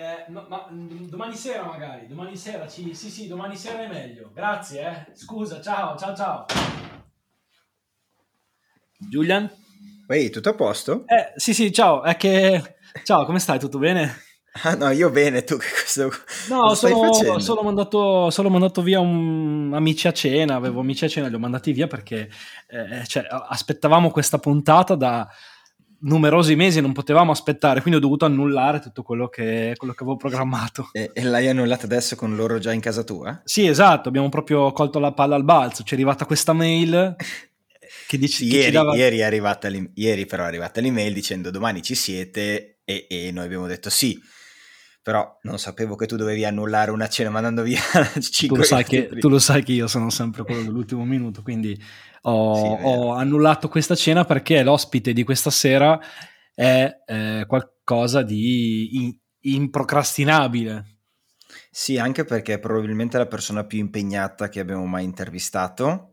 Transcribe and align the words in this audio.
Eh, 0.00 0.30
ma 0.30 0.66
mm, 0.72 1.08
domani 1.08 1.36
sera 1.36 1.62
magari, 1.62 2.06
domani 2.06 2.34
sera, 2.34 2.66
ci, 2.66 2.94
sì 2.94 3.10
sì, 3.10 3.28
domani 3.28 3.54
sera 3.54 3.82
è 3.82 3.86
meglio. 3.86 4.30
Grazie, 4.32 4.80
eh. 4.80 5.14
Scusa, 5.14 5.60
ciao, 5.60 5.94
ciao, 5.98 6.16
ciao. 6.16 6.46
Julian? 8.96 9.50
Ehi, 10.08 10.30
tutto 10.30 10.48
a 10.48 10.54
posto? 10.54 11.04
Eh, 11.06 11.34
sì 11.36 11.52
sì, 11.52 11.70
ciao, 11.70 12.02
è 12.02 12.16
che... 12.16 12.76
Ciao, 13.04 13.26
come 13.26 13.40
stai? 13.40 13.58
Tutto 13.58 13.76
bene? 13.76 14.22
Ah 14.62 14.74
no, 14.74 14.88
io 14.88 15.10
bene, 15.10 15.44
tu 15.44 15.58
che 15.58 15.68
cosa, 15.68 16.08
no, 16.48 16.74
facendo? 16.74 17.38
Solo 17.38 17.62
mandato, 17.62 18.30
solo 18.30 18.48
mandato 18.48 18.80
via 18.80 19.00
un, 19.00 19.70
amici 19.74 20.08
a 20.08 20.12
cena, 20.12 20.54
avevo 20.54 20.80
amici 20.80 21.04
a 21.04 21.08
cena, 21.08 21.28
li 21.28 21.34
ho 21.34 21.38
mandati 21.38 21.72
via 21.72 21.86
perché 21.86 22.30
eh, 22.68 23.06
cioè, 23.06 23.26
aspettavamo 23.28 24.10
questa 24.10 24.38
puntata 24.38 24.94
da 24.94 25.28
numerosi 26.00 26.56
mesi 26.56 26.80
non 26.80 26.92
potevamo 26.92 27.32
aspettare, 27.32 27.80
quindi 27.80 27.98
ho 27.98 28.02
dovuto 28.02 28.24
annullare 28.24 28.80
tutto 28.80 29.02
quello 29.02 29.28
che, 29.28 29.74
quello 29.76 29.92
che 29.92 30.02
avevo 30.02 30.16
programmato. 30.16 30.88
E, 30.92 31.10
e, 31.12 31.22
l'hai 31.22 31.48
annullata 31.48 31.84
adesso 31.84 32.16
con 32.16 32.36
loro 32.36 32.58
già 32.58 32.72
in 32.72 32.80
casa 32.80 33.02
tua? 33.02 33.40
Sì, 33.44 33.66
esatto, 33.66 34.08
abbiamo 34.08 34.28
proprio 34.28 34.72
colto 34.72 34.98
la 34.98 35.12
palla 35.12 35.34
al 35.34 35.44
balzo, 35.44 35.82
ci 35.82 35.92
è 35.92 35.96
arrivata 35.96 36.24
questa 36.24 36.52
mail 36.52 37.16
che 38.06 38.18
dice... 38.18 38.44
Sì, 38.44 38.52
ieri, 38.52 38.70
dava... 38.70 38.94
ieri, 38.94 39.18
è 39.18 39.22
arrivata 39.22 39.68
ieri 39.94 40.26
però 40.26 40.44
è 40.44 40.46
arrivata 40.46 40.80
l'email 40.80 41.12
dicendo 41.12 41.50
domani 41.50 41.82
ci 41.82 41.94
siete 41.94 42.78
e, 42.84 43.06
e 43.08 43.30
noi 43.32 43.44
abbiamo 43.44 43.66
detto 43.66 43.90
sì 43.90 44.20
però 45.02 45.38
non 45.42 45.58
sapevo 45.58 45.96
che 45.96 46.06
tu 46.06 46.16
dovevi 46.16 46.44
annullare 46.44 46.90
una 46.90 47.08
cena 47.08 47.30
mandando 47.30 47.62
via 47.62 47.80
5 47.80 48.20
tu 48.48 48.54
lo, 48.54 48.62
sai 48.62 48.84
che, 48.84 49.08
tu 49.08 49.28
lo 49.28 49.38
sai 49.38 49.62
che 49.62 49.72
io 49.72 49.86
sono 49.86 50.10
sempre 50.10 50.44
quello 50.44 50.62
dell'ultimo 50.62 51.04
minuto, 51.04 51.42
quindi 51.42 51.80
ho, 52.22 52.54
sì, 52.54 52.84
ho 52.84 53.12
annullato 53.12 53.68
questa 53.68 53.94
cena 53.94 54.24
perché 54.24 54.62
l'ospite 54.62 55.12
di 55.12 55.24
questa 55.24 55.50
sera 55.50 55.98
è 56.54 57.02
eh, 57.06 57.44
qualcosa 57.46 58.22
di 58.22 58.96
in, 58.96 59.16
improcrastinabile. 59.54 60.98
Sì, 61.70 61.98
anche 61.98 62.24
perché 62.24 62.54
è 62.54 62.58
probabilmente 62.58 63.18
la 63.18 63.26
persona 63.26 63.64
più 63.64 63.78
impegnata 63.78 64.48
che 64.48 64.60
abbiamo 64.60 64.86
mai 64.86 65.04
intervistato 65.04 66.10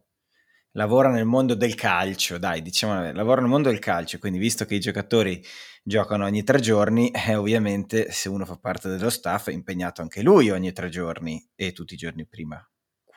lavora 0.77 1.09
nel 1.09 1.25
mondo 1.25 1.55
del 1.55 1.75
calcio, 1.75 2.38
dai, 2.38 2.61
diciamo, 2.61 3.11
lavora 3.11 3.42
nel 3.42 3.49
mondo 3.49 3.69
del 3.69 3.80
calcio, 3.80 4.19
quindi 4.19 4.38
visto 4.38 4.66
che 4.66 4.75
i 4.75 4.80
giocatori 4.80 5.44
giocano 5.83 6.25
ogni 6.25 6.44
tre 6.44 6.59
giorni, 6.59 7.09
eh, 7.27 7.36
ovviamente 7.36 8.11
se 8.11 8.30
uno 8.30 8.45
fa 8.45 8.58
parte 8.58 8.88
dello 8.88 9.09
staff 9.09 9.49
è 9.49 9.53
impegnato 9.53 10.02
anche 10.02 10.21
lui 10.21 10.49
ogni 10.52 10.71
tre 10.71 10.89
giorni 10.89 11.45
e 11.55 11.73
tutti 11.73 11.95
i 11.95 11.97
giorni 11.97 12.25
prima. 12.25 12.64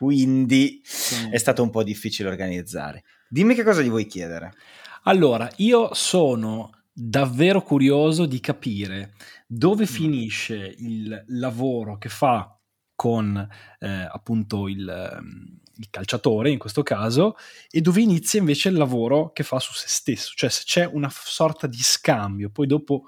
Quindi 0.01 0.81
sì. 0.83 1.29
è 1.29 1.37
stato 1.37 1.63
un 1.63 1.69
po' 1.69 1.83
difficile 1.83 2.31
organizzare. 2.31 3.05
Dimmi 3.29 3.55
che 3.55 3.63
cosa 3.63 3.83
gli 3.83 3.91
vuoi 3.91 4.07
chiedere. 4.07 4.55
Allora, 5.03 5.47
io 5.57 5.93
sono 5.93 6.71
davvero 6.91 7.61
curioso 7.61 8.25
di 8.25 8.41
capire 8.41 9.13
dove 9.47 9.83
mm. 9.83 9.87
finisce 9.87 10.75
il 10.79 11.25
lavoro 11.27 11.99
che 11.99 12.09
fa 12.09 12.59
con 12.95 13.47
eh, 13.79 13.89
appunto 13.89 14.69
il, 14.69 14.89
ehm, 14.89 15.61
il, 15.77 15.91
calciatore 15.91 16.49
in 16.49 16.59
questo 16.59 16.83
caso 16.83 17.37
e 17.69 17.83
dove 17.83 18.01
inizia 18.01 18.39
invece 18.39 18.71
il 18.71 18.77
lavoro 18.77 19.33
che 19.33 19.43
fa 19.43 19.59
su 19.59 19.75
se 19.75 19.87
stesso, 19.87 20.33
cioè 20.35 20.49
se 20.49 20.63
c'è 20.65 20.87
una 20.91 21.11
sorta 21.11 21.67
di 21.67 21.83
scambio, 21.83 22.49
poi 22.49 22.67
dopo 22.67 23.03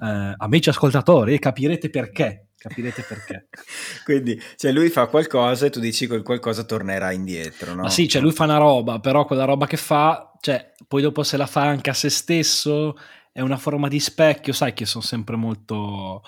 eh, 0.00 0.34
amici 0.36 0.68
ascoltatori 0.68 1.36
capirete 1.40 1.90
perché, 1.90 2.47
capirete 2.58 3.02
perché. 3.02 3.48
Quindi 4.04 4.40
cioè 4.56 4.72
lui 4.72 4.90
fa 4.90 5.06
qualcosa 5.06 5.66
e 5.66 5.70
tu 5.70 5.80
dici 5.80 6.00
che 6.00 6.08
quel 6.08 6.22
qualcosa 6.22 6.64
tornerà 6.64 7.12
indietro, 7.12 7.74
no? 7.74 7.82
Ma 7.82 7.90
sì, 7.90 8.08
cioè 8.08 8.20
lui 8.20 8.32
fa 8.32 8.44
una 8.44 8.58
roba, 8.58 9.00
però 9.00 9.24
quella 9.24 9.44
roba 9.44 9.66
che 9.66 9.76
fa, 9.76 10.32
cioè 10.40 10.72
poi 10.86 11.02
dopo 11.02 11.22
se 11.22 11.36
la 11.36 11.46
fa 11.46 11.62
anche 11.62 11.90
a 11.90 11.94
se 11.94 12.10
stesso 12.10 12.96
è 13.32 13.40
una 13.40 13.56
forma 13.56 13.88
di 13.88 14.00
specchio, 14.00 14.52
sai 14.52 14.74
che 14.74 14.84
sono 14.84 15.04
sempre 15.04 15.36
molto 15.36 16.22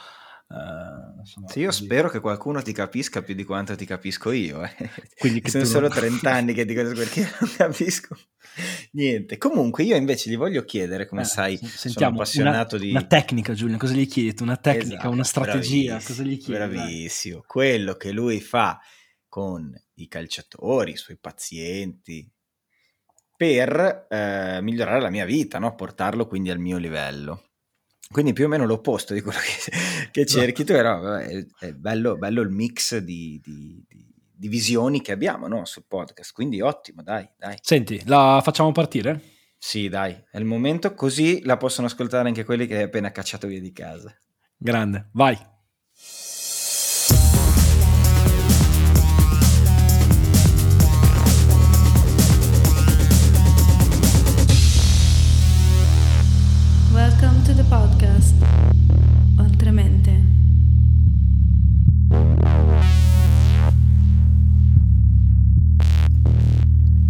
Uh, 0.51 1.25
sì, 1.47 1.61
io 1.61 1.67
così. 1.67 1.85
spero 1.85 2.09
che 2.09 2.19
qualcuno 2.19 2.61
ti 2.61 2.73
capisca 2.73 3.23
più 3.23 3.37
di 3.37 3.45
quanto 3.45 3.77
ti 3.77 3.85
capisco 3.85 4.33
io. 4.33 4.65
Eh. 4.65 4.91
Quindi 5.17 5.43
sono 5.49 5.65
solo 5.65 5.87
non... 5.87 5.97
30 5.97 6.29
anni 6.29 6.55
che 6.55 6.65
dico 6.65 6.83
perché 6.83 7.21
non 7.39 7.53
capisco 7.57 8.17
niente. 8.93 9.39
Comunque, 9.39 9.85
io 9.85 9.97
invece 9.97 10.31
gli 10.31 10.37
voglio 10.37 10.65
chiedere, 10.65 11.07
come 11.07 11.23
eh, 11.23 11.27
sai, 11.27 11.57
sentiamo, 11.57 12.13
sono 12.13 12.23
appassionato 12.23 12.77
una, 12.77 12.85
di. 12.85 12.91
Una 12.91 13.07
tecnica, 13.07 13.53
Giulia, 13.53 13.77
cosa 13.77 13.95
gli 13.95 14.07
chiedi? 14.07 14.43
Una 14.43 14.57
tecnica, 14.57 14.95
esatto, 14.95 15.11
una 15.11 15.25
strategia, 15.25 16.01
cosa 16.03 16.23
gli 16.23 16.39
chiedi? 16.39 16.75
Bravissimo. 16.75 17.37
Dai. 17.37 17.45
Quello 17.47 17.95
che 17.95 18.13
lui 18.13 18.41
fa 18.41 18.81
con 19.29 19.73
i 19.95 20.09
calciatori, 20.09 20.93
i 20.93 20.97
suoi 20.97 21.19
pazienti, 21.19 22.31
per 23.41 24.07
eh, 24.11 24.59
migliorare 24.61 25.01
la 25.01 25.09
mia 25.09 25.25
vita, 25.25 25.59
no? 25.59 25.75
portarlo 25.75 26.27
quindi 26.27 26.51
al 26.51 26.59
mio 26.59 26.77
livello. 26.77 27.45
Quindi 28.13 28.35
più 28.35 28.45
o 28.45 28.49
meno 28.49 28.67
l'opposto 28.67 29.15
di 29.15 29.23
quello 29.23 29.39
che, 29.39 30.11
che 30.11 30.27
cerchi 30.29 30.65
tu, 30.65 30.73
però 30.75 31.15
è, 31.15 31.47
è 31.61 31.73
bello, 31.73 32.19
bello, 32.19 32.43
il 32.43 32.51
mix 32.51 32.99
di, 32.99 33.41
di, 33.43 33.83
di, 33.89 34.10
di 34.41 34.49
visioni 34.49 35.03
che 35.03 35.13
abbiamo 35.13 35.47
no? 35.49 35.67
sul 35.67 35.85
podcast, 35.87 36.33
quindi 36.33 36.63
ottimo, 36.63 37.03
dai, 37.03 37.29
dai. 37.37 37.59
Senti, 37.61 38.01
la 38.07 38.41
facciamo 38.43 38.73
partire? 38.73 39.21
Sì, 39.59 39.91
dai, 39.91 40.13
è 40.31 40.39
il 40.39 40.47
momento, 40.47 40.95
così 40.95 41.43
la 41.45 41.59
possono 41.59 41.89
ascoltare 41.89 42.27
anche 42.27 42.45
quelli 42.45 42.67
che 42.67 42.79
hai 42.79 42.85
appena 42.85 43.13
cacciato 43.13 43.47
via 43.47 43.61
di 43.61 43.71
casa. 43.71 44.17
Grande, 44.57 45.11
vai. 45.13 45.37
Welcome 56.95 57.43
to 57.45 57.53
the 57.55 57.65
podcast 57.69 58.80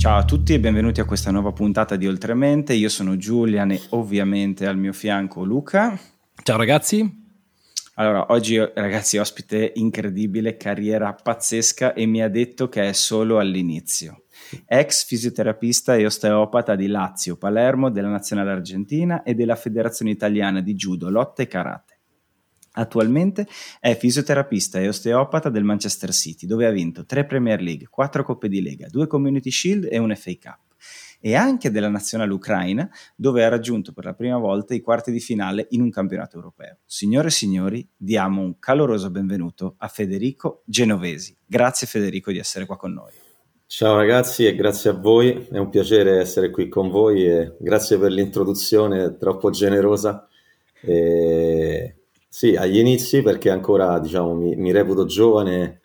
Ciao 0.01 0.17
a 0.17 0.25
tutti 0.25 0.55
e 0.55 0.61
benvenuti 0.61 0.99
a 1.01 1.05
questa 1.05 1.31
nuova 1.31 1.53
puntata 1.53 1.95
di 1.95 2.09
Oltremente. 2.09 2.73
Io 2.73 2.89
sono 2.89 3.19
Giulian 3.19 3.71
e 3.73 3.83
ovviamente 3.91 4.67
al 4.67 4.79
mio 4.79 4.95
fianco 4.95 5.45
Luca. 5.45 5.95
Ciao 6.43 6.57
ragazzi. 6.57 7.07
Allora, 7.97 8.33
oggi 8.33 8.57
ragazzi 8.57 9.19
ospite 9.19 9.73
incredibile, 9.75 10.57
carriera 10.57 11.13
pazzesca 11.13 11.93
e 11.93 12.07
mi 12.07 12.23
ha 12.23 12.31
detto 12.31 12.71
che 12.71 12.89
è 12.89 12.93
solo 12.95 13.39
all'inizio 13.39 14.23
ex 14.67 15.05
fisioterapista 15.05 15.95
e 15.97 16.07
osteopata 16.07 16.77
di 16.77 16.87
Lazio, 16.87 17.37
Palermo, 17.37 17.91
della 17.91 18.09
Nazionale 18.09 18.53
Argentina 18.53 19.23
e 19.23 19.35
della 19.35 19.55
Federazione 19.55 20.13
Italiana 20.13 20.63
di 20.63 20.75
Judo, 20.75 21.11
Lotta 21.11 21.43
e 21.43 21.47
Karate. 21.47 21.90
Attualmente 22.81 23.47
è 23.79 23.95
fisioterapista 23.95 24.81
e 24.81 24.89
osteopata 24.89 25.51
del 25.51 25.65
Manchester 25.65 26.13
City, 26.13 26.47
dove 26.47 26.67
ha 26.67 26.71
vinto 26.71 27.05
tre 27.05 27.27
Premier 27.27 27.61
League, 27.61 27.89
quattro 27.91 28.25
Coppe 28.25 28.49
di 28.49 28.63
Lega, 28.63 28.87
due 28.89 29.07
Community 29.07 29.51
Shield 29.51 29.87
e 29.91 29.99
un 29.99 30.15
FA 30.17 30.33
Cup 30.41 30.59
e 31.23 31.35
anche 31.35 31.71
della 31.71 31.91
nazionale 31.91 32.33
ucraina, 32.33 32.89
dove 33.15 33.45
ha 33.45 33.49
raggiunto 33.49 33.93
per 33.93 34.07
la 34.07 34.15
prima 34.15 34.39
volta 34.39 34.73
i 34.73 34.81
quarti 34.81 35.11
di 35.11 35.21
finale 35.21 35.67
in 35.71 35.83
un 35.83 35.91
campionato 35.91 36.37
europeo. 36.37 36.79
Signore 36.87 37.29
e 37.29 37.31
signori, 37.31 37.87
diamo 37.95 38.41
un 38.41 38.59
caloroso 38.59 39.11
benvenuto 39.11 39.75
a 39.77 39.89
Federico 39.89 40.63
Genovesi. 40.65 41.37
Grazie 41.45 41.87
Federico 41.87 42.33
di 42.33 42.39
essere 42.39 42.65
qua 42.65 42.79
con 42.79 42.95
noi. 42.95 43.13
Ciao 43.67 43.95
ragazzi 43.95 44.47
e 44.47 44.55
grazie 44.55 44.91
a 44.91 44.95
voi, 44.95 45.47
è 45.51 45.59
un 45.59 45.69
piacere 45.69 46.19
essere 46.19 46.49
qui 46.51 46.69
con 46.69 46.89
voi 46.89 47.27
e 47.27 47.57
grazie 47.61 47.99
per 47.99 48.11
l'introduzione 48.11 49.19
troppo 49.19 49.51
generosa. 49.51 50.27
E 50.81 52.00
sì, 52.33 52.55
agli 52.55 52.79
inizi 52.79 53.23
perché 53.23 53.51
ancora 53.51 53.99
diciamo, 53.99 54.35
mi, 54.35 54.55
mi, 54.55 54.71
reputo 54.71 55.05
giovane, 55.05 55.81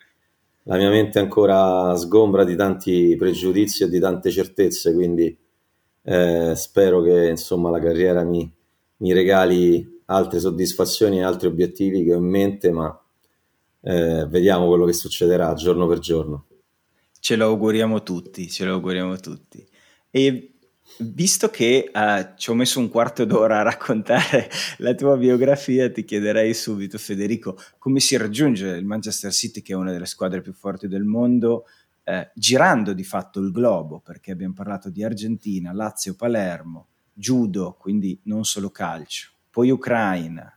la 0.62 0.76
mia 0.76 0.90
mente 0.90 1.18
ancora 1.18 1.96
sgombra 1.96 2.44
di 2.44 2.54
tanti 2.54 3.16
pregiudizi 3.18 3.82
e 3.82 3.88
di 3.88 3.98
tante 3.98 4.30
certezze, 4.30 4.94
quindi 4.94 5.36
eh, 6.02 6.52
spero 6.54 7.02
che 7.02 7.30
insomma, 7.30 7.68
la 7.68 7.80
carriera 7.80 8.22
mi, 8.22 8.48
mi, 8.98 9.12
regali 9.12 10.02
altre 10.04 10.38
soddisfazioni 10.38 11.18
e 11.18 11.24
altri 11.24 11.48
obiettivi 11.48 12.04
che 12.04 12.14
ho 12.14 12.18
in 12.18 12.28
mente, 12.28 12.70
ma 12.70 12.96
eh, 13.80 14.26
vediamo 14.28 14.68
quello 14.68 14.84
che 14.84 14.92
succederà 14.92 15.52
giorno 15.54 15.88
per 15.88 15.98
giorno. 15.98 16.46
Ce 17.18 17.34
lo 17.34 17.46
auguriamo 17.46 18.04
tutti, 18.04 18.48
ce 18.48 18.64
lo 18.64 18.74
auguriamo 18.74 19.16
tutti. 19.16 19.66
E 20.12 20.55
visto 20.98 21.48
che 21.48 21.90
uh, 21.92 22.34
ci 22.36 22.50
ho 22.50 22.54
messo 22.54 22.78
un 22.78 22.88
quarto 22.88 23.24
d'ora 23.24 23.60
a 23.60 23.62
raccontare 23.62 24.48
la 24.78 24.94
tua 24.94 25.16
biografia, 25.16 25.90
ti 25.90 26.04
chiederei 26.04 26.54
subito, 26.54 26.98
Federico, 26.98 27.58
come 27.78 28.00
si 28.00 28.16
raggiunge 28.16 28.68
il 28.68 28.84
Manchester 28.84 29.32
City, 29.32 29.62
che 29.62 29.72
è 29.72 29.76
una 29.76 29.92
delle 29.92 30.06
squadre 30.06 30.40
più 30.40 30.52
forti 30.52 30.88
del 30.88 31.04
mondo, 31.04 31.64
eh, 32.04 32.30
girando 32.34 32.92
di 32.92 33.04
fatto 33.04 33.40
il 33.40 33.50
globo, 33.52 34.00
perché 34.00 34.30
abbiamo 34.30 34.54
parlato 34.54 34.90
di 34.90 35.04
Argentina, 35.04 35.72
Lazio, 35.72 36.14
Palermo, 36.14 36.88
judo, 37.12 37.76
quindi 37.78 38.18
non 38.24 38.44
solo 38.44 38.70
calcio, 38.70 39.30
poi 39.50 39.70
Ucraina. 39.70 40.52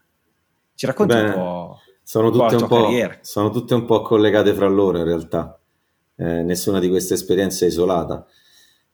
Ci 0.76 0.86
racconti 0.86 1.16
Beh, 1.16 1.22
un 1.22 1.34
po'? 1.34 1.80
Sono 2.04 2.32
tutte 2.32 2.56
un 2.56 2.68
po', 2.68 2.90
sono 3.22 3.50
tutte 3.52 3.74
un 3.76 3.86
po' 3.86 4.02
collegate 4.02 4.54
fra 4.54 4.68
loro 4.68 4.98
in 4.98 5.04
realtà 5.04 5.60
eh, 6.20 6.44
nessuna 6.44 6.80
di 6.80 6.90
queste 6.90 7.14
esperienze 7.14 7.66
è 7.66 7.70
isolata. 7.70 8.26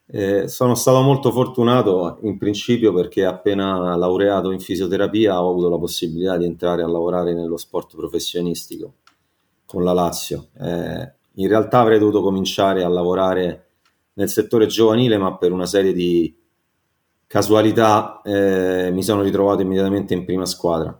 Eh, 0.07 0.47
sono 0.47 0.75
stato 0.75 1.01
molto 1.01 1.31
fortunato 1.31 2.19
in 2.21 2.37
principio 2.37 2.93
perché 2.93 3.25
appena 3.25 3.95
laureato 3.95 4.51
in 4.51 4.59
fisioterapia 4.59 5.41
ho 5.41 5.49
avuto 5.49 5.67
la 5.67 5.79
possibilità 5.79 6.37
di 6.37 6.45
entrare 6.45 6.83
a 6.83 6.87
lavorare 6.87 7.33
nello 7.33 7.57
sport 7.57 7.95
professionistico 7.95 8.93
con 9.65 9.83
la 9.83 9.93
Lazio. 9.93 10.49
Eh, 10.59 11.13
in 11.37 11.47
realtà 11.47 11.79
avrei 11.79 11.99
dovuto 11.99 12.21
cominciare 12.21 12.83
a 12.83 12.87
lavorare 12.87 13.69
nel 14.13 14.29
settore 14.29 14.67
giovanile, 14.67 15.17
ma 15.17 15.37
per 15.37 15.51
una 15.51 15.65
serie 15.65 15.91
di 15.91 16.33
casualità 17.27 18.21
eh, 18.21 18.91
mi 18.91 19.03
sono 19.03 19.21
ritrovato 19.21 19.61
immediatamente 19.61 20.13
in 20.13 20.23
prima 20.23 20.45
squadra, 20.45 20.97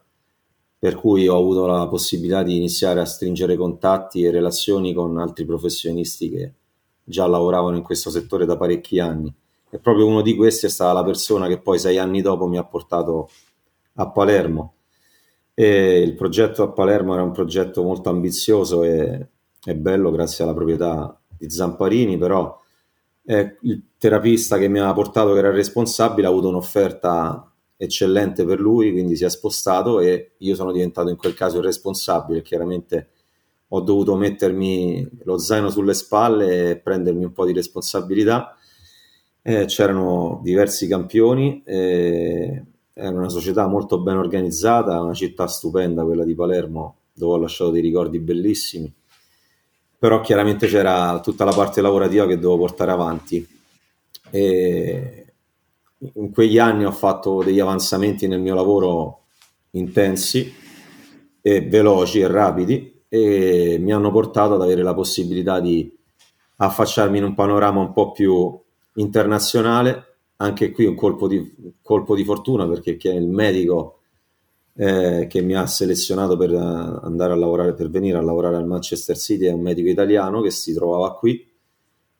per 0.77 0.95
cui 0.95 1.27
ho 1.27 1.37
avuto 1.37 1.65
la 1.67 1.87
possibilità 1.87 2.43
di 2.43 2.57
iniziare 2.57 2.99
a 2.99 3.05
stringere 3.05 3.55
contatti 3.55 4.23
e 4.23 4.31
relazioni 4.31 4.93
con 4.93 5.17
altri 5.19 5.45
professionisti 5.45 6.29
che 6.29 6.53
già 7.05 7.27
lavoravano 7.27 7.77
in 7.77 7.83
questo 7.83 8.09
settore 8.09 8.45
da 8.45 8.57
parecchi 8.57 8.99
anni. 8.99 9.33
E 9.69 9.79
proprio 9.79 10.07
uno 10.07 10.21
di 10.21 10.35
questi 10.35 10.65
è 10.65 10.69
stata 10.69 10.91
la 10.91 11.03
persona 11.03 11.47
che 11.47 11.59
poi 11.59 11.79
sei 11.79 11.97
anni 11.97 12.21
dopo 12.21 12.47
mi 12.47 12.57
ha 12.57 12.63
portato 12.63 13.29
a 13.93 14.09
Palermo. 14.09 14.73
E 15.53 16.01
il 16.01 16.15
progetto 16.15 16.63
a 16.63 16.71
Palermo 16.71 17.13
era 17.13 17.23
un 17.23 17.31
progetto 17.31 17.83
molto 17.83 18.09
ambizioso 18.09 18.83
e, 18.83 19.27
e 19.63 19.75
bello 19.75 20.11
grazie 20.11 20.43
alla 20.43 20.53
proprietà 20.53 21.17
di 21.37 21.49
Zamparini, 21.49 22.17
però 22.17 22.59
eh, 23.23 23.57
il 23.61 23.83
terapista 23.97 24.57
che 24.57 24.67
mi 24.67 24.79
ha 24.79 24.93
portato, 24.93 25.33
che 25.33 25.39
era 25.39 25.49
il 25.49 25.55
responsabile, 25.55 26.27
ha 26.27 26.29
avuto 26.29 26.49
un'offerta 26.49 27.51
eccellente 27.77 28.45
per 28.45 28.59
lui, 28.59 28.91
quindi 28.91 29.15
si 29.15 29.25
è 29.25 29.29
spostato 29.29 29.99
e 29.99 30.33
io 30.37 30.55
sono 30.55 30.71
diventato 30.71 31.09
in 31.09 31.17
quel 31.17 31.33
caso 31.33 31.57
il 31.57 31.63
responsabile. 31.63 32.41
Chiaramente 32.41 33.09
ho 33.75 33.81
dovuto 33.81 34.15
mettermi 34.15 35.07
lo 35.23 35.37
zaino 35.37 35.69
sulle 35.69 35.93
spalle 35.93 36.71
e 36.71 36.77
prendermi 36.77 37.23
un 37.23 37.31
po' 37.31 37.45
di 37.45 37.53
responsabilità. 37.53 38.57
Eh, 39.41 39.65
c'erano 39.65 40.39
diversi 40.43 40.87
campioni, 40.87 41.61
eh, 41.65 42.63
era 42.93 43.09
una 43.09 43.29
società 43.29 43.67
molto 43.67 43.99
ben 44.01 44.17
organizzata, 44.17 45.01
una 45.01 45.13
città 45.13 45.47
stupenda 45.47 46.03
quella 46.03 46.23
di 46.23 46.33
Palermo, 46.33 46.95
dove 47.13 47.33
ho 47.33 47.37
lasciato 47.37 47.71
dei 47.71 47.81
ricordi 47.81 48.19
bellissimi 48.19 48.93
però 50.05 50.21
chiaramente 50.21 50.67
c'era 50.67 51.19
tutta 51.19 51.45
la 51.45 51.51
parte 51.51 51.81
lavorativa 51.81 52.27
che 52.27 52.37
dovevo 52.37 52.59
portare 52.59 52.91
avanti. 52.91 53.47
E 54.29 55.25
in 56.13 56.31
quegli 56.31 56.59
anni 56.59 56.85
ho 56.85 56.91
fatto 56.91 57.41
degli 57.41 57.59
avanzamenti 57.59 58.27
nel 58.27 58.39
mio 58.39 58.53
lavoro 58.53 59.21
intensi 59.71 60.53
e 61.41 61.61
veloci 61.61 62.19
e 62.19 62.27
rapidi 62.27 62.94
e 63.15 63.77
mi 63.79 63.93
hanno 63.93 64.11
portato 64.11 64.55
ad 64.55 64.61
avere 64.61 64.83
la 64.83 64.93
possibilità 64.93 65.61
di 65.61 65.89
affacciarmi 66.57 67.17
in 67.17 67.23
un 67.23 67.33
panorama 67.33 67.79
un 67.79 67.93
po' 67.93 68.11
più 68.11 68.59
internazionale. 68.95 70.17
Anche 70.37 70.71
qui 70.71 70.85
un 70.85 70.95
colpo 70.95 71.29
di, 71.29 71.73
colpo 71.81 72.13
di 72.13 72.25
fortuna 72.25 72.67
perché 72.67 72.97
il 73.09 73.27
medico 73.27 73.99
eh, 74.75 75.27
che 75.29 75.41
mi 75.41 75.55
ha 75.55 75.65
selezionato 75.65 76.35
per 76.35 76.51
eh, 76.51 76.57
andare 76.57 77.31
a 77.31 77.37
lavorare, 77.37 77.73
per 77.73 77.89
venire 77.89 78.17
a 78.17 78.21
lavorare 78.21 78.57
al 78.57 78.67
Manchester 78.67 79.17
City, 79.17 79.45
è 79.45 79.53
un 79.53 79.61
medico 79.61 79.87
italiano 79.87 80.41
che 80.41 80.51
si 80.51 80.73
trovava 80.73 81.15
qui 81.15 81.53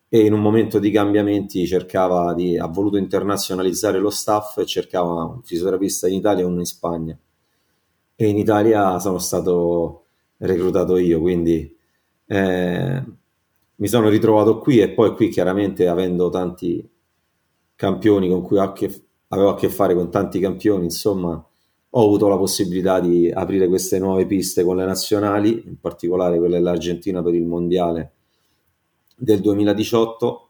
e 0.08 0.20
in 0.20 0.32
un 0.32 0.40
momento 0.40 0.80
di 0.80 0.92
cambiamenti 0.92 1.68
cercava 1.68 2.34
di, 2.34 2.58
ha 2.58 2.68
voluto 2.68 2.96
internazionalizzare 2.96 4.00
lo 4.00 4.10
staff 4.10 4.60
e 4.60 4.66
cercava 4.66 5.26
un 5.26 5.42
fisioterapista 5.44 6.08
in 6.08 6.14
Italia 6.14 6.44
e 6.44 6.48
uno 6.48 6.60
in 6.60 6.66
Spagna. 6.66 7.20
E 8.16 8.28
in 8.28 8.38
Italia 8.38 8.98
sono 9.00 9.18
stato 9.18 10.05
reclutato 10.38 10.98
io, 10.98 11.20
quindi 11.20 11.76
eh, 12.28 13.04
mi 13.76 13.88
sono 13.88 14.10
ritrovato 14.10 14.60
qui 14.60 14.80
e 14.80 14.90
poi 14.90 15.14
qui 15.14 15.30
chiaramente 15.30 15.88
avendo 15.88 16.30
tanti 16.30 16.88
campioni 17.76 18.30
con 18.30 18.42
cui 18.42 18.58
avevo 18.58 19.50
a 19.50 19.56
che 19.56 19.70
fare 19.70 19.94
con 19.94 20.10
tanti 20.10 20.40
campioni, 20.40 20.86
insomma, 20.86 21.46
ho 21.98 22.04
avuto 22.04 22.28
la 22.28 22.38
possibilità 22.38 23.00
di 23.00 23.32
aprire 23.32 23.68
queste 23.68 24.00
nuove 24.00 24.26
piste 24.26 24.64
con 24.64 24.76
le 24.76 24.86
nazionali, 24.86 25.64
in 25.66 25.80
particolare 25.80 26.38
quella 26.38 26.56
dell'Argentina 26.56 27.22
per 27.24 27.34
il 27.36 27.46
mondiale 27.46 28.12
del 29.16 29.40
2018 29.40 30.50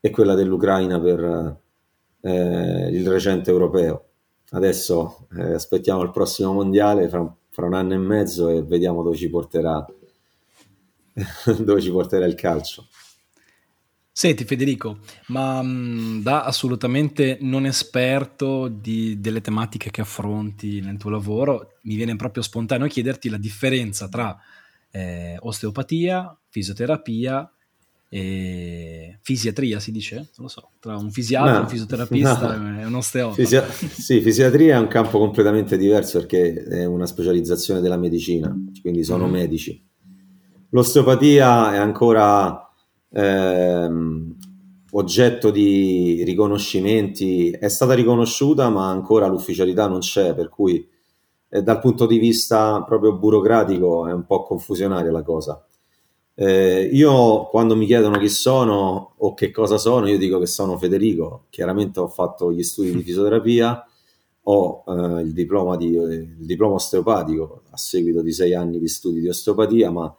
e 0.00 0.10
quella 0.10 0.34
dell'Ucraina 0.34 1.00
per 1.00 1.60
eh, 2.22 2.88
il 2.90 3.08
recente 3.08 3.50
europeo. 3.50 4.04
Adesso 4.50 5.28
eh, 5.36 5.52
aspettiamo 5.52 6.02
il 6.02 6.10
prossimo 6.10 6.52
mondiale 6.52 7.08
fra, 7.08 7.36
fra, 7.50 7.66
un 7.66 7.74
anno 7.74 7.94
e 7.94 7.98
mezzo 7.98 8.48
e 8.48 8.62
vediamo 8.62 9.02
dove 9.02 9.16
ci 9.16 9.28
porterà, 9.28 9.84
dove 11.58 11.80
ci 11.80 11.90
porterà 11.90 12.26
il 12.26 12.34
calcio. 12.34 12.86
Senti 14.12 14.44
Federico, 14.44 14.98
ma 15.28 15.62
mh, 15.62 16.22
da 16.22 16.44
assolutamente 16.44 17.38
non 17.40 17.64
esperto 17.64 18.68
di, 18.68 19.20
delle 19.20 19.40
tematiche 19.40 19.90
che 19.90 20.00
affronti 20.00 20.80
nel 20.80 20.98
tuo 20.98 21.10
lavoro, 21.10 21.78
mi 21.82 21.94
viene 21.94 22.16
proprio 22.16 22.42
spontaneo 22.42 22.86
chiederti 22.86 23.28
la 23.28 23.38
differenza 23.38 24.08
tra 24.08 24.36
eh, 24.90 25.36
osteopatia, 25.40 26.36
fisioterapia 26.48 27.50
e 28.12 29.18
fisiatria, 29.22 29.78
si 29.78 29.92
dice? 29.92 30.16
Non 30.16 30.26
lo 30.36 30.48
so, 30.48 30.70
tra 30.80 30.96
un 30.96 31.12
fisiatra, 31.12 31.52
no, 31.52 31.60
un 31.60 31.68
fisioterapista 31.68 32.56
no. 32.56 32.80
e 32.80 32.84
un 32.84 32.94
osteopata. 32.94 33.40
Fisia- 33.40 33.68
sì, 33.70 34.20
fisiatria 34.20 34.74
è 34.74 34.80
un 34.80 34.88
campo 34.88 35.20
completamente 35.20 35.78
diverso 35.78 36.18
perché 36.18 36.54
è 36.54 36.84
una 36.84 37.06
specializzazione 37.06 37.80
della 37.80 37.96
medicina, 37.96 38.52
quindi 38.80 39.04
sono 39.04 39.28
mm. 39.28 39.30
medici. 39.30 39.88
L'osteopatia 40.70 41.72
è 41.74 41.76
ancora 41.76 42.68
ehm, 43.12 44.36
oggetto 44.90 45.50
di 45.52 46.24
riconoscimenti, 46.24 47.50
è 47.50 47.68
stata 47.68 47.94
riconosciuta 47.94 48.68
ma 48.70 48.90
ancora 48.90 49.28
l'ufficialità 49.28 49.86
non 49.86 50.00
c'è, 50.00 50.34
per 50.34 50.48
cui 50.48 50.84
eh, 51.48 51.62
dal 51.62 51.78
punto 51.78 52.06
di 52.06 52.18
vista 52.18 52.82
proprio 52.82 53.16
burocratico 53.16 54.08
è 54.08 54.12
un 54.12 54.26
po' 54.26 54.42
confusionaria 54.42 55.12
la 55.12 55.22
cosa. 55.22 55.64
Eh, 56.42 56.88
io 56.90 57.48
quando 57.48 57.76
mi 57.76 57.84
chiedono 57.84 58.16
chi 58.18 58.30
sono 58.30 59.12
o 59.18 59.34
che 59.34 59.50
cosa 59.50 59.76
sono, 59.76 60.08
io 60.08 60.16
dico 60.16 60.38
che 60.38 60.46
sono 60.46 60.78
Federico, 60.78 61.44
chiaramente 61.50 62.00
ho 62.00 62.08
fatto 62.08 62.50
gli 62.50 62.62
studi 62.62 62.92
di 62.94 63.02
fisioterapia, 63.04 63.84
ho 64.44 64.84
eh, 64.86 65.20
il, 65.20 65.34
diploma 65.34 65.76
di, 65.76 65.88
il 65.88 66.46
diploma 66.46 66.76
osteopatico 66.76 67.64
a 67.68 67.76
seguito 67.76 68.22
di 68.22 68.32
sei 68.32 68.54
anni 68.54 68.78
di 68.78 68.88
studi 68.88 69.20
di 69.20 69.28
osteopatia, 69.28 69.90
ma 69.90 70.16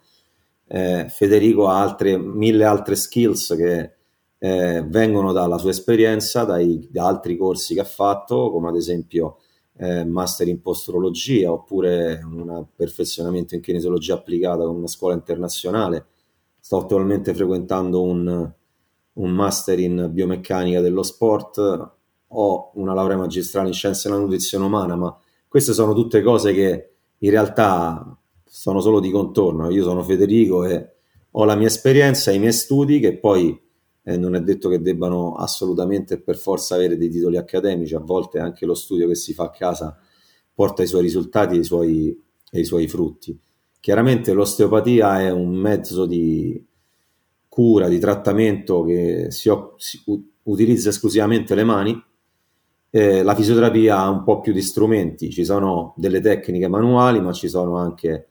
eh, 0.68 1.06
Federico 1.08 1.66
ha 1.66 1.80
altre, 1.82 2.16
mille 2.16 2.64
altre 2.66 2.94
skills 2.94 3.56
che 3.56 3.94
eh, 4.38 4.84
vengono 4.86 5.32
dalla 5.32 5.58
sua 5.58 5.70
esperienza, 5.70 6.44
dai, 6.44 6.86
da 6.88 7.04
altri 7.04 7.36
corsi 7.36 7.74
che 7.74 7.80
ha 7.80 7.84
fatto, 7.84 8.52
come 8.52 8.68
ad 8.68 8.76
esempio 8.76 9.38
eh, 9.76 10.04
master 10.04 10.46
in 10.46 10.60
posturologia 10.60 11.50
oppure 11.50 12.20
un 12.22 12.64
perfezionamento 12.76 13.56
in 13.56 13.60
kinesiologia 13.60 14.14
applicata 14.14 14.64
con 14.64 14.76
una 14.76 14.86
scuola 14.86 15.14
internazionale. 15.14 16.06
Sto 16.64 16.76
attualmente 16.76 17.34
frequentando 17.34 18.02
un, 18.02 18.52
un 19.14 19.30
master 19.30 19.80
in 19.80 20.10
biomeccanica 20.12 20.80
dello 20.80 21.02
sport, 21.02 21.58
ho 22.28 22.70
una 22.74 22.94
laurea 22.94 23.16
magistrale 23.16 23.66
in 23.66 23.74
scienze 23.74 24.08
della 24.08 24.20
nutrizione 24.20 24.64
umana, 24.64 24.94
ma 24.94 25.18
queste 25.48 25.72
sono 25.72 25.92
tutte 25.92 26.22
cose 26.22 26.52
che 26.52 26.90
in 27.18 27.30
realtà 27.30 28.16
sono 28.44 28.80
solo 28.80 29.00
di 29.00 29.10
contorno. 29.10 29.70
Io 29.70 29.82
sono 29.82 30.04
Federico 30.04 30.64
e 30.64 30.90
ho 31.32 31.44
la 31.44 31.56
mia 31.56 31.66
esperienza, 31.66 32.30
i 32.30 32.38
miei 32.38 32.52
studi, 32.52 33.00
che 33.00 33.18
poi 33.18 33.60
eh, 34.04 34.16
non 34.16 34.36
è 34.36 34.40
detto 34.40 34.68
che 34.68 34.80
debbano 34.80 35.34
assolutamente 35.34 36.20
per 36.20 36.36
forza 36.36 36.76
avere 36.76 36.96
dei 36.96 37.10
titoli 37.10 37.38
accademici, 37.38 37.96
a 37.96 37.98
volte 37.98 38.38
anche 38.38 38.66
lo 38.66 38.74
studio 38.74 39.08
che 39.08 39.16
si 39.16 39.34
fa 39.34 39.46
a 39.46 39.50
casa 39.50 39.98
porta 40.54 40.84
i 40.84 40.86
suoi 40.86 41.02
risultati 41.02 41.56
e 41.56 41.58
i 41.58 41.64
suoi, 41.64 42.22
e 42.52 42.60
i 42.60 42.64
suoi 42.64 42.86
frutti. 42.86 43.36
Chiaramente 43.82 44.32
l'osteopatia 44.32 45.22
è 45.22 45.32
un 45.32 45.56
mezzo 45.56 46.06
di 46.06 46.64
cura, 47.48 47.88
di 47.88 47.98
trattamento 47.98 48.84
che 48.84 49.26
si, 49.30 49.50
si 49.76 50.00
utilizza 50.44 50.90
esclusivamente 50.90 51.56
le 51.56 51.64
mani. 51.64 52.04
Eh, 52.90 53.24
la 53.24 53.34
fisioterapia 53.34 53.98
ha 53.98 54.08
un 54.08 54.22
po' 54.22 54.38
più 54.40 54.52
di 54.52 54.62
strumenti, 54.62 55.32
ci 55.32 55.44
sono 55.44 55.94
delle 55.96 56.20
tecniche 56.20 56.68
manuali, 56.68 57.20
ma 57.20 57.32
ci 57.32 57.50
anche 57.52 58.28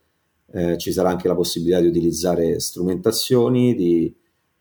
eh, 0.53 0.77
ci 0.77 0.93
sarà 0.93 1.09
anche 1.09 1.27
la 1.27 1.35
possibilità 1.35 1.81
di 1.81 1.87
utilizzare 1.87 2.61
strumentazioni, 2.61 3.75
di 3.75 4.15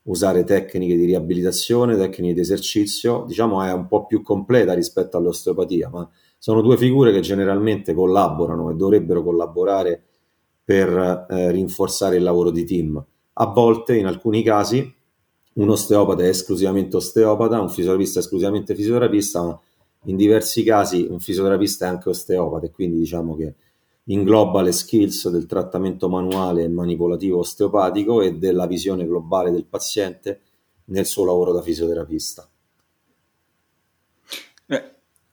usare 0.06 0.42
tecniche 0.42 0.96
di 0.96 1.04
riabilitazione, 1.04 1.96
tecniche 1.96 2.34
di 2.34 2.40
esercizio, 2.40 3.22
diciamo 3.28 3.62
è 3.62 3.72
un 3.72 3.86
po' 3.86 4.06
più 4.06 4.22
completa 4.22 4.74
rispetto 4.74 5.16
all'osteopatia, 5.16 5.88
ma 5.88 6.10
sono 6.36 6.62
due 6.62 6.76
figure 6.76 7.12
che 7.12 7.20
generalmente 7.20 7.94
collaborano 7.94 8.70
e 8.70 8.74
dovrebbero 8.74 9.22
collaborare 9.22 10.02
per 10.70 11.26
eh, 11.28 11.50
rinforzare 11.50 12.14
il 12.14 12.22
lavoro 12.22 12.52
di 12.52 12.64
team. 12.64 13.04
A 13.32 13.46
volte, 13.46 13.96
in 13.96 14.06
alcuni 14.06 14.44
casi, 14.44 14.94
un 15.54 15.68
osteopata 15.68 16.22
è 16.22 16.28
esclusivamente 16.28 16.94
osteopata, 16.94 17.60
un 17.60 17.68
fisioterapista 17.68 18.20
è 18.20 18.22
esclusivamente 18.22 18.76
fisioterapista, 18.76 19.42
ma 19.42 19.60
in 20.04 20.14
diversi 20.14 20.62
casi 20.62 21.08
un 21.10 21.18
fisioterapista 21.18 21.86
è 21.86 21.88
anche 21.88 22.10
osteopata 22.10 22.66
e 22.66 22.70
quindi 22.70 22.98
diciamo 22.98 23.34
che 23.34 23.54
ingloba 24.04 24.62
le 24.62 24.70
skills 24.70 25.28
del 25.30 25.46
trattamento 25.46 26.08
manuale 26.08 26.62
e 26.62 26.68
manipolativo 26.68 27.38
osteopatico 27.38 28.22
e 28.22 28.34
della 28.36 28.68
visione 28.68 29.04
globale 29.04 29.50
del 29.50 29.64
paziente 29.64 30.40
nel 30.84 31.04
suo 31.04 31.24
lavoro 31.24 31.50
da 31.52 31.62
fisioterapista. 31.62 32.48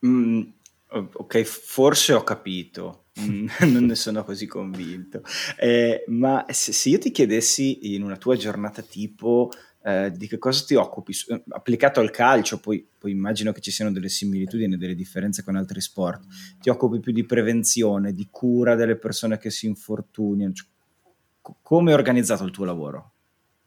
Mm, 0.04 0.42
ok, 0.90 1.42
forse 1.42 2.12
ho 2.12 2.24
capito, 2.24 3.04
non 3.70 3.84
ne 3.84 3.94
sono 3.94 4.24
così 4.24 4.46
convinto. 4.46 5.22
Eh, 5.58 6.04
ma 6.08 6.44
se, 6.48 6.72
se, 6.72 6.88
io 6.88 6.98
ti 6.98 7.10
chiedessi 7.10 7.94
in 7.94 8.02
una 8.02 8.16
tua 8.16 8.36
giornata 8.36 8.82
tipo 8.82 9.50
eh, 9.82 10.12
di 10.12 10.26
che 10.26 10.38
cosa 10.38 10.64
ti 10.64 10.74
occupi, 10.74 11.12
eh, 11.28 11.42
applicato 11.48 12.00
al 12.00 12.10
calcio, 12.10 12.58
poi, 12.58 12.86
poi, 12.98 13.10
immagino 13.10 13.52
che 13.52 13.60
ci 13.60 13.70
siano 13.70 13.92
delle 13.92 14.08
similitudini 14.08 14.74
e 14.74 14.76
delle 14.76 14.94
differenze 14.94 15.42
con 15.42 15.56
altri 15.56 15.80
sport, 15.80 16.24
ti 16.60 16.68
occupi 16.68 17.00
più 17.00 17.12
di 17.12 17.24
prevenzione, 17.24 18.12
di 18.12 18.28
cura 18.30 18.74
delle 18.74 18.96
persone 18.96 19.38
che 19.38 19.50
si 19.50 19.66
infortuniano, 19.66 20.52
cioè, 20.52 20.66
come 21.62 21.92
è 21.92 21.94
organizzato 21.94 22.44
il 22.44 22.50
tuo 22.50 22.64
lavoro? 22.64 23.12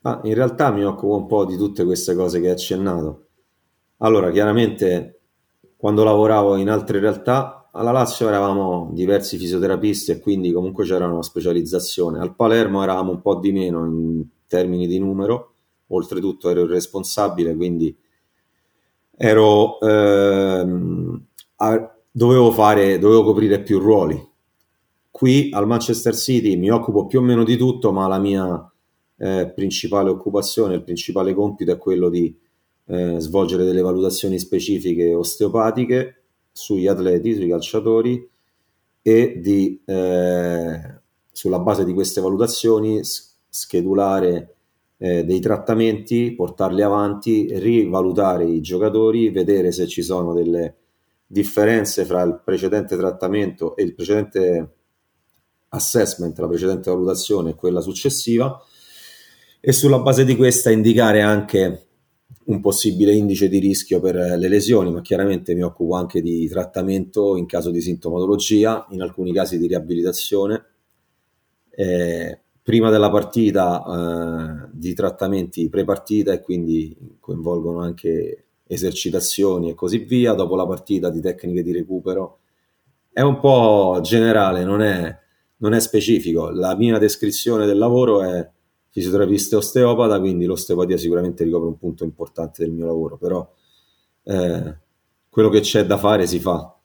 Ah, 0.03 0.19
in 0.23 0.33
realtà 0.33 0.71
mi 0.71 0.83
occupo 0.83 1.15
un 1.15 1.27
po' 1.27 1.45
di 1.45 1.57
tutte 1.57 1.83
queste 1.83 2.13
cose 2.15 2.39
che 2.39 2.47
hai 2.47 2.53
accennato. 2.53 3.27
Allora, 3.97 4.31
chiaramente, 4.31 5.19
quando 5.77 6.03
lavoravo 6.03 6.55
in 6.57 6.69
altre 6.69 6.99
realtà, 6.99 7.60
alla 7.71 7.91
Lazio 7.91 8.27
eravamo 8.27 8.89
diversi 8.91 9.37
fisioterapisti 9.37 10.11
e 10.11 10.19
quindi 10.19 10.51
comunque 10.51 10.85
c'era 10.85 11.07
una 11.07 11.23
specializzazione. 11.23 12.19
Al 12.19 12.35
Palermo 12.35 12.83
eravamo 12.83 13.11
un 13.11 13.21
po' 13.21 13.35
di 13.35 13.51
meno 13.51 13.85
in 13.85 14.23
termini 14.47 14.87
di 14.87 14.99
numero, 14.99 15.53
oltretutto 15.87 16.49
ero 16.49 16.63
il 16.63 16.69
responsabile, 16.69 17.55
quindi 17.55 17.95
ero, 19.15 19.79
ehm, 19.79 21.25
a, 21.57 21.95
dovevo, 22.11 22.51
fare, 22.51 22.99
dovevo 22.99 23.23
coprire 23.23 23.61
più 23.61 23.79
ruoli. 23.79 24.29
Qui 25.09 25.49
al 25.53 25.67
Manchester 25.67 26.15
City 26.15 26.57
mi 26.57 26.69
occupo 26.69 27.05
più 27.05 27.19
o 27.19 27.21
meno 27.21 27.43
di 27.43 27.55
tutto, 27.55 27.93
ma 27.93 28.07
la 28.07 28.19
mia 28.19 28.69
eh, 29.17 29.51
principale 29.53 30.09
occupazione, 30.09 30.75
il 30.75 30.83
principale 30.83 31.33
compito 31.33 31.71
è 31.71 31.77
quello 31.77 32.09
di 32.09 32.35
eh, 32.87 33.15
svolgere 33.19 33.63
delle 33.63 33.81
valutazioni 33.81 34.39
specifiche 34.39 35.13
osteopatiche 35.13 36.20
sugli 36.61 36.87
atleti, 36.87 37.33
sui 37.33 37.49
calciatori 37.49 38.29
e 39.01 39.39
di, 39.41 39.81
eh, 39.85 40.99
sulla 41.31 41.59
base 41.59 41.83
di 41.83 41.93
queste 41.93 42.21
valutazioni, 42.21 43.01
schedulare 43.03 44.55
eh, 44.97 45.25
dei 45.25 45.39
trattamenti, 45.39 46.33
portarli 46.33 46.83
avanti, 46.83 47.47
rivalutare 47.57 48.45
i 48.45 48.61
giocatori, 48.61 49.31
vedere 49.31 49.71
se 49.71 49.87
ci 49.87 50.03
sono 50.03 50.33
delle 50.33 50.75
differenze 51.25 52.05
fra 52.05 52.21
il 52.21 52.39
precedente 52.43 52.95
trattamento 52.95 53.75
e 53.75 53.83
il 53.83 53.95
precedente 53.95 54.75
assessment, 55.69 56.37
la 56.37 56.47
precedente 56.47 56.91
valutazione 56.91 57.51
e 57.51 57.55
quella 57.55 57.81
successiva. 57.81 58.61
E 59.59 59.71
sulla 59.71 59.99
base 59.99 60.25
di 60.25 60.35
questa 60.35 60.69
indicare 60.69 61.21
anche 61.21 61.90
un 62.45 62.59
possibile 62.59 63.13
indice 63.13 63.47
di 63.47 63.59
rischio 63.59 63.99
per 63.99 64.15
le 64.15 64.47
lesioni, 64.47 64.91
ma 64.91 65.01
chiaramente 65.01 65.53
mi 65.53 65.61
occupo 65.61 65.95
anche 65.95 66.21
di 66.21 66.47
trattamento 66.47 67.35
in 67.35 67.45
caso 67.45 67.71
di 67.71 67.81
sintomatologia, 67.81 68.87
in 68.91 69.01
alcuni 69.01 69.31
casi 69.31 69.57
di 69.57 69.67
riabilitazione. 69.67 70.65
Eh, 71.69 72.39
prima 72.63 72.89
della 72.89 73.09
partita 73.09 73.83
eh, 73.83 74.69
di 74.71 74.93
trattamenti 74.93 75.69
pre-partita 75.69 76.33
e 76.33 76.41
quindi 76.41 76.95
coinvolgono 77.19 77.79
anche 77.79 78.45
esercitazioni 78.67 79.69
e 79.69 79.75
così 79.75 79.99
via, 79.99 80.33
dopo 80.33 80.55
la 80.55 80.65
partita 80.65 81.09
di 81.09 81.21
tecniche 81.21 81.63
di 81.63 81.71
recupero. 81.71 82.39
È 83.11 83.21
un 83.21 83.39
po' 83.39 83.99
generale, 84.01 84.63
non 84.63 84.81
è, 84.81 85.17
non 85.57 85.73
è 85.73 85.79
specifico. 85.79 86.49
La 86.49 86.75
mia 86.75 86.97
descrizione 86.97 87.65
del 87.65 87.77
lavoro 87.77 88.23
è 88.23 88.49
fisioterapista 88.91 89.55
e 89.55 89.59
osteopata, 89.59 90.19
quindi 90.19 90.45
l'osteopatia 90.45 90.97
sicuramente 90.97 91.43
ricopre 91.43 91.67
un 91.67 91.77
punto 91.77 92.03
importante 92.03 92.63
del 92.63 92.73
mio 92.73 92.85
lavoro, 92.85 93.17
però 93.17 93.49
eh, 94.23 94.75
quello 95.29 95.49
che 95.49 95.61
c'è 95.61 95.85
da 95.85 95.97
fare 95.97 96.27
si 96.27 96.39
fa. 96.39 96.75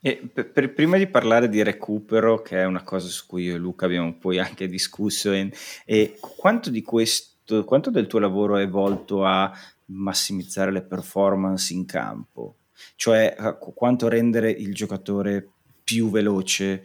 Per, 0.00 0.50
per, 0.50 0.72
prima 0.72 0.96
di 0.96 1.06
parlare 1.06 1.48
di 1.48 1.62
recupero, 1.62 2.42
che 2.42 2.58
è 2.58 2.64
una 2.64 2.82
cosa 2.82 3.08
su 3.08 3.26
cui 3.26 3.44
io 3.44 3.54
e 3.54 3.58
Luca 3.58 3.86
abbiamo 3.86 4.14
poi 4.14 4.38
anche 4.38 4.68
discusso, 4.68 5.32
e, 5.32 5.52
e 5.84 6.16
quanto 6.20 6.70
questo, 6.84 7.64
quanto 7.64 7.90
del 7.90 8.06
tuo 8.06 8.18
lavoro 8.18 8.56
è 8.56 8.68
volto 8.68 9.24
a 9.24 9.52
massimizzare 9.86 10.72
le 10.72 10.82
performance 10.82 11.72
in 11.72 11.84
campo? 11.86 12.56
Cioè 12.96 13.34
quanto 13.74 14.08
rendere 14.08 14.50
il 14.50 14.74
giocatore 14.74 15.48
più 15.84 16.10
veloce, 16.10 16.84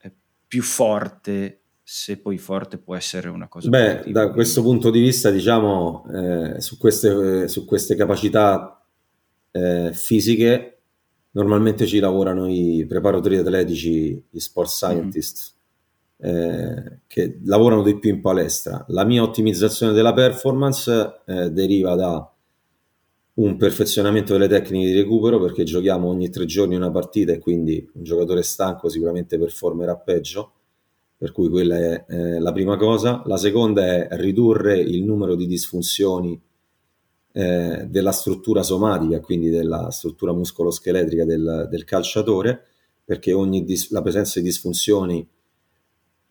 eh, 0.00 0.12
più 0.46 0.62
forte, 0.62 1.60
se 1.90 2.18
poi 2.18 2.36
forte 2.36 2.76
può 2.76 2.94
essere 2.94 3.30
una 3.30 3.48
cosa 3.48 3.70
Beh, 3.70 3.96
positiva. 3.96 4.26
da 4.26 4.30
questo 4.30 4.60
punto 4.60 4.90
di 4.90 5.00
vista, 5.00 5.30
diciamo, 5.30 6.04
eh, 6.12 6.60
su, 6.60 6.76
queste, 6.76 7.48
su, 7.48 7.64
queste, 7.64 7.96
capacità 7.96 8.84
eh, 9.50 9.92
fisiche, 9.94 10.80
normalmente 11.30 11.86
ci 11.86 11.98
lavorano 11.98 12.46
i 12.46 12.84
preparatori 12.86 13.38
atletici, 13.38 14.22
gli 14.28 14.38
sport 14.38 14.68
scientist, 14.68 15.54
mm-hmm. 16.26 16.36
eh, 16.36 17.00
che 17.06 17.38
lavorano 17.44 17.82
di 17.82 17.98
più 17.98 18.10
in 18.10 18.20
palestra. 18.20 18.84
La 18.88 19.06
mia 19.06 19.22
ottimizzazione 19.22 19.94
della 19.94 20.12
performance 20.12 21.22
eh, 21.24 21.50
deriva 21.50 21.94
da 21.94 22.34
un 23.36 23.56
perfezionamento 23.56 24.34
delle 24.34 24.48
tecniche 24.48 24.92
di 24.92 25.00
recupero, 25.00 25.40
perché 25.40 25.64
giochiamo 25.64 26.06
ogni 26.06 26.28
tre 26.28 26.44
giorni 26.44 26.76
una 26.76 26.90
partita 26.90 27.32
e 27.32 27.38
quindi 27.38 27.90
un 27.94 28.02
giocatore 28.02 28.42
stanco 28.42 28.90
sicuramente 28.90 29.38
performerà 29.38 29.96
peggio 29.96 30.52
per 31.18 31.32
cui 31.32 31.48
quella 31.48 31.76
è 31.76 32.04
eh, 32.08 32.38
la 32.38 32.52
prima 32.52 32.76
cosa. 32.76 33.22
La 33.26 33.36
seconda 33.36 33.84
è 33.84 34.06
ridurre 34.12 34.78
il 34.78 35.02
numero 35.02 35.34
di 35.34 35.48
disfunzioni 35.48 36.40
eh, 37.32 37.86
della 37.88 38.12
struttura 38.12 38.62
somatica, 38.62 39.18
quindi 39.18 39.50
della 39.50 39.90
struttura 39.90 40.32
muscoloscheletrica 40.32 41.24
del, 41.24 41.66
del 41.68 41.84
calciatore, 41.84 42.66
perché 43.04 43.32
ogni 43.32 43.64
dis- 43.64 43.90
la 43.90 44.00
presenza 44.00 44.38
di 44.38 44.46
disfunzioni 44.46 45.28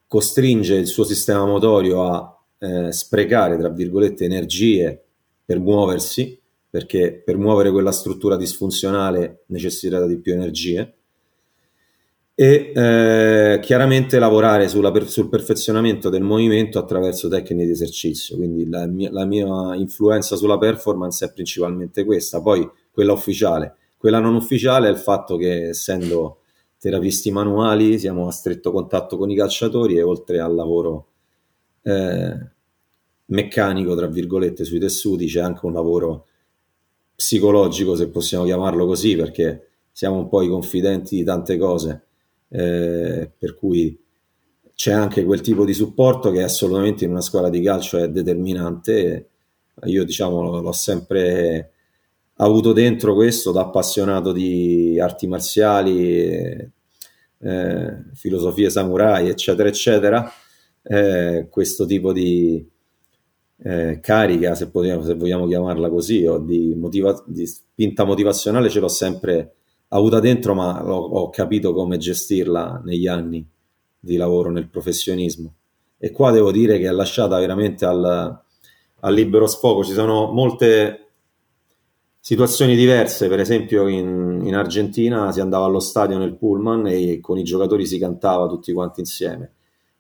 costringe 0.08 0.76
il 0.76 0.88
suo 0.88 1.04
sistema 1.04 1.46
motorio 1.46 2.10
a 2.10 2.46
eh, 2.60 2.92
sprecare, 2.94 3.58
tra 3.58 3.70
virgolette, 3.70 4.24
energie 4.24 5.04
per 5.44 5.60
muoversi, 5.60 6.40
perché 6.70 7.22
per 7.26 7.38
muovere 7.38 7.72
quella 7.72 7.92
struttura 7.92 8.38
disfunzionale 8.38 9.44
necessiterà 9.48 10.06
di 10.06 10.18
più 10.18 10.32
energie 10.32 10.97
e 12.40 12.72
eh, 12.72 13.60
chiaramente 13.64 14.20
lavorare 14.20 14.70
per, 14.92 15.10
sul 15.10 15.28
perfezionamento 15.28 16.10
del 16.10 16.22
movimento 16.22 16.78
attraverso 16.78 17.28
tecniche 17.30 17.66
di 17.66 17.72
esercizio. 17.72 18.36
Quindi 18.36 18.70
la 18.70 18.86
mia, 18.86 19.10
la 19.12 19.26
mia, 19.26 19.74
influenza 19.74 20.36
sulla 20.36 20.60
performance 20.60 21.26
è 21.26 21.34
principalmente 21.34 22.06
questa, 22.06 22.40
poi 22.40 22.70
quella 22.92 23.14
ufficiale. 23.14 23.76
Quella 23.98 24.20
non 24.20 24.36
ufficiale 24.36 24.88
è 24.88 24.92
il 24.92 24.98
fatto 24.98 25.36
che 25.36 25.70
essendo 25.70 26.42
terapisti 26.78 27.32
manuali 27.32 27.98
siamo 27.98 28.28
a 28.28 28.32
stretto 28.32 28.72
contatto 28.72 29.18
con 29.18 29.32
i 29.32 29.36
calciatori 29.36 29.98
e 29.98 30.04
oltre 30.04 30.40
al 30.40 30.54
lavoro 30.54 31.08
eh, 31.82 32.38
meccanico, 33.26 33.96
tra 33.96 34.06
virgolette, 34.06 34.64
sui 34.64 34.78
tessuti 34.78 35.26
c'è 35.26 35.40
anche 35.40 35.66
un 35.66 35.74
lavoro 35.74 36.28
psicologico, 37.16 37.96
se 37.96 38.10
possiamo 38.10 38.44
chiamarlo 38.44 38.86
così, 38.86 39.16
perché 39.16 39.70
siamo 39.92 40.18
un 40.18 40.28
po' 40.28 40.44
i 40.44 40.50
confidenti 40.50 41.16
di 41.16 41.24
tante 41.24 41.58
cose 41.58 42.07
eh, 42.50 43.32
per 43.38 43.56
cui 43.56 44.00
c'è 44.74 44.92
anche 44.92 45.24
quel 45.26 45.42
tipo 45.42 45.66
di 45.66 45.74
supporto 45.74 46.32
che 46.32 46.44
assolutamente 46.44 47.04
in 47.04 47.12
una 47.12 47.22
scuola 47.22 47.50
di 47.50 47.62
calcio 47.62 47.98
è 47.98 48.10
determinante. 48.10 49.30
Io 49.86 50.04
diciamo 50.04 50.62
l'ho 50.62 50.72
sempre 50.72 51.72
avuto 52.36 52.74
dentro 52.74 53.16
questo 53.16 53.52
da 53.52 53.62
appassionato 53.62 54.32
di 54.32 55.00
arti 55.00 55.28
marziali, 55.28 56.72
eh, 57.40 58.04
filosofie 58.14 58.70
samurai, 58.70 59.30
eccetera, 59.30 59.68
eccetera. 59.68 60.32
Eh, 60.84 61.48
questo 61.50 61.86
tipo 61.86 62.14
di 62.14 62.66
eh, 63.64 64.00
carica, 64.02 64.56
se, 64.56 64.70
possiamo, 64.70 65.04
se, 65.04 65.16
vogliamo 65.16 65.48
chiamarla 65.48 65.90
così, 65.90 66.26
o 66.26 66.38
di, 66.38 66.76
motiva- 66.76 67.24
di 67.26 67.46
spinta 67.46 68.04
motivazionale 68.04 68.70
ce 68.70 68.80
l'ho 68.80 68.88
sempre 68.88 69.56
avuta 69.90 70.20
dentro, 70.20 70.54
ma 70.54 70.84
ho, 70.86 70.98
ho 70.98 71.30
capito 71.30 71.74
come 71.74 71.98
gestirla 71.98 72.82
negli 72.84 73.08
anni 73.08 73.48
di 74.00 74.16
lavoro 74.18 74.50
nel 74.50 74.70
professionismo. 74.70 75.54
E 75.98 76.12
qua 76.12 76.32
devo 76.32 76.52
dire 76.52 76.78
che 76.78 76.88
è 76.88 76.92
lasciata 76.92 77.40
veramente 77.40 77.86
al, 77.86 78.42
al 79.00 79.14
libero 79.14 79.48
sfogo. 79.48 79.84
Ci 79.84 79.94
sono 79.94 80.32
molte 80.32 81.08
situazioni 82.20 82.76
diverse, 82.76 83.30
per 83.30 83.40
esempio 83.40 83.88
in, 83.88 84.42
in, 84.44 84.54
Argentina 84.54 85.32
si 85.32 85.40
andava 85.40 85.66
allo 85.66 85.80
stadio 85.80 86.18
nel 86.18 86.36
pullman 86.36 86.88
e 86.88 87.22
con 87.22 87.38
i 87.38 87.44
giocatori 87.44 87.86
si 87.86 87.98
cantava 87.98 88.48
tutti 88.48 88.74
quanti 88.74 89.00
insieme. 89.00 89.54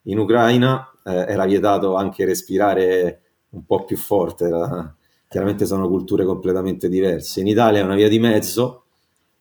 In 0.03 0.19
Ucraina 0.19 0.91
eh, 1.05 1.13
era 1.13 1.45
vietato 1.45 1.95
anche 1.95 2.25
respirare 2.25 3.21
un 3.51 3.65
po' 3.65 3.85
più 3.85 3.95
forte, 3.95 4.45
era, 4.45 4.93
chiaramente 5.29 5.65
sono 5.65 5.87
culture 5.87 6.25
completamente 6.25 6.89
diverse. 6.89 7.39
In 7.39 7.47
Italia 7.47 7.79
è 7.79 7.83
una 7.83 7.95
via 7.95 8.09
di 8.09 8.19
mezzo, 8.19 8.86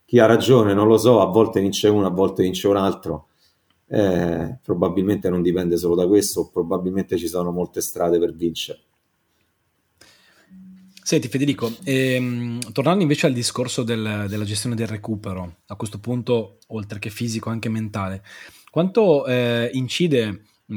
chi 0.07 0.19
ha 0.21 0.27
ragione 0.27 0.73
non 0.73 0.87
lo 0.87 0.97
so, 0.97 1.21
a 1.21 1.27
volte 1.27 1.61
vince 1.61 1.89
uno, 1.89 2.07
a 2.07 2.11
volte 2.11 2.43
vince 2.43 2.69
un 2.69 2.77
altro. 2.77 3.29
Eh, 3.89 4.59
probabilmente 4.63 5.29
non 5.29 5.43
dipende 5.43 5.77
solo 5.77 5.95
da 5.95 6.07
questo, 6.07 6.49
probabilmente 6.49 7.19
ci 7.19 7.29
sono 7.29 7.51
molte 7.51 7.81
strade 7.81 8.19
per 8.19 8.35
vincere. 8.35 8.81
Senti 11.03 11.29
Federico, 11.29 11.71
ehm, 11.85 12.73
tornando 12.73 13.03
invece 13.03 13.27
al 13.27 13.33
discorso 13.33 13.85
del, 13.85 14.27
della 14.29 14.45
gestione 14.45 14.75
del 14.75 14.89
recupero, 14.89 15.59
a 15.67 15.77
questo 15.77 16.01
punto, 16.01 16.59
oltre 16.69 16.99
che 16.99 17.11
fisico, 17.11 17.49
anche 17.49 17.69
mentale, 17.69 18.25
quanto 18.71 19.25
eh, 19.25 19.71
incide, 19.75 20.47
mh, 20.67 20.77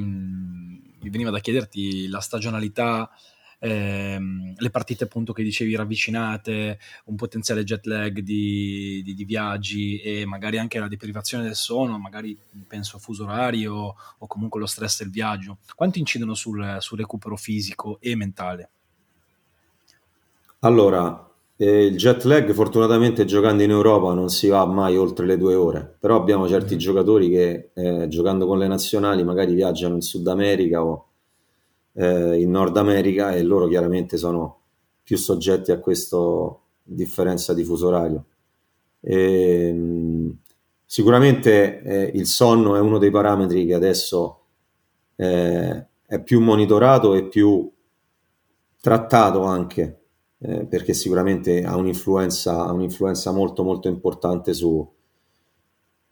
mi 1.01 1.09
veniva 1.09 1.31
da 1.31 1.39
chiederti, 1.39 2.07
la 2.09 2.19
stagionalità, 2.19 3.09
ehm, 3.60 4.56
le 4.58 4.70
partite 4.70 5.04
appunto 5.04 5.34
che 5.34 5.44
dicevi 5.44 5.75
ravvicinate, 5.75 6.80
un 7.06 7.16
potenziale 7.16 7.63
jet 7.63 7.86
lag 7.86 8.20
di, 8.20 9.01
di, 9.04 9.13
di, 9.13 9.25
viaggi 9.25 10.00
e 10.00 10.25
magari 10.25 10.58
anche 10.58 10.80
la 10.80 10.88
deprivazione 10.88 11.44
del 11.44 11.56
sonno, 11.56 12.00
magari 12.00 12.38
penso 12.68 12.98
a 12.98 13.00
fuso 13.00 13.25
orario 13.25 13.96
o 14.18 14.28
comunque 14.28 14.60
lo 14.60 14.66
stress 14.66 15.00
del 15.00 15.12
viaggio, 15.12 15.58
quanto 15.75 16.00
incidono 16.00 16.34
sul, 16.34 16.78
sul 16.80 16.98
recupero 16.98 17.36
fisico 17.36 18.00
e 18.00 18.16
mentale? 18.16 18.70
Allora, 20.60 21.30
eh, 21.56 21.86
il 21.86 21.98
jet 21.98 22.24
lag 22.24 22.51
fortunatamente 22.54 23.25
giocando 23.25 23.63
in 23.63 23.70
Europa 23.70 24.13
non 24.13 24.30
si 24.30 24.48
va 24.48 24.66
mai 24.66 24.98
oltre 24.98 25.25
le 25.25 25.38
due 25.38 25.56
ore, 25.56 25.96
però 26.00 26.16
abbiamo 26.16 26.48
certi 26.48 26.75
mm. 26.75 26.78
giocatori 26.78 27.30
che 27.30 27.70
eh, 27.74 28.08
giocando 28.08 28.46
con 28.46 28.58
le 28.58 28.68
nazionali 28.68 29.24
magari 29.24 29.54
viaggiano 29.54 29.96
in 29.96 30.01
Sud 30.01 30.28
America 30.28 30.84
o 30.84 31.09
eh, 32.00 32.39
in 32.39 32.50
Nord 32.50 32.77
America 32.77 33.32
e 33.34 33.44
loro 33.44 33.68
chiaramente 33.68 34.15
sono 34.15 34.58
più 35.03 35.18
soggetti 35.18 35.72
a 35.72 35.79
questa 35.79 36.18
differenza 36.82 37.53
di 37.53 37.63
fuso 37.65 37.88
orario. 37.88 38.25
E, 39.01 39.68
ehm, 39.68 40.38
sicuramente 40.86 41.82
eh, 41.82 42.12
il 42.15 42.25
sonno 42.25 42.77
è 42.77 42.79
uno 42.79 42.98
dei 42.98 43.12
parametri 43.12 43.65
che 43.65 43.74
adesso 43.74 44.39
eh, 45.15 45.88
è 46.06 46.22
più 46.24 46.39
monitorato 46.39 47.15
e 47.15 47.27
più 47.27 47.70
trattato 48.82 49.44
anche 49.44 50.00
eh, 50.38 50.65
perché 50.68 50.94
sicuramente 50.94 51.63
ha 51.63 51.75
un'influenza, 51.75 52.65
ha 52.65 52.72
un'influenza 52.72 53.32
molto 53.32 53.63
molto 53.63 53.89
importante 53.89 54.53
su, 54.53 54.89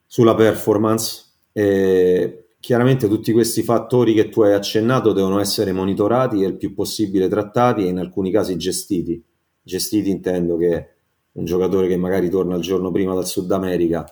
sulla 0.05 0.35
performance. 0.35 1.23
E 1.53 2.46
chiaramente 2.59 3.07
tutti 3.07 3.31
questi 3.31 3.63
fattori 3.63 4.13
che 4.13 4.29
tu 4.29 4.41
hai 4.41 4.53
accennato 4.53 5.13
devono 5.13 5.39
essere 5.39 5.71
monitorati 5.71 6.43
e 6.43 6.47
il 6.47 6.57
più 6.57 6.73
possibile 6.73 7.27
trattati 7.27 7.85
e 7.85 7.89
in 7.89 7.99
alcuni 7.99 8.31
casi 8.31 8.57
gestiti. 8.57 9.23
Gestiti 9.61 10.09
intendo 10.09 10.57
che 10.57 10.89
un 11.33 11.45
giocatore 11.45 11.87
che 11.87 11.97
magari 11.97 12.29
torna 12.29 12.55
il 12.55 12.61
giorno 12.61 12.91
prima 12.91 13.13
dal 13.13 13.27
Sud 13.27 13.51
America 13.51 14.05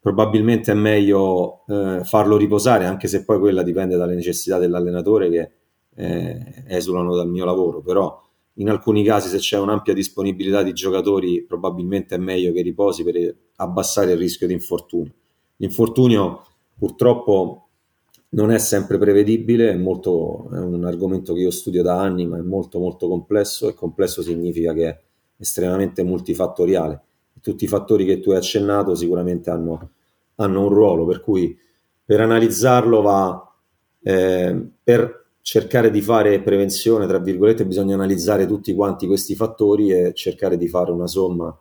probabilmente 0.00 0.72
è 0.72 0.74
meglio 0.74 1.64
eh, 1.66 2.00
farlo 2.04 2.36
riposare, 2.36 2.86
anche 2.86 3.08
se 3.08 3.24
poi 3.24 3.38
quella 3.38 3.62
dipende 3.62 3.96
dalle 3.96 4.14
necessità 4.14 4.58
dell'allenatore 4.58 5.28
che 5.28 5.50
eh, 5.96 6.64
esulano 6.68 7.14
dal 7.14 7.28
mio 7.28 7.44
lavoro, 7.44 7.80
però 7.82 8.22
in 8.54 8.70
alcuni 8.70 9.04
casi 9.04 9.28
se 9.28 9.38
c'è 9.38 9.58
un'ampia 9.58 9.92
disponibilità 9.92 10.62
di 10.62 10.72
giocatori 10.72 11.44
probabilmente 11.44 12.14
è 12.14 12.18
meglio 12.18 12.52
che 12.52 12.62
riposi 12.62 13.04
per 13.04 13.36
abbassare 13.56 14.12
il 14.12 14.18
rischio 14.18 14.46
di 14.46 14.52
infortunio. 14.54 15.12
L'infortunio 15.56 16.42
purtroppo 16.78 17.68
non 18.30 18.50
è 18.50 18.58
sempre 18.58 18.98
prevedibile, 18.98 19.70
è, 19.70 19.76
molto, 19.76 20.48
è 20.52 20.58
un 20.58 20.84
argomento 20.84 21.32
che 21.32 21.40
io 21.40 21.50
studio 21.50 21.82
da 21.82 22.00
anni, 22.00 22.26
ma 22.26 22.38
è 22.38 22.42
molto 22.42 22.78
molto 22.78 23.08
complesso 23.08 23.68
e 23.68 23.74
complesso 23.74 24.22
significa 24.22 24.72
che 24.74 24.88
è 24.88 25.00
estremamente 25.38 26.02
multifattoriale. 26.02 27.02
Tutti 27.40 27.64
i 27.64 27.68
fattori 27.68 28.04
che 28.04 28.20
tu 28.20 28.30
hai 28.30 28.36
accennato 28.36 28.94
sicuramente 28.94 29.50
hanno, 29.50 29.90
hanno 30.36 30.62
un 30.62 30.68
ruolo, 30.68 31.06
per 31.06 31.22
cui 31.22 31.56
per 32.04 32.20
analizzarlo 32.20 33.00
va 33.00 33.54
eh, 34.02 34.66
per 34.82 35.26
cercare 35.40 35.90
di 35.90 36.02
fare 36.02 36.42
prevenzione, 36.42 37.06
tra 37.06 37.18
virgolette, 37.18 37.64
bisogna 37.64 37.94
analizzare 37.94 38.46
tutti 38.46 38.74
quanti 38.74 39.06
questi 39.06 39.34
fattori 39.34 39.90
e 39.90 40.12
cercare 40.12 40.58
di 40.58 40.68
fare 40.68 40.90
una 40.90 41.06
somma 41.06 41.56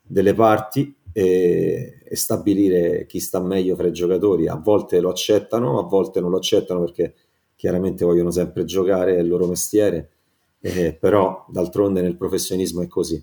delle 0.00 0.34
parti 0.34 0.94
e, 1.12 1.97
e, 2.08 2.16
stabilire 2.16 3.06
chi 3.06 3.20
sta 3.20 3.40
meglio 3.40 3.76
fra 3.76 3.88
i 3.88 3.92
giocatori. 3.92 4.48
A 4.48 4.56
volte 4.56 5.00
lo 5.00 5.10
accettano, 5.10 5.78
a 5.78 5.82
volte 5.82 6.20
non 6.20 6.30
lo 6.30 6.38
accettano 6.38 6.80
perché 6.80 7.14
chiaramente 7.54 8.04
vogliono 8.04 8.30
sempre 8.30 8.64
giocare, 8.64 9.16
è 9.16 9.20
il 9.20 9.28
loro 9.28 9.46
mestiere, 9.46 10.10
eh, 10.60 10.94
però 10.94 11.44
d'altronde 11.48 12.00
nel 12.00 12.16
professionismo 12.16 12.82
è 12.82 12.86
così. 12.86 13.22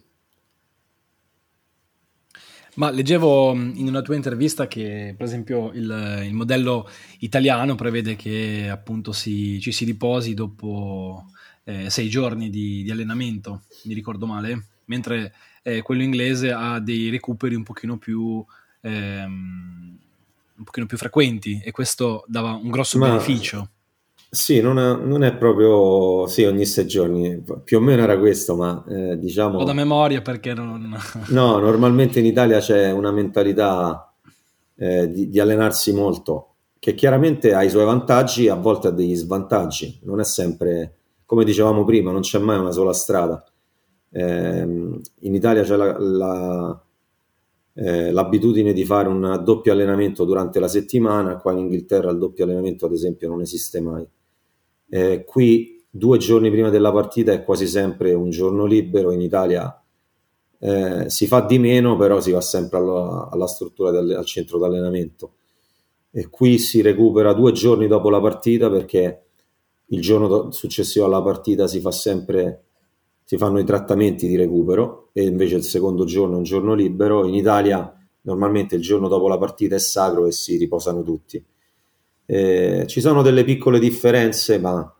Ma 2.75 2.89
leggevo 2.89 3.53
in 3.53 3.87
una 3.87 4.01
tua 4.01 4.15
intervista 4.15 4.67
che, 4.67 5.13
per 5.15 5.25
esempio, 5.25 5.71
il, 5.71 6.23
il 6.25 6.33
modello 6.33 6.85
italiano 7.19 7.75
prevede 7.75 8.17
che 8.17 8.67
appunto 8.69 9.13
si, 9.13 9.61
ci 9.61 9.71
si 9.71 9.85
riposi 9.85 10.33
dopo 10.33 11.27
eh, 11.63 11.89
sei 11.89 12.09
giorni 12.09 12.49
di, 12.49 12.83
di, 12.83 12.91
allenamento, 12.91 13.63
mi 13.85 13.93
ricordo 13.93 14.25
male, 14.25 14.67
mentre 14.85 15.33
eh, 15.63 15.81
quello 15.81 16.03
inglese 16.03 16.51
ha 16.51 16.79
dei 16.79 17.09
recuperi 17.09 17.55
un 17.55 17.63
pochino 17.63 17.97
più, 17.97 18.45
ehm, 18.85 19.97
un 20.57 20.63
pochino 20.63 20.85
più 20.85 20.97
frequenti 20.97 21.61
e 21.63 21.71
questo 21.71 22.23
dava 22.27 22.51
un 22.51 22.69
grosso 22.69 22.97
Ma... 22.97 23.07
beneficio. 23.07 23.69
Sì, 24.29 24.59
non 24.59 24.77
è, 24.77 24.95
non 24.95 25.23
è, 25.23 25.33
proprio 25.35 26.27
sì, 26.27 26.43
ogni 26.43 26.65
sei 26.65 26.85
giorni, 26.85 27.41
più 27.63 27.77
o 27.77 27.79
meno 27.79 28.01
era 28.03 28.17
questo, 28.19 28.55
ma 28.55 28.83
eh, 28.87 29.17
diciamo... 29.17 29.59
Ho 29.59 29.63
da 29.63 29.73
memoria 29.73 30.21
perché 30.21 30.53
non... 30.53 30.93
no, 31.29 31.57
normalmente 31.57 32.19
in 32.19 32.25
Italia 32.25 32.59
c'è 32.59 32.91
una 32.91 33.11
mentalità 33.11 34.13
eh, 34.75 35.09
di, 35.09 35.29
di, 35.29 35.39
allenarsi 35.39 35.93
molto, 35.93 36.55
che 36.79 36.95
chiaramente 36.95 37.53
ha 37.53 37.63
i 37.63 37.69
suoi 37.69 37.85
vantaggi, 37.85 38.49
a 38.49 38.55
volte 38.55 38.89
ha 38.89 38.91
degli 38.91 39.15
svantaggi, 39.15 39.99
non 40.03 40.19
è 40.19 40.25
sempre, 40.25 40.95
come 41.25 41.45
dicevamo 41.45 41.85
prima, 41.85 42.11
non 42.11 42.21
c'è 42.21 42.39
mai 42.39 42.59
una 42.59 42.71
sola 42.71 42.93
strada. 42.93 43.41
Eh, 44.11 44.61
in 44.61 45.33
Italia 45.33 45.63
c'è 45.63 45.77
la, 45.77 45.97
la, 45.97 46.84
eh, 47.75 48.11
l'abitudine 48.11 48.71
di 48.73 48.85
fare 48.85 49.09
un 49.09 49.41
doppio 49.43 49.73
allenamento 49.73 50.23
durante 50.23 50.59
la 50.59 50.67
settimana, 50.67 51.37
qua 51.37 51.51
in 51.51 51.59
Inghilterra 51.59 52.09
il 52.09 52.17
doppio 52.17 52.45
allenamento 52.45 52.85
ad 52.85 52.93
esempio 52.93 53.27
non 53.27 53.41
esiste 53.41 53.81
mai. 53.81 54.07
Eh, 54.87 55.25
qui 55.25 55.83
due 55.89 56.17
giorni 56.17 56.49
prima 56.49 56.69
della 56.69 56.91
partita 56.91 57.33
è 57.33 57.43
quasi 57.43 57.67
sempre 57.67 58.13
un 58.13 58.29
giorno 58.29 58.65
libero, 58.65 59.11
in 59.11 59.21
Italia 59.21 59.77
eh, 60.59 61.09
si 61.09 61.27
fa 61.27 61.41
di 61.41 61.59
meno, 61.59 61.97
però 61.97 62.21
si 62.21 62.31
va 62.31 62.41
sempre 62.41 62.77
alla, 62.79 63.29
alla 63.31 63.47
struttura 63.47 63.91
del, 63.91 64.11
al 64.11 64.25
centro 64.25 64.57
d'allenamento. 64.57 65.33
E 66.11 66.29
qui 66.29 66.57
si 66.57 66.81
recupera 66.81 67.33
due 67.33 67.51
giorni 67.51 67.87
dopo 67.87 68.09
la 68.09 68.21
partita 68.21 68.69
perché 68.69 69.23
il 69.87 70.01
giorno 70.01 70.51
successivo 70.51 71.05
alla 71.05 71.21
partita 71.21 71.67
si 71.67 71.81
fa 71.81 71.91
sempre 71.91 72.64
si 73.27 73.37
fanno 73.37 73.57
i 73.57 73.65
trattamenti 73.65 74.27
di 74.27 74.35
recupero 74.35 75.09
e 75.11 75.23
invece 75.23 75.55
il 75.55 75.63
secondo 75.63 76.05
giorno 76.05 76.35
è 76.35 76.37
un 76.37 76.43
giorno 76.43 76.75
libero. 76.75 77.25
In 77.25 77.33
Italia 77.33 77.91
normalmente 78.21 78.75
il 78.75 78.81
giorno 78.81 79.07
dopo 79.07 79.27
la 79.27 79.39
partita 79.39 79.75
è 79.75 79.79
sacro 79.79 80.27
e 80.27 80.31
si 80.31 80.57
riposano 80.57 81.01
tutti. 81.01 81.43
Eh, 82.27 82.85
ci 82.87 83.01
sono 83.01 83.23
delle 83.23 83.43
piccole 83.43 83.79
differenze, 83.79 84.59
ma 84.59 84.95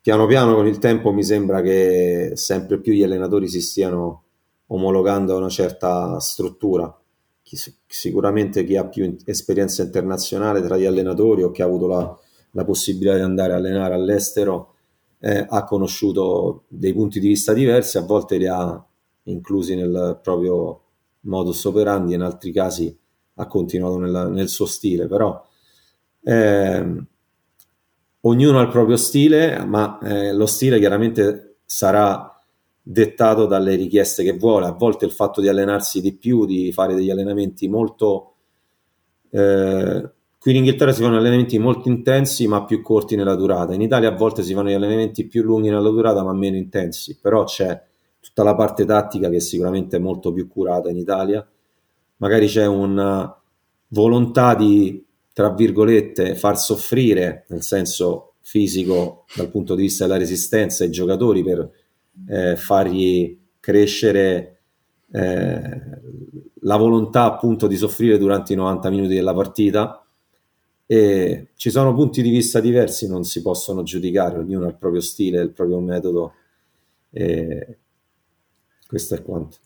piano 0.00 0.26
piano 0.26 0.54
con 0.54 0.68
il 0.68 0.78
tempo 0.78 1.12
mi 1.12 1.24
sembra 1.24 1.60
che 1.60 2.32
sempre 2.34 2.78
più 2.78 2.92
gli 2.92 3.02
allenatori 3.02 3.48
si 3.48 3.60
stiano 3.60 4.22
omologando 4.68 5.34
a 5.34 5.38
una 5.38 5.48
certa 5.48 6.20
struttura. 6.20 6.96
Chi, 7.42 7.56
sicuramente 7.86 8.64
chi 8.64 8.76
ha 8.76 8.86
più 8.86 9.16
esperienza 9.24 9.82
internazionale 9.82 10.62
tra 10.62 10.76
gli 10.76 10.84
allenatori 10.84 11.42
o 11.42 11.50
chi 11.50 11.62
ha 11.62 11.64
avuto 11.64 11.88
la, 11.88 12.18
la 12.52 12.64
possibilità 12.64 13.16
di 13.16 13.22
andare 13.22 13.54
a 13.54 13.56
allenare 13.56 13.94
all'estero 13.94 14.75
eh, 15.18 15.46
ha 15.48 15.64
conosciuto 15.64 16.64
dei 16.68 16.92
punti 16.92 17.20
di 17.20 17.28
vista 17.28 17.52
diversi, 17.52 17.98
a 17.98 18.02
volte 18.02 18.36
li 18.36 18.46
ha 18.46 18.84
inclusi 19.24 19.74
nel 19.74 20.18
proprio 20.22 20.80
modus 21.20 21.64
operandi, 21.64 22.14
in 22.14 22.22
altri 22.22 22.52
casi 22.52 22.96
ha 23.34 23.46
continuato 23.46 23.98
nella, 23.98 24.28
nel 24.28 24.48
suo 24.48 24.66
stile, 24.66 25.06
però 25.06 25.44
eh, 26.22 27.04
ognuno 28.20 28.58
ha 28.58 28.62
il 28.62 28.68
proprio 28.68 28.96
stile, 28.96 29.64
ma 29.64 29.98
eh, 30.00 30.32
lo 30.32 30.46
stile 30.46 30.78
chiaramente 30.78 31.58
sarà 31.64 32.30
dettato 32.80 33.46
dalle 33.46 33.74
richieste 33.74 34.22
che 34.22 34.32
vuole. 34.32 34.66
A 34.66 34.72
volte 34.72 35.04
il 35.04 35.12
fatto 35.12 35.40
di 35.40 35.48
allenarsi 35.48 36.00
di 36.00 36.14
più, 36.14 36.46
di 36.46 36.72
fare 36.72 36.94
degli 36.94 37.10
allenamenti 37.10 37.68
molto... 37.68 38.34
Eh, 39.30 40.10
qui 40.46 40.54
in 40.54 40.62
Inghilterra 40.62 40.92
si 40.92 41.02
fanno 41.02 41.16
allenamenti 41.16 41.58
molto 41.58 41.88
intensi 41.88 42.46
ma 42.46 42.64
più 42.64 42.80
corti 42.80 43.16
nella 43.16 43.34
durata. 43.34 43.74
In 43.74 43.80
Italia 43.80 44.10
a 44.10 44.14
volte 44.14 44.44
si 44.44 44.54
fanno 44.54 44.68
gli 44.68 44.74
allenamenti 44.74 45.26
più 45.26 45.42
lunghi 45.42 45.70
nella 45.70 45.90
durata 45.90 46.22
ma 46.22 46.32
meno 46.34 46.54
intensi. 46.54 47.18
Però 47.20 47.42
c'è 47.42 47.82
tutta 48.20 48.44
la 48.44 48.54
parte 48.54 48.84
tattica 48.84 49.28
che 49.28 49.40
sicuramente 49.40 49.96
è 49.96 49.98
molto 49.98 50.32
più 50.32 50.46
curata 50.46 50.88
in 50.88 50.98
Italia. 50.98 51.44
Magari 52.18 52.46
c'è 52.46 52.64
una 52.64 53.36
volontà 53.88 54.54
di 54.54 55.04
tra 55.32 55.50
virgolette, 55.50 56.36
far 56.36 56.56
soffrire, 56.60 57.44
nel 57.48 57.62
senso 57.62 58.34
fisico, 58.42 59.24
dal 59.34 59.50
punto 59.50 59.74
di 59.74 59.82
vista 59.82 60.06
della 60.06 60.16
resistenza, 60.16 60.84
i 60.84 60.90
giocatori 60.90 61.42
per 61.42 61.70
eh, 62.28 62.54
fargli 62.54 63.36
crescere 63.58 64.60
eh, 65.10 65.80
la 66.60 66.76
volontà 66.76 67.24
appunto 67.24 67.66
di 67.66 67.76
soffrire 67.76 68.16
durante 68.16 68.52
i 68.52 68.56
90 68.56 68.90
minuti 68.90 69.14
della 69.14 69.34
partita. 69.34 70.05
E 70.86 71.48
ci 71.56 71.70
sono 71.70 71.94
punti 71.94 72.22
di 72.22 72.30
vista 72.30 72.60
diversi, 72.60 73.08
non 73.08 73.24
si 73.24 73.42
possono 73.42 73.82
giudicare, 73.82 74.38
ognuno 74.38 74.66
ha 74.66 74.68
il 74.68 74.76
proprio 74.76 75.00
stile, 75.00 75.42
il 75.42 75.50
proprio 75.50 75.80
metodo. 75.80 76.34
E 77.10 77.78
Questo 78.86 79.14
è 79.16 79.22
quanto. 79.22 79.56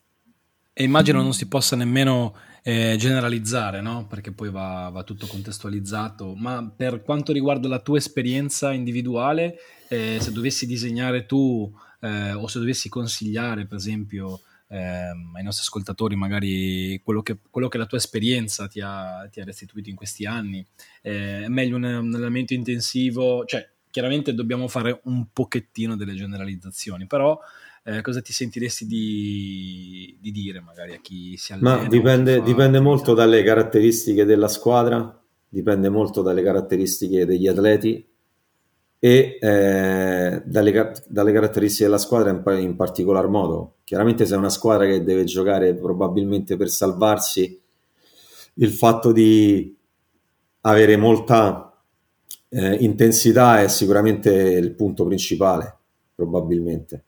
E 0.72 0.85
immagino 0.85 1.20
non 1.20 1.35
si 1.35 1.46
possa 1.46 1.76
nemmeno 1.76 2.35
eh, 2.62 2.96
generalizzare, 2.98 3.80
no? 3.83 4.06
Perché 4.06 4.33
poi 4.33 4.50
va, 4.50 4.88
va, 4.90 5.02
tutto 5.02 5.26
contestualizzato. 5.26 6.35
Ma 6.35 6.72
per 6.74 7.02
quanto 7.02 7.33
riguarda 7.33 7.68
la 7.68 7.80
tua 7.80 7.98
esperienza 7.98 8.72
individuale, 8.72 9.59
eh, 9.88 10.18
se 10.20 10.33
dovessi 10.33 10.66
disegnare 10.66 11.26
tu 11.26 11.70
eh, 12.00 12.33
o 12.33 12.46
se 12.46 12.59
dovessi 12.59 12.88
consigliare, 12.88 13.66
per 13.66 13.76
esempio, 13.76 14.40
ehm, 14.70 15.35
ai 15.35 15.42
nostri 15.42 15.64
ascoltatori 15.64 16.14
magari 16.14 17.00
quello 17.04 17.22
che, 17.22 17.38
quello 17.50 17.68
che 17.68 17.78
la 17.78 17.87
tua 17.87 17.98
esperienza 17.98 18.68
ti 18.68 18.80
ha, 18.80 19.28
ti 19.30 19.40
ha, 19.40 19.44
restituito 19.44 19.90
in 19.90 19.96
questi 19.96 20.24
anni, 20.24 20.64
eh, 21.02 21.44
è 21.44 21.48
meglio 21.48 21.76
un, 21.76 21.85
un 21.85 22.14
allenamento 22.14 22.54
intensivo, 22.54 23.44
cioè 23.44 23.68
chiaramente 23.90 24.33
dobbiamo 24.33 24.68
fare 24.68 25.00
un 25.04 25.26
pochettino 25.33 25.96
delle 25.96 26.14
generalizzazioni, 26.14 27.06
però 27.06 27.38
eh, 27.83 28.00
cosa 28.02 28.20
ti 28.20 28.33
sentiresti 28.33 28.87
di, 28.87 30.16
di, 30.20 30.30
dire 30.30 30.61
magari 30.61 30.94
a 30.94 31.00
chi 31.00 31.37
si 31.37 31.52
allena? 31.52 31.83
Ma 31.83 31.88
dipende, 31.88 32.42
dipende 32.42 32.78
molto 32.78 33.14
dalle 33.14 33.42
caratteristiche 33.42 34.24
della 34.24 34.48
squadra, 34.48 35.20
dipende 35.48 35.88
molto 35.88 36.22
dalle 36.22 36.42
caratteristiche 36.42 37.26
degli 37.26 37.48
atleti 37.48 38.06
e 39.02 39.38
eh, 39.40 40.42
dalle, 40.44 40.92
dalle, 41.08 41.32
caratteristiche 41.32 41.84
della 41.84 41.96
squadra 41.96 42.28
in, 42.28 42.42
in, 42.60 42.76
particolar 42.76 43.28
modo. 43.28 43.76
Chiaramente 43.84 44.26
se 44.26 44.34
è 44.34 44.36
una 44.36 44.50
squadra 44.50 44.84
che 44.84 45.02
deve 45.02 45.24
giocare 45.24 45.74
probabilmente 45.74 46.58
per 46.58 46.68
salvarsi, 46.68 47.58
il 48.54 48.70
fatto 48.70 49.10
di 49.10 49.74
avere 50.60 50.96
molta 50.98 51.82
eh, 52.50 52.74
intensità 52.74 53.62
è 53.62 53.68
sicuramente 53.68 54.30
il 54.30 54.74
punto 54.74 55.06
principale, 55.06 55.78
probabilmente. 56.14 57.04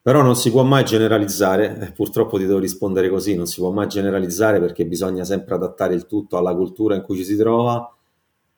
Però 0.00 0.22
non 0.22 0.36
si 0.36 0.50
può 0.50 0.62
mai 0.62 0.84
generalizzare, 0.84 1.78
eh, 1.80 1.92
purtroppo 1.92 2.38
ti 2.38 2.46
devo 2.46 2.60
rispondere 2.60 3.10
così, 3.10 3.34
non 3.34 3.46
si 3.46 3.60
può 3.60 3.72
mai 3.72 3.88
generalizzare 3.88 4.58
perché 4.58 4.86
bisogna 4.86 5.24
sempre 5.24 5.56
adattare 5.56 5.92
il 5.92 6.06
tutto 6.06 6.38
alla 6.38 6.54
cultura 6.54 6.94
in 6.94 7.02
cui 7.02 7.16
ci 7.16 7.24
si 7.24 7.36
trova 7.36 7.90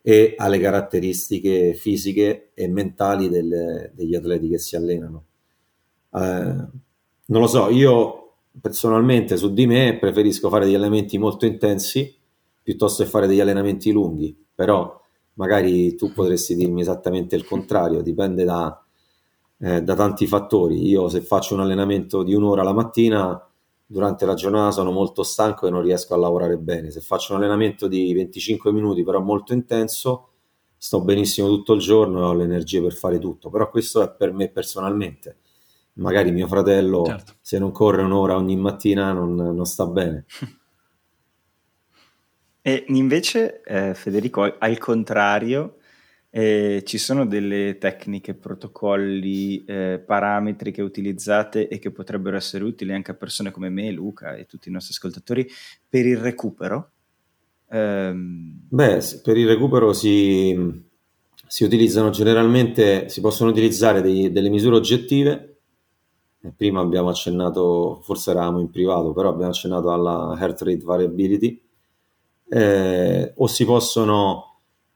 e 0.09 0.33
alle 0.39 0.59
caratteristiche 0.59 1.75
fisiche 1.75 2.53
e 2.55 2.67
mentali 2.67 3.29
del, 3.29 3.91
degli 3.93 4.15
atleti 4.15 4.49
che 4.49 4.59
si 4.59 4.75
allenano. 4.75 5.25
Eh, 6.15 6.67
non 7.27 7.41
lo 7.43 7.47
so, 7.47 7.69
io 7.69 8.37
personalmente 8.59 9.37
su 9.37 9.53
di 9.53 9.67
me 9.67 9.99
preferisco 9.99 10.49
fare 10.49 10.65
degli 10.65 10.77
allenamenti 10.77 11.19
molto 11.19 11.45
intensi 11.45 12.17
piuttosto 12.63 13.05
che 13.05 13.11
fare 13.11 13.27
degli 13.27 13.41
allenamenti 13.41 13.93
lunghi, 13.93 14.35
però 14.55 14.99
magari 15.35 15.95
tu 15.95 16.11
potresti 16.15 16.55
dirmi 16.55 16.81
esattamente 16.81 17.37
il 17.37 17.45
contrario, 17.45 18.01
dipende 18.01 18.45
da 18.45 18.83
eh, 19.59 19.83
da 19.83 19.95
tanti 19.95 20.27
fattori. 20.27 20.89
Io 20.89 21.11
se 21.11 21.21
faccio 21.21 21.53
un 21.53 21.61
allenamento 21.61 22.23
di 22.23 22.33
un'ora 22.33 22.63
la 22.63 22.73
mattina, 22.73 23.47
durante 23.91 24.27
la 24.27 24.35
giornata 24.35 24.71
sono 24.71 24.91
molto 24.91 25.23
stanco 25.23 25.67
e 25.67 25.71
non 25.71 25.81
riesco 25.81 26.13
a 26.13 26.19
lavorare 26.19 26.59
bene. 26.59 26.91
Se 26.91 27.01
faccio 27.01 27.33
un 27.33 27.39
allenamento 27.39 27.89
di 27.89 28.13
25 28.13 28.71
minuti 28.71 29.03
però 29.03 29.19
molto 29.21 29.55
intenso, 29.55 30.29
sto 30.77 31.01
benissimo 31.01 31.49
tutto 31.49 31.73
il 31.73 31.81
giorno 31.81 32.21
e 32.21 32.25
ho 32.25 32.35
l'energia 32.35 32.83
per 32.83 32.93
fare 32.93 33.19
tutto. 33.19 33.49
Però 33.49 33.71
questo 33.71 34.03
è 34.03 34.15
per 34.15 34.33
me 34.33 34.51
personalmente. 34.51 35.39
Magari 35.95 36.31
mio 36.31 36.47
fratello, 36.47 37.03
certo. 37.07 37.33
se 37.41 37.59
non 37.59 37.73
corre 37.73 38.03
un'ora 38.03 38.37
ogni 38.37 38.57
mattina, 38.57 39.13
non, 39.13 39.35
non 39.35 39.65
sta 39.65 39.87
bene. 39.87 40.27
E 42.61 42.85
invece, 42.89 43.63
eh, 43.63 43.95
Federico, 43.95 44.43
al 44.59 44.77
contrario, 44.77 45.78
eh, 46.31 46.83
ci 46.85 46.99
sono 46.99 47.27
delle 47.27 47.79
tecniche, 47.79 48.35
protocolli, 48.35 49.65
eh, 49.65 50.03
parametri 50.05 50.73
che 50.73 50.83
utilizzate 50.83 51.69
e 51.69 51.79
che 51.79 51.91
potrebbero 51.91 52.37
essere 52.37 52.65
utili 52.65 52.93
anche 52.93 53.13
a 53.13 53.15
persone 53.15 53.51
come 53.51 53.71
me, 53.71 53.91
Luca 53.91 54.35
e 54.35 54.45
tutti 54.45 54.69
i 54.69 54.73
nostri 54.73 54.93
ascoltatori 54.93 55.49
per 55.89 56.05
il 56.05 56.19
recupero? 56.19 56.91
Um... 57.71 58.61
Beh, 58.69 59.01
per 59.23 59.37
il 59.39 59.47
recupero 59.47 59.93
si, 59.95 60.85
si, 61.47 61.65
utilizzano 61.65 62.11
generalmente, 62.11 63.09
si 63.09 63.21
possono 63.21 63.51
utilizzare 63.51 64.03
dei, 64.03 64.31
delle 64.31 64.51
misure 64.51 64.77
oggettive. 64.77 65.57
Eh, 66.41 66.53
prima 66.55 66.81
abbiamo 66.81 67.09
accennato, 67.09 68.01
forse 68.03 68.31
eravamo 68.31 68.61
in 68.61 68.71
privato, 68.71 69.13
però 69.13 69.31
abbiamo 69.31 69.51
accennato 69.51 69.91
alla 69.91 70.37
heart 70.39 70.61
rate 70.61 70.85
variability. 70.85 71.63
Eh, 72.51 73.33
o 73.35 73.47
si 73.47 73.65
possono 73.65 74.48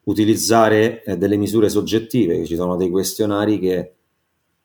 utilizzare 0.05 1.03
eh, 1.05 1.17
delle 1.17 1.37
misure 1.37 1.69
soggettive, 1.69 2.45
ci 2.45 2.57
sono 2.57 2.77
dei 2.77 2.91
questionari 2.91 3.59
che 3.59 3.95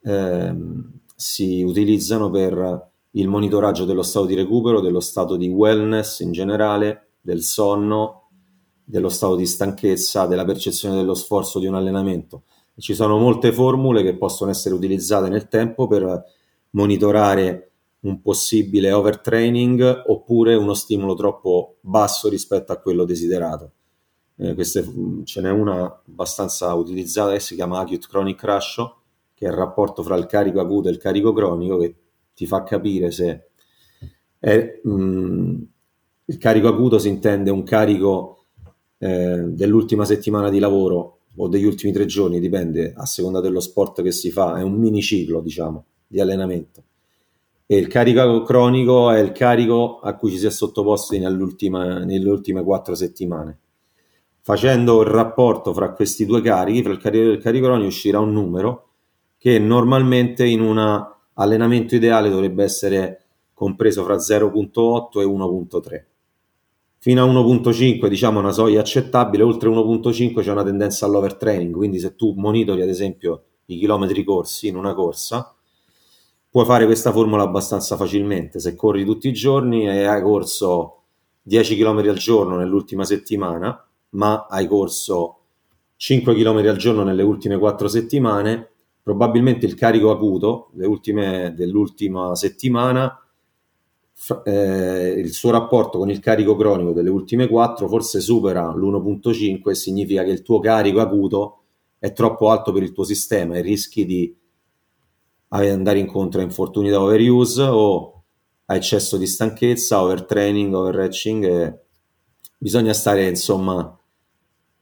ehm, 0.02 0.92
si 1.16 1.62
utilizzano 1.64 2.30
per 2.30 2.90
il 3.12 3.28
monitoraggio 3.28 3.86
dello 3.86 4.04
stato 4.04 4.26
di 4.26 4.36
recupero, 4.36 4.80
dello 4.80 5.00
stato 5.00 5.36
di 5.36 5.48
wellness 5.48 6.20
in 6.20 6.32
generale, 6.32 7.10
del 7.22 7.42
sonno, 7.42 8.30
dello 8.84 9.10
stato 9.10 9.36
di 9.36 9.46
stanchezza, 9.46 10.28
della 10.28 10.46
percezione 10.46 10.96
dello 10.96 11.16
sforzo 11.16 11.60
di 11.60 11.66
un 11.66 11.76
allenamento. 11.76 12.44
Ci 12.78 12.94
sono 12.94 13.18
molte 13.18 13.52
formule 13.52 14.04
che 14.04 14.16
possono 14.16 14.52
essere 14.52 14.76
utilizzate 14.76 15.30
nel 15.30 15.48
tempo 15.48 15.88
per 15.88 16.24
monitorare 16.72 17.72
un 18.02 18.22
possibile 18.22 18.92
overtraining 18.92 20.04
oppure 20.06 20.54
uno 20.54 20.76
stimolo 20.76 21.16
troppo 21.16 21.78
basso 21.82 22.30
rispetto 22.30 22.72
a 22.72 22.78
quello 22.78 23.04
desiderato 23.04 23.72
eh, 24.38 24.54
queste, 24.54 24.86
ce 25.24 25.42
n'è 25.42 25.50
una 25.50 26.02
abbastanza 26.08 26.74
utilizzata 26.74 27.34
che 27.34 27.40
si 27.40 27.56
chiama 27.56 27.80
Acute 27.80 28.08
Chronic 28.08 28.44
Ratio, 28.44 28.96
che 29.34 29.46
è 29.46 29.50
il 29.50 29.56
rapporto 29.56 30.04
fra 30.04 30.16
il 30.16 30.26
carico 30.28 30.60
acuto 30.60 30.88
e 30.88 30.92
il 30.92 30.98
carico 30.98 31.34
cronico, 31.34 31.78
che 31.78 31.96
ti 32.36 32.46
fa 32.46 32.64
capire 32.64 33.12
se 33.12 33.48
è, 34.40 34.80
mh, 34.84 35.62
il 36.26 36.38
carico 36.38 36.68
acuto 36.68 37.00
si 37.00 37.08
intende 37.08 37.50
un 37.50 37.64
carico 37.64 38.46
eh, 39.00 39.44
dell'ultima 39.48 40.06
settimana 40.06 40.50
di 40.50 40.60
lavoro 40.60 41.20
o 41.36 41.48
degli 41.48 41.66
ultimi 41.66 41.92
tre 41.92 42.06
giorni, 42.06 42.40
dipende 42.40 42.94
a 42.96 43.06
seconda 43.06 43.40
dello 43.40 43.60
sport 43.60 44.02
che 44.02 44.12
si 44.12 44.32
fa, 44.32 44.58
è 44.58 44.62
un 44.62 44.74
mini 44.74 45.02
ciclo, 45.02 45.42
diciamo, 45.42 45.86
di 46.08 46.20
allenamento. 46.20 46.84
E 47.66 47.78
il 47.78 47.88
carico 47.88 48.44
cronico 48.44 49.12
è 49.12 49.20
il 49.20 49.32
carico 49.32 50.00
a 50.00 50.16
cui 50.16 50.32
ci 50.32 50.38
si 50.38 50.46
è 50.46 50.52
sottoposti 50.52 51.20
nelle 51.20 52.30
ultime 52.30 52.64
quattro 52.64 52.96
settimane 52.96 53.60
facendo 54.48 55.02
il 55.02 55.08
rapporto 55.10 55.74
fra 55.74 55.92
questi 55.92 56.26
due 56.26 56.40
carichi, 56.40 56.82
fra 56.82 56.94
il 56.94 57.00
carico 57.00 57.26
e 57.26 57.34
il 57.34 57.42
caricroni, 57.42 57.86
uscirà 57.86 58.20
un 58.20 58.32
numero 58.32 58.92
che 59.38 59.60
normalmente 59.60 60.46
in 60.46 60.62
un 60.62 61.06
allenamento 61.34 61.96
ideale 61.96 62.30
dovrebbe 62.30 62.64
essere 62.64 63.26
compreso 63.54 64.06
fra 64.06 64.16
0.8 64.16 65.20
e 65.20 65.26
1.3. 65.26 66.04
Fino 66.98 67.22
a 67.22 67.28
1.5 67.28 68.08
diciamo 68.08 68.40
una 68.40 68.54
soglia 68.54 68.80
accettabile, 68.80 69.44
oltre 69.44 69.68
1.5 69.68 70.42
c'è 70.42 70.52
una 70.52 70.64
tendenza 70.64 71.06
all'overtraining, 71.06 71.76
quindi 71.76 72.00
se 72.00 72.16
tu 72.16 72.34
monitori 72.38 72.82
ad 72.82 72.88
esempio 72.88 73.44
i 73.66 73.78
chilometri 73.78 74.24
corsi 74.24 74.70
in 74.70 74.78
una 74.78 74.94
corsa, 74.94 75.54
puoi 76.50 76.64
fare 76.64 76.86
questa 76.86 77.12
formula 77.12 77.44
abbastanza 77.44 77.98
facilmente. 77.98 78.62
Se 78.62 78.78
corri 78.78 79.04
tutti 79.04 79.28
i 79.28 79.34
giorni 79.34 79.90
e 79.90 80.06
hai 80.06 80.22
corso 80.22 81.02
10 81.42 81.76
km 81.76 81.98
al 81.98 82.18
giorno 82.18 82.56
nell'ultima 82.56 83.04
settimana, 83.04 83.82
ma 84.12 84.48
hai 84.50 84.68
corso 84.68 85.40
5 85.98 86.34
km 86.36 86.58
al 86.58 86.78
giorno 86.78 87.04
nelle 87.04 87.24
ultime 87.24 87.58
4 87.58 87.88
settimane, 87.88 88.70
probabilmente 89.02 89.66
il 89.66 89.74
carico 89.74 90.12
acuto 90.12 90.70
ultime, 90.76 91.54
dell'ultima 91.56 92.36
settimana, 92.36 93.20
eh, 94.46 95.10
il 95.18 95.32
suo 95.32 95.52
rapporto 95.52 95.98
con 96.00 96.10
il 96.10 96.20
carico 96.20 96.56
cronico 96.56 96.92
delle 96.92 97.10
ultime 97.10 97.48
4 97.48 97.88
forse 97.88 98.20
supera 98.20 98.74
l'1.5 98.74 99.70
e 99.70 99.76
significa 99.76 100.24
che 100.24 100.32
il 100.32 100.42
tuo 100.42 100.60
carico 100.60 101.00
acuto 101.00 101.62
è 102.00 102.12
troppo 102.14 102.50
alto 102.50 102.72
per 102.72 102.84
il 102.84 102.94
tuo 102.94 103.04
sistema 103.04 103.56
e 103.56 103.62
rischi 103.62 104.06
di 104.06 104.36
andare 105.50 106.00
incontro 106.00 106.42
a 106.42 106.44
infortuni 106.44 106.90
da 106.90 107.02
overuse 107.02 107.62
o 107.64 108.24
a 108.66 108.76
eccesso 108.76 109.18
di 109.18 109.26
stanchezza, 109.26 110.02
overtraining, 110.02 110.74
overreaching 110.74 111.44
e 111.46 111.80
bisogna 112.58 112.94
stare 112.94 113.28
insomma 113.28 113.98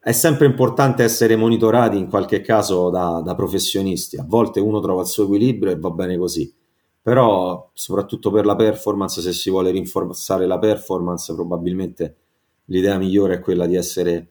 è 0.05 0.11
sempre 0.11 0.45
importante 0.45 1.01
essere 1.03 1.35
monitorati 1.35 1.97
in 1.97 2.07
qualche 2.07 2.41
caso 2.41 2.91
da, 2.91 3.21
da, 3.25 3.33
professionisti. 3.33 4.17
A 4.17 4.23
volte 4.23 4.59
uno 4.59 4.79
trova 4.79 5.01
il 5.01 5.07
suo 5.07 5.23
equilibrio 5.23 5.71
e 5.71 5.79
va 5.79 5.89
bene 5.89 6.15
così, 6.15 6.53
però 7.01 7.71
soprattutto 7.73 8.29
per 8.29 8.45
la 8.45 8.55
performance, 8.55 9.19
se 9.21 9.33
si 9.33 9.49
vuole 9.49 9.71
rinforzare 9.71 10.45
la 10.45 10.59
performance, 10.59 11.33
probabilmente 11.33 12.17
l'idea 12.65 12.99
migliore 12.99 13.35
è 13.35 13.39
quella 13.39 13.65
di 13.65 13.75
essere 13.75 14.29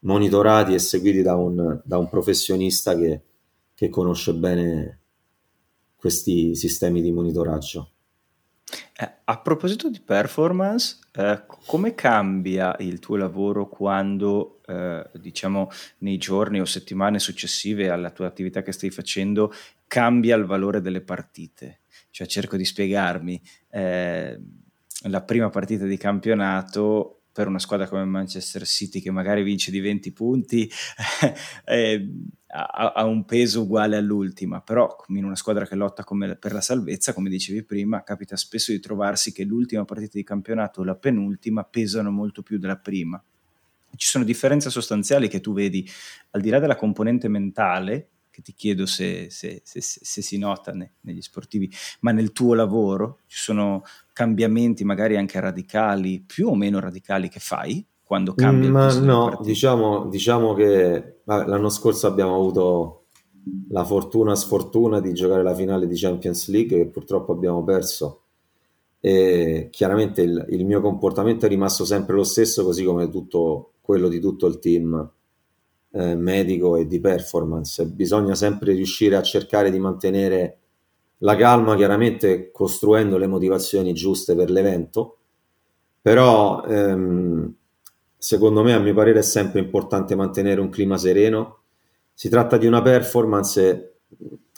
monitorati 0.00 0.72
e 0.72 0.78
seguiti 0.78 1.20
da 1.20 1.36
un, 1.36 1.82
da 1.84 1.98
un 1.98 2.08
professionista 2.08 2.96
che, 2.96 3.22
che 3.74 3.90
conosce 3.90 4.32
bene 4.32 5.00
questi 5.96 6.54
sistemi 6.54 7.02
di 7.02 7.12
monitoraggio. 7.12 7.90
Eh, 8.96 9.12
a 9.24 9.38
proposito 9.40 9.88
di 9.88 10.00
performance, 10.00 10.98
eh, 11.12 11.42
come 11.46 11.94
cambia 11.94 12.76
il 12.80 12.98
tuo 12.98 13.16
lavoro 13.16 13.68
quando, 13.68 14.60
eh, 14.66 15.04
diciamo, 15.14 15.70
nei 15.98 16.18
giorni 16.18 16.60
o 16.60 16.64
settimane 16.64 17.18
successive 17.18 17.90
alla 17.90 18.10
tua 18.10 18.26
attività 18.26 18.62
che 18.62 18.72
stai 18.72 18.90
facendo, 18.90 19.52
cambia 19.86 20.36
il 20.36 20.44
valore 20.44 20.80
delle 20.80 21.00
partite? 21.00 21.80
cioè 22.10 22.26
cerco 22.26 22.56
di 22.56 22.64
spiegarmi, 22.64 23.40
eh, 23.70 24.38
la 25.04 25.22
prima 25.22 25.48
partita 25.48 25.86
di 25.86 25.96
campionato 25.96 27.22
per 27.32 27.46
una 27.46 27.58
squadra 27.58 27.88
come 27.88 28.04
Manchester 28.04 28.66
City 28.66 29.00
che 29.00 29.10
magari 29.10 29.42
vince 29.42 29.70
di 29.70 29.80
20 29.80 30.12
punti 30.12 30.70
eh, 31.64 32.08
ha, 32.52 32.92
ha, 32.92 33.04
un 33.04 33.24
peso 33.24 33.62
uguale 33.62 33.96
all'ultima, 33.96 34.60
però 34.60 34.96
in 35.08 35.24
una 35.24 35.36
squadra 35.36 35.66
che 35.66 35.76
lotta 35.76 36.02
come, 36.02 36.34
per 36.36 36.52
la 36.52 36.60
salvezza, 36.60 37.12
come 37.12 37.30
dicevi 37.30 37.62
prima, 37.62 38.02
capita 38.02 38.36
spesso 38.36 38.72
di 38.72 38.80
trovarsi 38.80 39.32
che 39.32 39.44
l'ultima 39.44 39.84
partita 39.84 40.12
di 40.14 40.24
campionato 40.24 40.80
o 40.80 40.84
la 40.84 40.96
penultima 40.96 41.62
pesano 41.64 42.10
molto 42.10 42.42
più 42.42 42.58
della 42.58 42.76
prima. 42.76 43.22
Ci 43.94 44.08
sono 44.08 44.24
differenze 44.24 44.70
sostanziali 44.70 45.28
che 45.28 45.40
tu 45.40 45.52
vedi 45.52 45.88
al 46.30 46.40
di 46.40 46.50
là 46.50 46.58
della 46.58 46.76
componente 46.76 47.28
mentale, 47.28 48.08
che 48.30 48.42
ti 48.42 48.52
chiedo 48.54 48.86
se, 48.86 49.28
se, 49.30 49.60
se, 49.64 49.80
se 49.80 50.22
si 50.22 50.38
nota 50.38 50.72
ne, 50.72 50.94
negli 51.00 51.22
sportivi, 51.22 51.70
ma 52.00 52.12
nel 52.12 52.32
tuo 52.32 52.54
lavoro 52.54 53.20
ci 53.26 53.38
sono 53.38 53.82
cambiamenti 54.12 54.84
magari 54.84 55.16
anche 55.16 55.38
radicali, 55.38 56.20
più 56.20 56.48
o 56.48 56.54
meno 56.54 56.80
radicali 56.80 57.28
che 57.28 57.40
fai 57.40 57.84
quando 58.10 58.34
cambia 58.34 58.70
Ma 58.70 58.92
no, 58.98 59.38
diciamo, 59.40 60.08
diciamo, 60.08 60.52
che 60.54 61.20
vabbè, 61.22 61.46
l'anno 61.46 61.68
scorso 61.68 62.08
abbiamo 62.08 62.34
avuto 62.34 63.04
la 63.68 63.84
fortuna 63.84 64.34
sfortuna 64.34 64.98
di 64.98 65.12
giocare 65.12 65.44
la 65.44 65.54
finale 65.54 65.86
di 65.86 65.94
Champions 65.96 66.48
League 66.48 66.76
che 66.76 66.86
purtroppo 66.88 67.30
abbiamo 67.30 67.62
perso. 67.62 68.22
E 68.98 69.68
chiaramente 69.70 70.22
il, 70.22 70.44
il 70.48 70.66
mio 70.66 70.80
comportamento 70.80 71.46
è 71.46 71.48
rimasto 71.48 71.84
sempre 71.84 72.16
lo 72.16 72.24
stesso 72.24 72.64
così 72.64 72.82
come 72.82 73.08
tutto 73.08 73.74
quello 73.80 74.08
di 74.08 74.18
tutto 74.18 74.48
il 74.48 74.58
team 74.58 75.08
eh, 75.92 76.16
medico 76.16 76.74
e 76.74 76.88
di 76.88 76.98
performance. 76.98 77.86
Bisogna 77.86 78.34
sempre 78.34 78.72
riuscire 78.72 79.14
a 79.14 79.22
cercare 79.22 79.70
di 79.70 79.78
mantenere 79.78 80.58
la 81.18 81.36
calma, 81.36 81.76
chiaramente 81.76 82.50
costruendo 82.50 83.18
le 83.18 83.28
motivazioni 83.28 83.92
giuste 83.92 84.34
per 84.34 84.50
l'evento, 84.50 85.18
però 86.02 86.64
ehm, 86.64 87.54
secondo 88.20 88.62
me, 88.62 88.74
a 88.74 88.78
mio 88.78 88.92
parere, 88.92 89.20
è 89.20 89.22
sempre 89.22 89.60
importante 89.60 90.14
mantenere 90.14 90.60
un 90.60 90.68
clima 90.68 90.98
sereno. 90.98 91.60
Si 92.12 92.28
tratta 92.28 92.58
di 92.58 92.66
una 92.66 92.82
performance, 92.82 93.94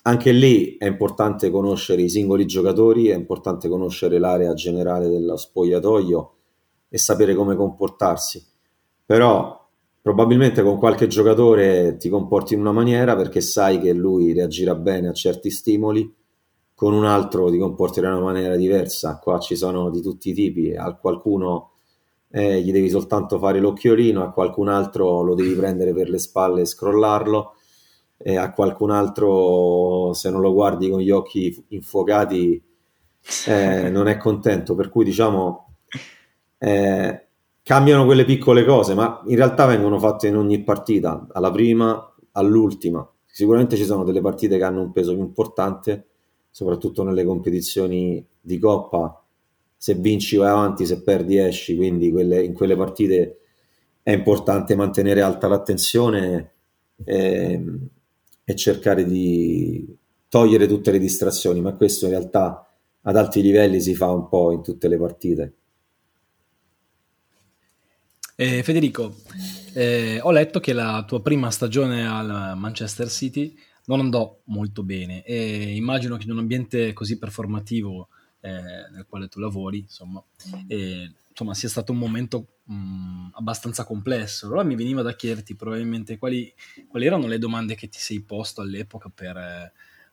anche 0.02 0.32
lì 0.32 0.76
è 0.78 0.86
importante 0.86 1.48
conoscere 1.48 2.02
i 2.02 2.08
singoli 2.08 2.44
giocatori, 2.44 3.06
è 3.06 3.14
importante 3.14 3.68
conoscere 3.68 4.18
l'area 4.18 4.52
generale 4.52 5.08
dello 5.08 5.36
spogliatoio 5.36 6.32
e 6.88 6.98
sapere 6.98 7.36
come 7.36 7.54
comportarsi. 7.54 8.44
Però 9.06 9.64
probabilmente 10.02 10.64
con 10.64 10.76
qualche 10.76 11.06
giocatore 11.06 11.96
ti 11.98 12.08
comporti 12.08 12.54
in 12.54 12.60
una 12.60 12.72
maniera 12.72 13.14
perché 13.14 13.40
sai 13.40 13.78
che 13.78 13.92
lui 13.92 14.32
reagirà 14.32 14.74
bene 14.74 15.06
a 15.06 15.12
certi 15.12 15.50
stimoli, 15.50 16.12
con 16.74 16.94
un 16.94 17.04
altro 17.04 17.48
ti 17.48 17.58
comporterai 17.58 18.10
in 18.10 18.16
una 18.16 18.26
maniera 18.32 18.56
diversa. 18.56 19.20
Qua 19.22 19.38
ci 19.38 19.54
sono 19.54 19.88
di 19.88 20.02
tutti 20.02 20.30
i 20.30 20.34
tipi, 20.34 20.74
a 20.74 20.96
qualcuno 20.96 21.71
eh, 22.32 22.60
gli 22.60 22.72
devi 22.72 22.90
soltanto 22.90 23.38
fare 23.38 23.60
l'occhiolino, 23.60 24.24
a 24.24 24.32
qualcun 24.32 24.68
altro 24.68 25.22
lo 25.22 25.34
devi 25.34 25.54
prendere 25.54 25.94
per 25.94 26.10
le 26.10 26.18
spalle 26.18 26.62
e 26.62 26.66
scrollarlo, 26.66 27.54
e 28.16 28.36
a 28.36 28.52
qualcun 28.52 28.90
altro 28.90 30.12
se 30.14 30.30
non 30.30 30.40
lo 30.40 30.52
guardi 30.52 30.90
con 30.90 31.00
gli 31.00 31.10
occhi 31.10 31.64
infuocati 31.68 32.60
eh, 33.46 33.90
non 33.90 34.08
è 34.08 34.16
contento. 34.16 34.74
Per 34.74 34.88
cui 34.88 35.04
diciamo... 35.04 35.68
Eh, 36.58 37.26
cambiano 37.64 38.04
quelle 38.04 38.24
piccole 38.24 38.64
cose, 38.64 38.94
ma 38.94 39.22
in 39.26 39.36
realtà 39.36 39.66
vengono 39.66 39.98
fatte 39.98 40.26
in 40.26 40.36
ogni 40.36 40.62
partita, 40.62 41.26
alla 41.32 41.50
prima, 41.50 42.12
all'ultima. 42.32 43.08
Sicuramente 43.24 43.76
ci 43.76 43.84
sono 43.84 44.04
delle 44.04 44.20
partite 44.20 44.58
che 44.58 44.64
hanno 44.64 44.82
un 44.82 44.92
peso 44.92 45.12
più 45.12 45.22
importante, 45.22 46.06
soprattutto 46.50 47.02
nelle 47.04 47.24
competizioni 47.24 48.24
di 48.40 48.58
coppa. 48.58 49.21
Se 49.82 49.94
vinci 49.94 50.36
vai 50.36 50.48
avanti, 50.48 50.86
se 50.86 51.02
perdi 51.02 51.38
esci, 51.38 51.74
quindi 51.74 52.12
quelle, 52.12 52.40
in 52.44 52.52
quelle 52.52 52.76
partite 52.76 53.38
è 54.00 54.12
importante 54.12 54.76
mantenere 54.76 55.22
alta 55.22 55.48
l'attenzione 55.48 56.52
e, 57.02 57.64
e 58.44 58.54
cercare 58.54 59.04
di 59.04 59.84
togliere 60.28 60.68
tutte 60.68 60.92
le 60.92 61.00
distrazioni, 61.00 61.60
ma 61.60 61.74
questo 61.74 62.04
in 62.04 62.12
realtà 62.12 62.64
ad 63.00 63.16
alti 63.16 63.42
livelli 63.42 63.80
si 63.80 63.96
fa 63.96 64.08
un 64.12 64.28
po' 64.28 64.52
in 64.52 64.62
tutte 64.62 64.86
le 64.86 64.98
partite. 64.98 65.52
Eh, 68.36 68.62
Federico, 68.62 69.16
eh, 69.74 70.20
ho 70.22 70.30
letto 70.30 70.60
che 70.60 70.72
la 70.72 71.02
tua 71.04 71.20
prima 71.22 71.50
stagione 71.50 72.06
al 72.06 72.56
Manchester 72.56 73.10
City 73.10 73.52
non 73.86 73.98
andò 73.98 74.38
molto 74.44 74.84
bene 74.84 75.24
e 75.24 75.74
immagino 75.74 76.16
che 76.18 76.26
in 76.26 76.30
un 76.30 76.38
ambiente 76.38 76.92
così 76.92 77.18
performativo 77.18 78.06
eh, 78.42 78.90
nel 78.90 79.06
quale 79.08 79.28
tu 79.28 79.40
lavori, 79.40 79.78
insomma, 79.78 80.22
insomma 80.68 81.54
sia 81.54 81.68
stato 81.68 81.92
un 81.92 81.98
momento 81.98 82.58
mh, 82.64 83.28
abbastanza 83.32 83.84
complesso. 83.84 84.46
Allora 84.46 84.64
mi 84.64 84.74
veniva 84.74 85.02
da 85.02 85.14
chiederti 85.14 85.54
probabilmente 85.54 86.18
quali, 86.18 86.52
quali, 86.88 87.06
erano 87.06 87.26
le 87.28 87.38
domande 87.38 87.74
che 87.74 87.88
ti 87.88 87.98
sei 87.98 88.20
posto 88.20 88.60
all'epoca 88.60 89.08
per 89.08 89.72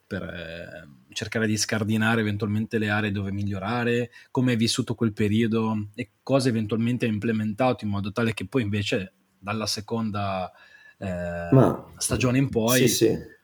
per 0.10 0.24
eh, 0.24 1.14
cercare 1.14 1.46
di 1.46 1.56
scardinare 1.56 2.22
eventualmente 2.22 2.80
le 2.80 2.90
aree 2.90 3.12
dove 3.12 3.32
migliorare, 3.32 4.10
come 4.32 4.54
hai 4.54 4.58
vissuto 4.58 4.96
quel 4.96 5.14
periodo 5.14 5.90
e 5.94 6.14
cosa 6.24 6.50
eventualmente 6.50 7.06
hai 7.06 7.12
implementato 7.12 7.86
in 7.86 7.92
modo 7.92 8.12
tale 8.12 8.34
che 8.34 8.48
poi 8.48 8.64
invece 8.64 9.14
dalla 9.38 9.68
seconda 9.68 10.52
eh, 10.98 11.50
Ma, 11.52 11.94
stagione 11.98 12.40
in 12.40 12.50
poi... 12.50 12.88
Sì, 12.88 12.88
sì. 12.88 13.38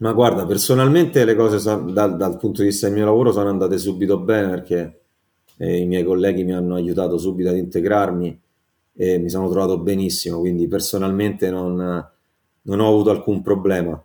Ma 0.00 0.12
guarda, 0.12 0.46
personalmente 0.46 1.24
le 1.24 1.34
cose 1.34 1.60
dal, 1.60 2.16
dal, 2.16 2.36
punto 2.36 2.62
di 2.62 2.68
vista 2.68 2.86
del 2.86 2.94
mio 2.94 3.04
lavoro 3.04 3.32
sono 3.32 3.48
andate 3.48 3.78
subito 3.78 4.20
bene 4.20 4.48
perché 4.48 5.00
eh, 5.56 5.78
i 5.78 5.86
miei 5.86 6.04
colleghi 6.04 6.44
mi 6.44 6.52
hanno 6.52 6.76
aiutato 6.76 7.18
subito 7.18 7.48
ad 7.48 7.56
integrarmi 7.56 8.40
e 8.94 9.18
mi 9.18 9.28
sono 9.28 9.48
trovato 9.50 9.80
benissimo, 9.80 10.38
quindi 10.38 10.68
personalmente 10.68 11.50
non, 11.50 11.74
non 12.62 12.80
ho 12.80 12.88
avuto 12.88 13.10
alcun 13.10 13.42
problema. 13.42 14.00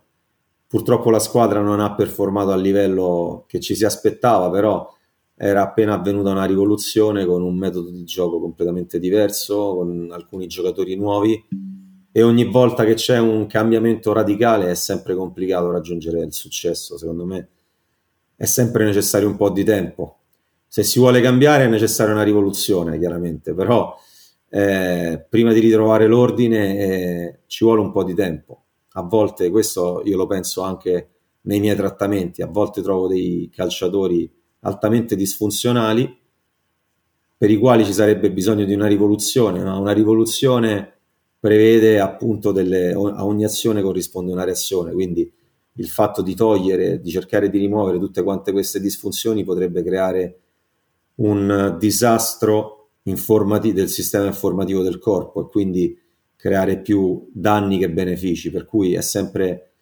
Purtroppo 0.66 1.10
la 1.10 1.20
squadra 1.20 1.60
non 1.60 1.78
ha 1.78 1.94
performato 1.94 2.50
a 2.50 2.56
livello 2.56 3.44
che 3.46 3.60
ci 3.60 3.76
si 3.76 3.84
aspettava, 3.84 4.50
però 4.50 4.92
era 5.36 5.62
appena 5.62 5.94
avvenuta 5.94 6.30
una 6.30 6.44
rivoluzione 6.44 7.24
con 7.24 7.42
un 7.42 7.56
metodo 7.56 7.90
di 7.90 8.02
gioco 8.02 8.40
completamente 8.40 8.98
diverso, 8.98 9.76
con 9.76 10.08
alcuni 10.10 10.48
giocatori 10.48 10.96
nuovi 10.96 11.40
e 12.16 12.22
ogni 12.22 12.44
volta 12.44 12.84
che 12.84 12.94
c'è 12.94 13.18
un 13.18 13.48
cambiamento 13.48 14.12
radicale 14.12 14.70
è 14.70 14.74
sempre 14.76 15.16
complicato 15.16 15.72
raggiungere 15.72 16.20
il 16.20 16.32
successo, 16.32 16.96
secondo 16.96 17.24
me 17.24 17.48
è 18.36 18.44
sempre 18.44 18.84
necessario 18.84 19.26
un 19.26 19.36
po' 19.36 19.50
di 19.50 19.64
tempo. 19.64 20.18
Se 20.68 20.84
si 20.84 21.00
vuole 21.00 21.20
cambiare 21.20 21.64
è 21.64 21.68
necessaria 21.68 22.14
una 22.14 22.22
rivoluzione, 22.22 23.00
chiaramente, 23.00 23.52
però 23.52 23.98
eh, 24.48 25.26
prima 25.28 25.52
di 25.52 25.58
ritrovare 25.58 26.06
l'ordine 26.06 26.78
eh, 26.78 27.38
ci 27.48 27.64
vuole 27.64 27.80
un 27.80 27.90
po' 27.90 28.04
di 28.04 28.14
tempo 28.14 28.62
a 28.92 29.02
volte, 29.02 29.50
questo 29.50 30.00
io 30.04 30.16
lo 30.16 30.28
penso 30.28 30.62
anche 30.62 31.08
nei 31.42 31.58
miei 31.58 31.74
trattamenti, 31.74 32.42
a 32.42 32.46
volte 32.46 32.80
trovo 32.80 33.08
dei 33.08 33.50
calciatori 33.52 34.32
altamente 34.60 35.16
disfunzionali 35.16 36.16
per 37.36 37.50
i 37.50 37.56
quali 37.56 37.84
ci 37.84 37.92
sarebbe 37.92 38.30
bisogno 38.30 38.64
di 38.64 38.72
una 38.72 38.86
rivoluzione, 38.86 39.64
ma 39.64 39.76
una 39.76 39.90
rivoluzione 39.90 40.93
prevede 41.44 42.00
appunto 42.00 42.52
delle, 42.52 42.92
a 42.92 43.26
ogni 43.26 43.44
azione 43.44 43.82
corrisponde 43.82 44.32
una 44.32 44.44
reazione, 44.44 44.92
quindi 44.92 45.30
il 45.74 45.88
fatto 45.88 46.22
di 46.22 46.34
togliere, 46.34 47.02
di 47.02 47.10
cercare 47.10 47.50
di 47.50 47.58
rimuovere 47.58 47.98
tutte 47.98 48.22
quante 48.22 48.50
queste 48.50 48.80
disfunzioni 48.80 49.44
potrebbe 49.44 49.82
creare 49.82 50.38
un 51.16 51.76
disastro 51.78 52.92
informati- 53.02 53.74
del 53.74 53.90
sistema 53.90 54.24
informativo 54.24 54.80
del 54.82 54.98
corpo 54.98 55.42
e 55.42 55.50
quindi 55.50 55.94
creare 56.34 56.80
più 56.80 57.28
danni 57.30 57.76
che 57.76 57.90
benefici, 57.90 58.50
per 58.50 58.64
cui 58.64 58.94
è 58.94 59.02
sempre 59.02 59.72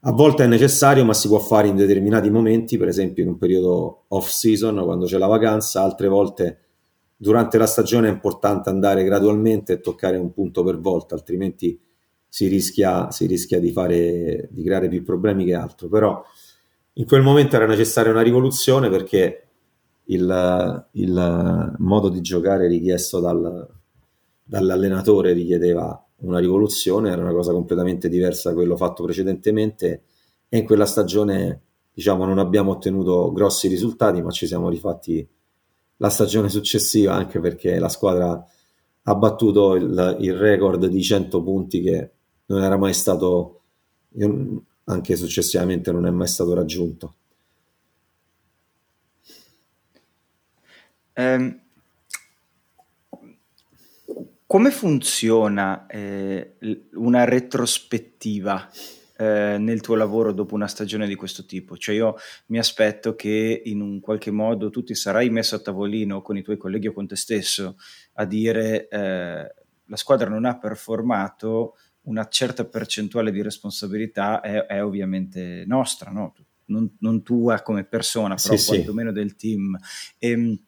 a 0.00 0.12
volte 0.12 0.44
è 0.44 0.46
necessario, 0.46 1.06
ma 1.06 1.14
si 1.14 1.26
può 1.26 1.38
fare 1.38 1.68
in 1.68 1.76
determinati 1.76 2.28
momenti, 2.28 2.76
per 2.76 2.88
esempio 2.88 3.22
in 3.22 3.30
un 3.30 3.38
periodo 3.38 4.04
off 4.08 4.28
season, 4.28 4.84
quando 4.84 5.06
c'è 5.06 5.16
la 5.16 5.26
vacanza, 5.26 5.80
altre 5.80 6.08
volte 6.08 6.61
durante 7.22 7.56
la 7.56 7.66
stagione 7.66 8.08
è 8.08 8.10
importante 8.10 8.68
andare 8.68 9.04
gradualmente 9.04 9.74
e 9.74 9.80
toccare 9.80 10.16
un 10.16 10.32
punto 10.32 10.64
per 10.64 10.80
volta, 10.80 11.14
altrimenti 11.14 11.78
si 12.26 12.48
rischia, 12.48 13.12
si 13.12 13.26
rischia 13.26 13.60
di, 13.60 13.70
fare, 13.70 14.48
di 14.50 14.64
creare 14.64 14.88
più 14.88 15.04
problemi 15.04 15.44
che 15.44 15.54
altro. 15.54 15.86
Però 15.86 16.20
in 16.94 17.06
quel 17.06 17.22
momento 17.22 17.54
era 17.54 17.64
necessaria 17.64 18.10
una 18.10 18.22
rivoluzione 18.22 18.90
perché 18.90 19.46
il, 20.06 20.88
il 20.94 21.74
modo 21.78 22.08
di 22.08 22.20
giocare 22.22 22.66
richiesto 22.66 23.20
dal, 23.20 23.68
dall'allenatore 24.42 25.32
richiedeva 25.32 26.04
una 26.22 26.40
rivoluzione, 26.40 27.12
era 27.12 27.22
una 27.22 27.32
cosa 27.32 27.52
completamente 27.52 28.08
diversa 28.08 28.48
da 28.48 28.56
quello 28.56 28.76
fatto 28.76 29.04
precedentemente 29.04 30.02
e 30.48 30.58
in 30.58 30.64
quella 30.64 30.86
stagione 30.86 31.60
diciamo 31.94 32.24
non 32.24 32.38
abbiamo 32.38 32.72
ottenuto 32.72 33.30
grossi 33.30 33.68
risultati 33.68 34.20
ma 34.22 34.30
ci 34.30 34.48
siamo 34.48 34.68
rifatti 34.68 35.24
la 36.02 36.10
stagione 36.10 36.48
successiva, 36.48 37.14
anche 37.14 37.38
perché 37.38 37.78
la 37.78 37.88
squadra 37.88 38.44
ha 39.04 39.14
battuto 39.14 39.76
il, 39.76 40.16
il 40.20 40.34
record 40.34 40.84
di 40.86 41.00
100 41.00 41.42
punti 41.44 41.80
che 41.80 42.10
non 42.46 42.64
era 42.64 42.76
mai 42.76 42.92
stato, 42.92 43.62
anche 44.84 45.16
successivamente 45.16 45.92
non 45.92 46.06
è 46.06 46.10
mai 46.10 46.26
stato 46.26 46.54
raggiunto. 46.54 47.14
Um, 51.14 51.60
come 54.44 54.70
funziona 54.72 55.86
eh, 55.86 56.56
una 56.94 57.22
retrospettiva 57.24 58.68
eh, 59.22 59.56
nel 59.58 59.80
tuo 59.80 59.94
lavoro 59.94 60.32
dopo 60.32 60.54
una 60.54 60.66
stagione 60.66 61.06
di 61.06 61.14
questo 61.14 61.44
tipo? 61.44 61.76
Cioè 61.76 61.94
io 61.94 62.16
mi 62.46 62.58
aspetto 62.58 63.14
che 63.14 63.62
in 63.64 63.80
un 63.80 64.00
qualche 64.00 64.32
modo 64.32 64.70
tu 64.70 64.82
ti 64.82 64.94
sarai 64.94 65.30
messo 65.30 65.54
a 65.54 65.60
tavolino 65.60 66.22
con 66.22 66.36
i 66.36 66.42
tuoi 66.42 66.56
colleghi 66.56 66.88
o 66.88 66.92
con 66.92 67.06
te 67.06 67.14
stesso 67.14 67.76
a 68.14 68.24
dire 68.24 68.88
eh, 68.88 69.54
la 69.84 69.96
squadra 69.96 70.28
non 70.28 70.44
ha 70.44 70.58
performato, 70.58 71.76
una 72.02 72.26
certa 72.26 72.64
percentuale 72.64 73.30
di 73.30 73.42
responsabilità 73.42 74.40
è, 74.40 74.66
è 74.66 74.82
ovviamente 74.82 75.62
nostra, 75.66 76.10
no? 76.10 76.34
non, 76.66 76.96
non, 76.98 77.22
tua 77.22 77.62
come 77.62 77.84
persona, 77.84 78.34
però 78.34 78.56
sì, 78.56 78.66
quantomeno 78.66 79.10
sì. 79.10 79.14
del 79.14 79.36
team. 79.36 79.78
E, 80.18 80.30
ehm, 80.30 80.60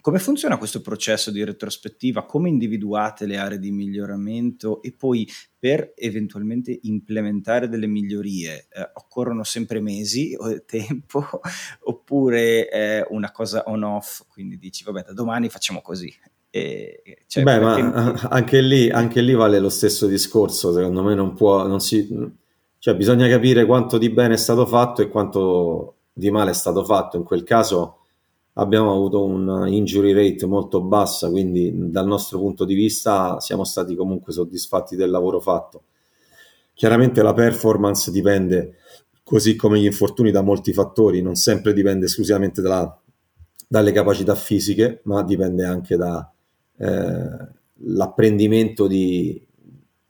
come 0.00 0.18
funziona 0.18 0.58
questo 0.58 0.80
processo 0.80 1.30
di 1.30 1.44
retrospettiva? 1.44 2.24
Come 2.24 2.48
individuate 2.48 3.26
le 3.26 3.36
aree 3.36 3.58
di 3.58 3.70
miglioramento 3.70 4.82
e 4.82 4.92
poi 4.92 5.28
per 5.58 5.92
eventualmente 5.96 6.78
implementare 6.82 7.68
delle 7.68 7.86
migliorie 7.86 8.68
eh, 8.70 8.90
occorrono 8.94 9.42
sempre 9.44 9.80
mesi 9.80 10.34
o 10.38 10.62
tempo 10.64 11.26
oppure 11.84 12.68
è 12.68 13.06
una 13.10 13.30
cosa 13.30 13.64
on-off? 13.66 14.22
Quindi 14.28 14.58
dici 14.58 14.84
vabbè 14.84 15.02
da 15.02 15.12
domani 15.12 15.48
facciamo 15.48 15.80
così. 15.80 16.12
E, 16.50 17.24
cioè, 17.26 17.42
Beh, 17.42 17.58
ma 17.58 17.74
tempo... 17.74 18.28
anche, 18.28 18.60
lì, 18.60 18.90
anche 18.90 19.20
lì 19.20 19.34
vale 19.34 19.58
lo 19.58 19.68
stesso 19.68 20.06
discorso, 20.06 20.72
secondo 20.72 21.02
me 21.02 21.14
non 21.14 21.34
può, 21.34 21.66
non 21.66 21.80
si, 21.80 22.08
cioè 22.78 22.94
bisogna 22.94 23.28
capire 23.28 23.66
quanto 23.66 23.98
di 23.98 24.10
bene 24.10 24.34
è 24.34 24.38
stato 24.38 24.64
fatto 24.66 25.02
e 25.02 25.08
quanto 25.08 25.96
di 26.12 26.30
male 26.30 26.50
è 26.50 26.54
stato 26.54 26.84
fatto. 26.84 27.16
In 27.16 27.24
quel 27.24 27.42
caso 27.42 27.97
abbiamo 28.58 28.92
avuto 28.92 29.24
un 29.24 29.66
injury 29.68 30.12
rate 30.12 30.46
molto 30.46 30.80
bassa, 30.80 31.30
quindi 31.30 31.72
dal 31.90 32.06
nostro 32.06 32.38
punto 32.38 32.64
di 32.64 32.74
vista 32.74 33.40
siamo 33.40 33.64
stati 33.64 33.94
comunque 33.94 34.32
soddisfatti 34.32 34.96
del 34.96 35.10
lavoro 35.10 35.38
fatto. 35.40 35.82
Chiaramente 36.74 37.22
la 37.22 37.32
performance 37.32 38.10
dipende, 38.10 38.76
così 39.22 39.54
come 39.56 39.80
gli 39.80 39.84
infortuni, 39.84 40.30
da 40.30 40.42
molti 40.42 40.72
fattori, 40.72 41.22
non 41.22 41.36
sempre 41.36 41.72
dipende 41.72 42.06
esclusivamente 42.06 42.60
dalla, 42.60 43.00
dalle 43.66 43.92
capacità 43.92 44.34
fisiche, 44.34 45.00
ma 45.04 45.22
dipende 45.22 45.64
anche 45.64 45.96
dall'apprendimento 45.96 48.86
eh, 48.86 48.88
di, 48.88 49.46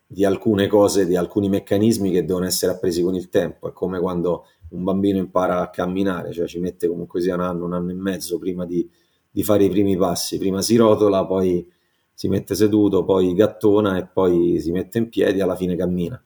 di 0.07 0.25
alcune 0.25 0.69
cose, 0.69 1.07
di 1.07 1.17
alcuni 1.17 1.51
meccanismi 1.51 2.11
che 2.11 2.25
devono 2.25 2.47
essere 2.47 2.73
appresi 2.73 3.03
con 3.03 3.15
il 3.15 3.29
tempo. 3.29 3.69
È 3.69 3.73
come 3.73 4.01
quando 4.01 4.47
un 4.71 4.85
bambino 4.85 5.19
impara 5.19 5.61
a 5.61 5.71
camminare, 5.71 6.33
cioè 6.33 6.47
ci 6.47 6.59
mette 6.59 6.89
comunque 6.89 7.21
sia 7.21 7.35
un 7.35 7.41
anno, 7.41 7.65
un 7.65 7.73
anno 7.73 7.91
e 7.91 7.95
mezzo 7.95 8.39
prima 8.39 8.67
di, 8.67 8.89
di 9.31 9.43
fare 9.43 9.65
i 9.65 9.71
primi 9.71 9.97
passi. 9.97 10.39
Prima 10.39 10.63
si 10.63 10.77
rotola, 10.77 11.25
poi 11.27 11.67
si 12.13 12.29
mette 12.29 12.55
seduto, 12.55 13.05
poi 13.05 13.35
gattona 13.35 13.97
e 13.97 14.07
poi 14.07 14.61
si 14.61 14.71
mette 14.71 14.99
in 14.99 15.09
piedi, 15.09 15.41
alla 15.41 15.57
fine 15.57 15.77
cammina. 15.77 16.21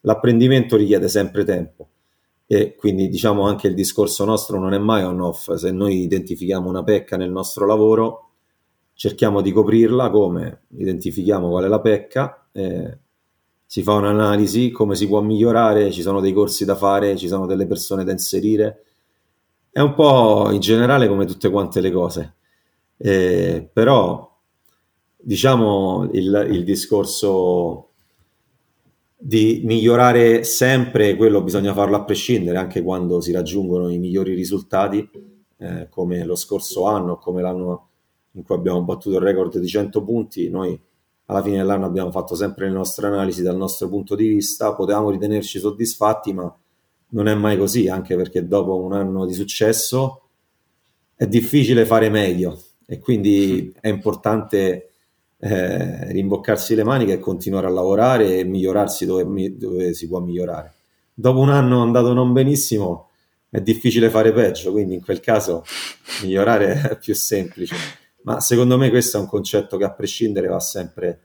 L'apprendimento 0.00 0.76
richiede 0.76 1.08
sempre 1.08 1.44
tempo 1.44 1.88
e 2.46 2.74
quindi 2.74 3.08
diciamo 3.08 3.46
anche 3.46 3.68
il 3.68 3.74
discorso 3.74 4.24
nostro 4.24 4.58
non 4.58 4.72
è 4.72 4.78
mai 4.78 5.04
on 5.04 5.20
off, 5.20 5.52
se 5.54 5.70
noi 5.70 6.00
identifichiamo 6.00 6.68
una 6.68 6.82
pecca 6.82 7.16
nel 7.16 7.30
nostro 7.30 7.64
lavoro 7.64 8.30
cerchiamo 8.92 9.40
di 9.40 9.52
coprirla 9.52 10.10
come 10.10 10.62
identifichiamo 10.76 11.48
qual 11.48 11.64
è 11.64 11.68
la 11.68 11.80
pecca 11.80 12.48
eh, 12.50 12.98
si 13.70 13.84
fa 13.84 13.92
un'analisi, 13.92 14.72
come 14.72 14.96
si 14.96 15.06
può 15.06 15.20
migliorare, 15.20 15.92
ci 15.92 16.02
sono 16.02 16.18
dei 16.20 16.32
corsi 16.32 16.64
da 16.64 16.74
fare, 16.74 17.16
ci 17.16 17.28
sono 17.28 17.46
delle 17.46 17.68
persone 17.68 18.02
da 18.02 18.10
inserire. 18.10 18.82
È 19.70 19.78
un 19.78 19.94
po' 19.94 20.50
in 20.50 20.58
generale 20.58 21.06
come 21.06 21.24
tutte 21.24 21.50
quante 21.50 21.80
le 21.80 21.92
cose. 21.92 22.34
Eh, 22.96 23.70
però, 23.72 24.28
diciamo, 25.16 26.10
il, 26.10 26.48
il 26.50 26.64
discorso 26.64 27.90
di 29.16 29.62
migliorare 29.64 30.42
sempre, 30.42 31.14
quello 31.14 31.40
bisogna 31.40 31.72
farlo 31.72 31.94
a 31.94 32.02
prescindere, 32.02 32.58
anche 32.58 32.82
quando 32.82 33.20
si 33.20 33.30
raggiungono 33.30 33.88
i 33.88 33.98
migliori 33.98 34.34
risultati, 34.34 35.08
eh, 35.58 35.86
come 35.88 36.24
lo 36.24 36.34
scorso 36.34 36.86
anno, 36.86 37.18
come 37.18 37.40
l'anno 37.40 37.88
in 38.32 38.42
cui 38.42 38.56
abbiamo 38.56 38.82
battuto 38.82 39.18
il 39.18 39.22
record 39.22 39.56
di 39.58 39.68
100 39.68 40.02
punti, 40.02 40.50
noi 40.50 40.76
alla 41.30 41.42
fine 41.42 41.58
dell'anno 41.58 41.86
abbiamo 41.86 42.10
fatto 42.10 42.34
sempre 42.34 42.66
le 42.66 42.72
nostre 42.72 43.06
analisi 43.06 43.40
dal 43.42 43.56
nostro 43.56 43.88
punto 43.88 44.16
di 44.16 44.26
vista, 44.26 44.74
potevamo 44.74 45.10
ritenerci 45.10 45.60
soddisfatti, 45.60 46.32
ma 46.32 46.52
non 47.10 47.28
è 47.28 47.34
mai 47.34 47.56
così, 47.56 47.88
anche 47.88 48.16
perché 48.16 48.48
dopo 48.48 48.76
un 48.80 48.92
anno 48.92 49.24
di 49.26 49.32
successo 49.32 50.22
è 51.14 51.26
difficile 51.28 51.86
fare 51.86 52.10
meglio 52.10 52.60
e 52.84 52.98
quindi 52.98 53.72
è 53.80 53.86
importante 53.86 54.90
eh, 55.38 56.12
rimboccarsi 56.12 56.74
le 56.74 56.82
maniche 56.82 57.12
e 57.14 57.18
continuare 57.20 57.68
a 57.68 57.70
lavorare 57.70 58.38
e 58.38 58.44
migliorarsi 58.44 59.06
dove, 59.06 59.56
dove 59.56 59.94
si 59.94 60.08
può 60.08 60.18
migliorare. 60.18 60.74
Dopo 61.14 61.38
un 61.38 61.50
anno 61.50 61.80
andato 61.80 62.12
non 62.12 62.32
benissimo 62.32 63.10
è 63.48 63.60
difficile 63.60 64.10
fare 64.10 64.32
peggio, 64.32 64.72
quindi 64.72 64.94
in 64.94 65.00
quel 65.00 65.20
caso 65.20 65.64
migliorare 66.22 66.82
è 66.90 66.98
più 66.98 67.14
semplice 67.14 67.76
ma 68.22 68.40
secondo 68.40 68.76
me 68.76 68.90
questo 68.90 69.16
è 69.16 69.20
un 69.20 69.26
concetto 69.26 69.76
che 69.76 69.84
a 69.84 69.92
prescindere 69.92 70.48
va 70.48 70.60
sempre 70.60 71.20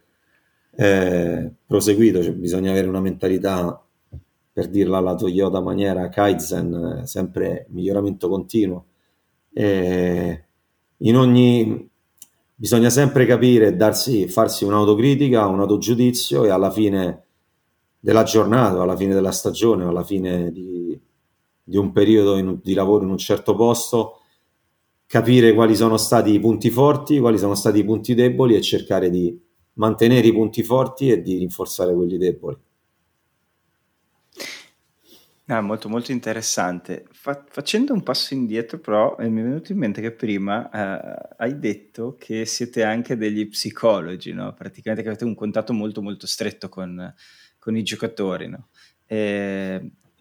eh, 0.75 1.51
proseguito, 1.65 2.23
cioè 2.23 2.33
bisogna 2.33 2.71
avere 2.71 2.87
una 2.87 3.01
mentalità, 3.01 3.79
per 4.51 4.69
dirla 4.69 4.99
alla 4.99 5.15
Toyota 5.15 5.59
maniera, 5.59 6.07
Kaizen, 6.07 7.01
eh, 7.01 7.07
sempre 7.07 7.65
miglioramento 7.69 8.29
continuo. 8.29 8.85
E 9.51 10.45
in 10.97 11.17
ogni 11.17 11.89
bisogna 12.55 12.89
sempre 12.89 13.25
capire, 13.25 13.75
darsi, 13.75 14.27
farsi 14.29 14.63
un'autocritica, 14.63 15.45
un 15.45 15.59
autogiudizio 15.59 16.45
e 16.45 16.49
alla 16.49 16.71
fine 16.71 17.23
della 17.99 18.23
giornata, 18.23 18.81
alla 18.81 18.95
fine 18.95 19.13
della 19.13 19.31
stagione, 19.31 19.83
alla 19.83 20.03
fine 20.03 20.51
di, 20.51 20.97
di 21.61 21.77
un 21.77 21.91
periodo 21.91 22.37
in, 22.37 22.59
di 22.63 22.73
lavoro 22.73 23.03
in 23.03 23.09
un 23.09 23.17
certo 23.17 23.55
posto, 23.55 24.21
capire 25.07 25.53
quali 25.53 25.75
sono 25.75 25.97
stati 25.97 26.33
i 26.33 26.39
punti 26.39 26.69
forti, 26.69 27.19
quali 27.19 27.37
sono 27.37 27.55
stati 27.55 27.79
i 27.79 27.85
punti 27.85 28.13
deboli 28.13 28.55
e 28.55 28.61
cercare 28.61 29.09
di 29.09 29.39
mantenere 29.73 30.27
i 30.27 30.33
punti 30.33 30.63
forti 30.63 31.09
e 31.09 31.21
di 31.21 31.37
rinforzare 31.37 31.93
quelli 31.93 32.17
deboli. 32.17 32.57
Ah, 35.47 35.61
molto 35.61 35.89
molto 35.89 36.11
interessante. 36.11 37.05
Fa- 37.11 37.45
facendo 37.47 37.93
un 37.93 38.01
passo 38.01 38.33
indietro, 38.33 38.79
però, 38.79 39.15
eh, 39.17 39.29
mi 39.29 39.41
è 39.41 39.43
venuto 39.43 39.71
in 39.73 39.77
mente 39.77 40.01
che 40.01 40.11
prima 40.11 40.69
eh, 40.71 41.35
hai 41.37 41.59
detto 41.59 42.15
che 42.17 42.45
siete 42.45 42.83
anche 42.83 43.15
degli 43.15 43.47
psicologi, 43.47 44.33
no? 44.33 44.53
Praticamente 44.55 45.03
che 45.03 45.09
avete 45.09 45.23
un 45.25 45.35
contatto 45.35 45.71
molto 45.71 46.01
molto 46.01 46.25
stretto 46.25 46.67
con, 46.67 47.13
con 47.59 47.77
i 47.77 47.83
giocatori, 47.83 48.47
no? 48.49 48.69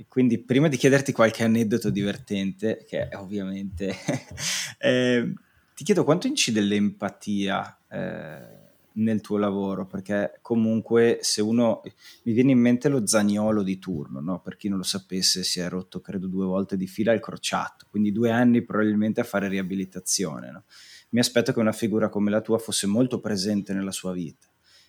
Quindi 0.08 0.38
prima 0.38 0.68
di 0.68 0.76
chiederti 0.76 1.12
qualche 1.12 1.44
aneddoto 1.44 1.88
divertente, 1.90 2.84
che 2.86 3.08
è 3.08 3.16
ovviamente, 3.16 3.94
eh, 4.78 5.32
ti 5.74 5.84
chiedo 5.84 6.02
quanto 6.02 6.26
incide 6.26 6.60
l'empatia 6.60 7.78
eh, 7.88 8.62
nel 8.94 9.20
tuo 9.20 9.36
lavoro, 9.38 9.86
perché 9.86 10.38
comunque 10.42 11.18
se 11.22 11.40
uno, 11.40 11.80
mi 12.24 12.32
viene 12.32 12.50
in 12.50 12.58
mente 12.58 12.88
lo 12.88 13.06
Zaniolo 13.06 13.62
di 13.62 13.78
turno, 13.78 14.20
no? 14.20 14.40
per 14.40 14.56
chi 14.56 14.68
non 14.68 14.78
lo 14.78 14.84
sapesse 14.84 15.44
si 15.44 15.60
è 15.60 15.68
rotto 15.68 16.00
credo 16.00 16.26
due 16.26 16.44
volte 16.44 16.76
di 16.76 16.88
fila 16.88 17.12
il 17.12 17.20
crociato, 17.20 17.86
quindi 17.88 18.10
due 18.10 18.30
anni 18.30 18.62
probabilmente 18.62 19.20
a 19.20 19.24
fare 19.24 19.46
riabilitazione. 19.46 20.50
No? 20.50 20.64
Mi 21.10 21.20
aspetto 21.20 21.52
che 21.52 21.60
una 21.60 21.72
figura 21.72 22.08
come 22.08 22.30
la 22.30 22.40
tua 22.40 22.58
fosse 22.58 22.88
molto 22.88 23.20
presente 23.20 23.72
nella 23.72 23.92
sua 23.92 24.12
vita. 24.12 24.48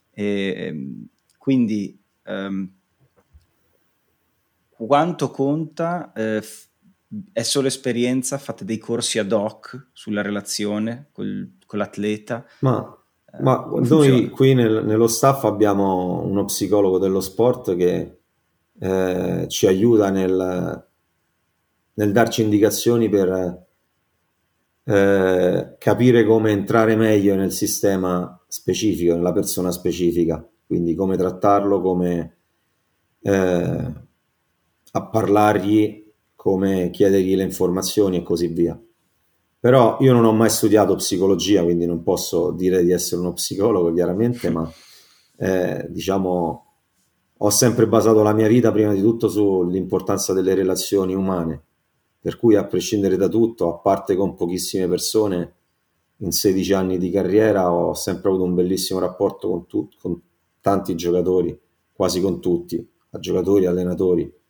E, 0.09 0.53
ehm, 0.57 1.07
quindi... 1.37 1.99
Um, 2.25 2.71
quanto 4.85 5.29
conta? 5.31 6.11
Eh, 6.13 6.41
è 7.31 7.41
solo 7.43 7.67
esperienza? 7.67 8.37
Fate 8.37 8.65
dei 8.65 8.77
corsi 8.77 9.19
ad 9.19 9.31
hoc 9.31 9.89
sulla 9.93 10.21
relazione 10.21 11.09
col, 11.11 11.57
con 11.65 11.79
l'atleta? 11.79 12.45
Ma, 12.61 12.97
eh, 13.31 13.41
ma 13.41 13.69
noi 13.87 14.29
qui 14.29 14.53
nel, 14.53 14.83
nello 14.85 15.07
staff 15.07 15.43
abbiamo 15.43 16.23
uno 16.23 16.45
psicologo 16.45 16.97
dello 16.97 17.21
sport 17.21 17.75
che 17.75 18.19
eh, 18.77 19.45
ci 19.47 19.67
aiuta 19.67 20.09
nel, 20.09 20.87
nel, 21.93 22.11
darci 22.11 22.41
indicazioni 22.41 23.07
per 23.07 23.65
eh, 24.83 25.75
capire 25.77 26.25
come 26.25 26.51
entrare 26.51 26.95
meglio 26.95 27.35
nel 27.35 27.51
sistema 27.51 28.39
specifico, 28.47 29.15
nella 29.15 29.33
persona 29.33 29.71
specifica, 29.71 30.45
quindi 30.65 30.95
come 30.95 31.15
trattarlo, 31.15 31.81
come 31.81 32.37
eh, 33.21 34.03
a 34.95 35.05
parlargli, 35.07 36.03
come 36.35 36.89
chiedergli 36.89 37.35
le 37.35 37.43
informazioni 37.43 38.17
e 38.17 38.23
così 38.23 38.47
via. 38.47 38.79
Però 39.59 39.97
io 39.99 40.13
non 40.13 40.23
ho 40.23 40.31
mai 40.31 40.49
studiato 40.49 40.95
psicologia, 40.95 41.63
quindi 41.63 41.85
non 41.85 42.01
posso 42.01 42.51
dire 42.51 42.83
di 42.83 42.91
essere 42.91 43.19
uno 43.19 43.33
psicologo, 43.33 43.91
chiaramente, 43.93 44.49
ma 44.49 44.71
eh, 45.37 45.85
diciamo 45.89 46.61
ho 47.37 47.49
sempre 47.49 47.87
basato 47.87 48.23
la 48.23 48.31
mia 48.31 48.47
vita 48.47 48.71
prima 48.71 48.93
di 48.93 49.01
tutto 49.01 49.27
sull'importanza 49.27 50.31
delle 50.31 50.53
relazioni 50.53 51.13
umane, 51.13 51.61
per 52.21 52.37
cui 52.37 52.55
a 52.55 52.65
prescindere 52.65 53.17
da 53.17 53.27
tutto, 53.27 53.67
a 53.73 53.77
parte 53.79 54.15
con 54.15 54.35
pochissime 54.35 54.87
persone, 54.87 55.55
in 56.19 56.31
16 56.31 56.73
anni 56.73 56.97
di 56.97 57.09
carriera 57.09 57.73
ho 57.73 57.93
sempre 57.93 58.29
avuto 58.29 58.45
un 58.45 58.53
bellissimo 58.53 58.99
rapporto 58.99 59.49
con, 59.49 59.65
tu, 59.67 59.89
con 59.99 60.21
tanti 60.61 60.95
giocatori, 60.95 61.59
quasi 61.91 62.21
con 62.21 62.39
tutti, 62.39 62.87
a 63.09 63.19
giocatori, 63.19 63.65
allenatori. 63.65 64.43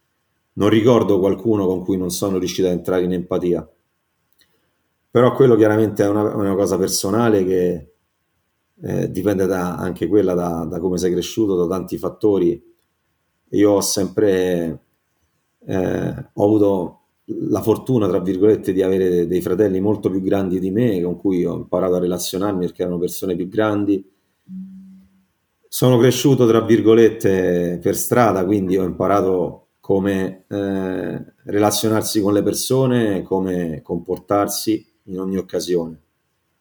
Non 0.57 0.69
ricordo 0.69 1.19
qualcuno 1.19 1.65
con 1.65 1.83
cui 1.83 1.97
non 1.97 2.11
sono 2.11 2.37
riuscito 2.37 2.67
a 2.67 2.71
entrare 2.71 3.03
in 3.03 3.13
empatia. 3.13 3.67
Però 5.11 5.33
quello 5.33 5.55
chiaramente 5.55 6.03
è 6.03 6.07
una, 6.07 6.35
una 6.35 6.55
cosa 6.55 6.77
personale 6.77 7.45
che 7.45 7.93
eh, 8.81 9.11
dipende 9.11 9.45
da, 9.45 9.75
anche 9.75 10.07
quella 10.07 10.33
da, 10.33 10.65
da, 10.69 10.79
come 10.79 10.97
sei 10.97 11.11
cresciuto, 11.11 11.55
da 11.55 11.67
tanti 11.67 11.97
fattori. 11.97 12.61
Io 13.49 13.71
ho 13.71 13.81
sempre 13.81 14.85
eh, 15.65 16.29
ho 16.33 16.43
avuto 16.43 16.99
la 17.25 17.61
fortuna, 17.61 18.07
tra 18.07 18.19
virgolette, 18.19 18.71
di 18.71 18.81
avere 18.81 19.27
dei 19.27 19.41
fratelli 19.41 19.79
molto 19.79 20.09
più 20.09 20.21
grandi 20.21 20.59
di 20.59 20.71
me, 20.71 21.01
con 21.01 21.17
cui 21.17 21.43
ho 21.43 21.55
imparato 21.55 21.95
a 21.95 21.99
relazionarmi 21.99 22.65
perché 22.65 22.83
erano 22.83 22.99
persone 22.99 23.35
più 23.35 23.47
grandi. 23.47 24.07
Sono 25.67 25.97
cresciuto, 25.97 26.47
tra 26.47 26.61
virgolette, 26.61 27.79
per 27.81 27.95
strada, 27.95 28.45
quindi 28.45 28.77
ho 28.77 28.83
imparato 28.83 29.64
come 29.85 30.45
eh, 30.47 31.25
relazionarsi 31.43 32.19
con 32.19 32.33
le 32.33 32.41
persone, 32.41 33.21
come 33.21 33.83
comportarsi 33.83 34.83
in 35.03 35.19
ogni 35.19 35.37
occasione. 35.37 36.01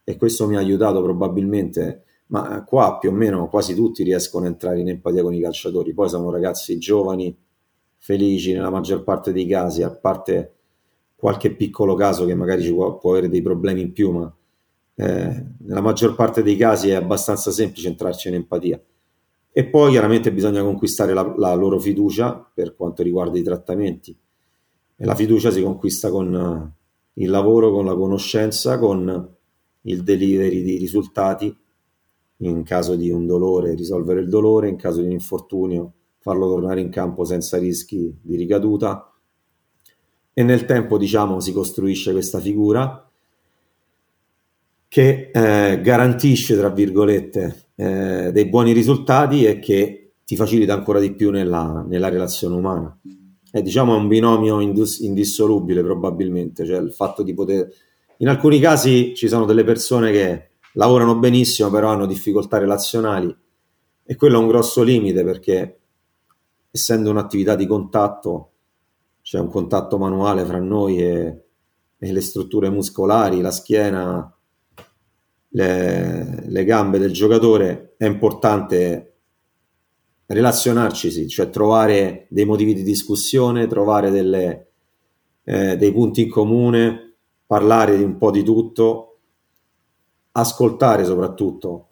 E 0.05 0.18
questo 0.18 0.47
mi 0.47 0.57
ha 0.57 0.59
aiutato 0.59 1.03
probabilmente, 1.03 2.05
ma 2.27 2.62
qua 2.64 2.99
più 2.99 3.09
o 3.09 3.12
meno 3.12 3.49
quasi 3.49 3.75
tutti 3.75 4.03
riescono 4.03 4.45
a 4.45 4.49
entrare 4.49 4.81
in 4.81 4.91
empatia 4.91 5.22
con 5.22 5.33
i 5.33 5.41
calciatori. 5.41 5.95
Poi 5.95 6.11
sono 6.11 6.31
ragazzi 6.31 6.77
giovani, 6.77 7.35
felici 7.97 8.53
nella 8.53 8.68
maggior 8.68 9.03
parte 9.05 9.33
dei 9.33 9.47
casi, 9.47 9.83
a 9.83 9.91
parte 9.91 10.53
qualche 11.16 11.55
piccolo 11.55 11.95
caso 11.95 12.27
che 12.27 12.35
magari 12.35 12.70
può, 12.70 12.99
può, 12.99 13.12
avere 13.12 13.31
dei 13.31 13.41
problemi 13.41 13.81
in 13.81 13.93
più, 13.93 14.11
ma 14.11 14.37
eh, 14.97 15.45
nella 15.61 15.81
maggior 15.81 16.14
parte 16.14 16.43
dei 16.43 16.57
casi 16.57 16.91
è 16.91 16.95
abbastanza 16.95 17.51
semplice 17.51 17.89
entrarci 17.89 18.29
in 18.29 18.35
empatia. 18.35 18.79
E 19.57 19.65
poi 19.67 19.93
chiaramente 19.93 20.33
bisogna 20.33 20.65
conquistare 20.65 21.15
la, 21.15 21.33
la 21.37 21.55
loro 21.55 21.79
fiducia 21.79 22.51
per 22.53 22.75
quanto 22.75 23.05
riguarda 23.05 23.39
i 23.39 23.43
trattamenti. 23.45 24.19
E 24.97 25.05
la 25.05 25.15
fiducia 25.15 25.53
si 25.53 25.63
conquista 25.63 26.11
con 26.11 26.35
uh, 26.35 27.21
il 27.23 27.31
lavoro, 27.31 27.71
con 27.71 27.85
la 27.85 27.95
conoscenza, 27.95 28.81
con 28.81 29.37
il 29.83 30.03
delivery 30.03 30.61
di 30.61 30.77
risultati. 30.77 31.57
In 32.39 32.65
caso 32.65 32.97
di 32.97 33.11
un 33.11 33.27
dolore, 33.27 33.77
risolvere 33.77 34.21
il 34.21 34.29
dolore, 34.29 34.69
in 34.69 34.77
caso 34.77 35.01
di 35.01 35.07
un 35.07 35.13
infortunio, 35.13 35.93
farlo 36.19 36.49
tornare 36.49 36.81
in 36.81 36.91
campo 36.91 37.25
senza 37.25 37.57
rischi 37.57 38.13
di 38.21 38.35
ricaduta 38.35 39.09
e 40.37 40.43
nel 40.43 40.65
tempo 40.65 40.99
diciamo 40.99 41.39
si 41.39 41.53
costruisce 41.53 42.11
questa 42.11 42.41
figura 42.41 43.04
che 44.95 45.32
eh, 45.32 45.80
garantisce 45.80 46.57
tra 46.57 46.70
virgolette 46.70 47.70
eh, 47.74 48.30
dei 48.30 48.47
buoni 48.47 48.70
risultati 48.70 49.45
e 49.45 49.59
che 49.59 50.12
ti 50.24 50.36
facilita 50.36 50.72
ancora 50.72 51.01
di 51.01 51.12
più 51.16 51.32
nella, 51.32 51.84
nella 51.84 52.09
relazione 52.09 52.55
umana. 52.55 52.97
È 53.51 53.61
diciamo 53.61 53.97
un 53.97 54.07
binomio 54.07 54.61
indus- 54.61 55.01
indissolubile 55.01 55.82
probabilmente. 55.82 56.64
Cioè 56.64 56.78
il 56.78 56.92
fatto 56.92 57.24
di 57.24 57.34
poter 57.34 57.68
in 58.18 58.28
alcuni 58.28 58.61
casi 58.61 59.14
ci 59.16 59.26
sono 59.26 59.47
delle 59.47 59.64
persone 59.64 60.12
che 60.12 60.51
lavorano 60.74 61.18
benissimo 61.18 61.70
però 61.70 61.88
hanno 61.88 62.07
difficoltà 62.07 62.59
relazionali. 62.59 63.36
E 64.05 64.14
quello 64.14 64.36
è 64.36 64.42
un 64.42 64.47
grosso 64.47 64.84
limite 64.84 65.24
perché 65.24 65.78
essendo 66.70 67.11
un'attività 67.11 67.57
di 67.57 67.66
contatto, 67.66 68.51
c'è 69.22 69.40
un 69.40 69.49
contatto 69.49 69.99
manuale 69.99 70.45
fra 70.45 70.61
noi 70.61 71.03
e, 71.03 71.42
e 71.99 72.12
le 72.12 72.20
strutture 72.20 72.70
muscolari, 72.70 73.40
la 73.40 73.51
schiena, 73.51 74.34
le, 75.55 76.45
le, 76.47 76.65
gambe 76.65 76.99
del 76.99 77.13
giocatore, 77.13 77.95
è 77.97 78.07
importante 78.07 79.13
relazionarci, 80.27 81.29
cioè 81.29 81.49
trovare 81.51 82.27
dei 82.31 82.45
motivi 82.45 82.75
di 82.75 82.83
discussione, 82.83 83.69
trovare 83.69 84.11
delle, 84.11 84.71
eh, 85.45 85.77
dei 85.77 85.93
punti 85.93 86.23
in 86.23 86.31
comune, 86.31 87.15
parlare 87.47 87.97
di 87.97 88.03
un 88.03 88.17
po' 88.17 88.33
di 88.33 88.43
tutto, 88.43 89.19
ascoltare 90.33 91.05
soprattutto, 91.05 91.89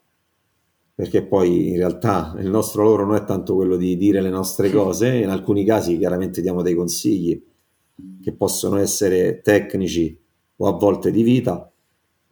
perché 0.93 1.25
poi 1.25 1.69
in 1.69 1.77
realtà 1.77 2.35
il 2.39 2.49
nostro 2.49 2.83
lavoro 2.83 3.07
non 3.07 3.15
è 3.15 3.25
tanto 3.25 3.55
quello 3.55 3.77
di 3.77 3.97
dire 3.97 4.21
le 4.21 4.31
nostre 4.31 4.71
cose, 4.71 5.19
in 5.19 5.29
alcuni 5.29 5.65
casi 5.65 5.99
chiaramente 5.99 6.43
diamo 6.43 6.63
dei 6.63 6.75
consigli 6.75 7.41
che 8.21 8.33
possono 8.33 8.79
essere 8.79 9.41
tecnici 9.41 10.19
o 10.57 10.67
a 10.67 10.73
volte 10.73 11.13
di 11.13 11.23
vita, 11.23 11.72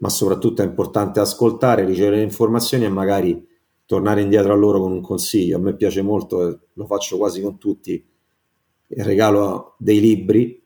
ma 0.00 0.08
soprattutto 0.08 0.62
è 0.62 0.66
importante 0.66 1.20
ascoltare, 1.20 1.84
ricevere 1.84 2.16
le 2.16 2.22
informazioni 2.22 2.84
e 2.84 2.88
magari 2.88 3.46
tornare 3.84 4.22
indietro 4.22 4.52
a 4.52 4.56
loro 4.56 4.80
con 4.80 4.92
un 4.92 5.00
consiglio. 5.00 5.56
A 5.56 5.60
me 5.60 5.74
piace 5.74 6.02
molto, 6.02 6.60
lo 6.72 6.86
faccio 6.86 7.16
quasi 7.16 7.42
con 7.42 7.58
tutti, 7.58 8.02
regalo 8.88 9.74
dei 9.78 10.00
libri 10.00 10.62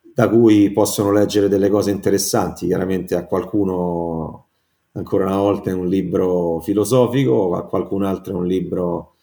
da 0.00 0.28
cui 0.28 0.70
possono 0.72 1.12
leggere 1.12 1.48
delle 1.48 1.68
cose 1.68 1.90
interessanti, 1.90 2.66
chiaramente 2.66 3.14
a 3.14 3.26
qualcuno 3.26 4.46
ancora 4.92 5.26
una 5.26 5.38
volta 5.38 5.70
è 5.70 5.72
un 5.72 5.86
libro 5.86 6.60
filosofico, 6.60 7.54
a 7.54 7.66
qualcun 7.66 8.02
altro 8.02 8.34
è 8.34 8.36
un 8.36 8.46
libro 8.46 9.14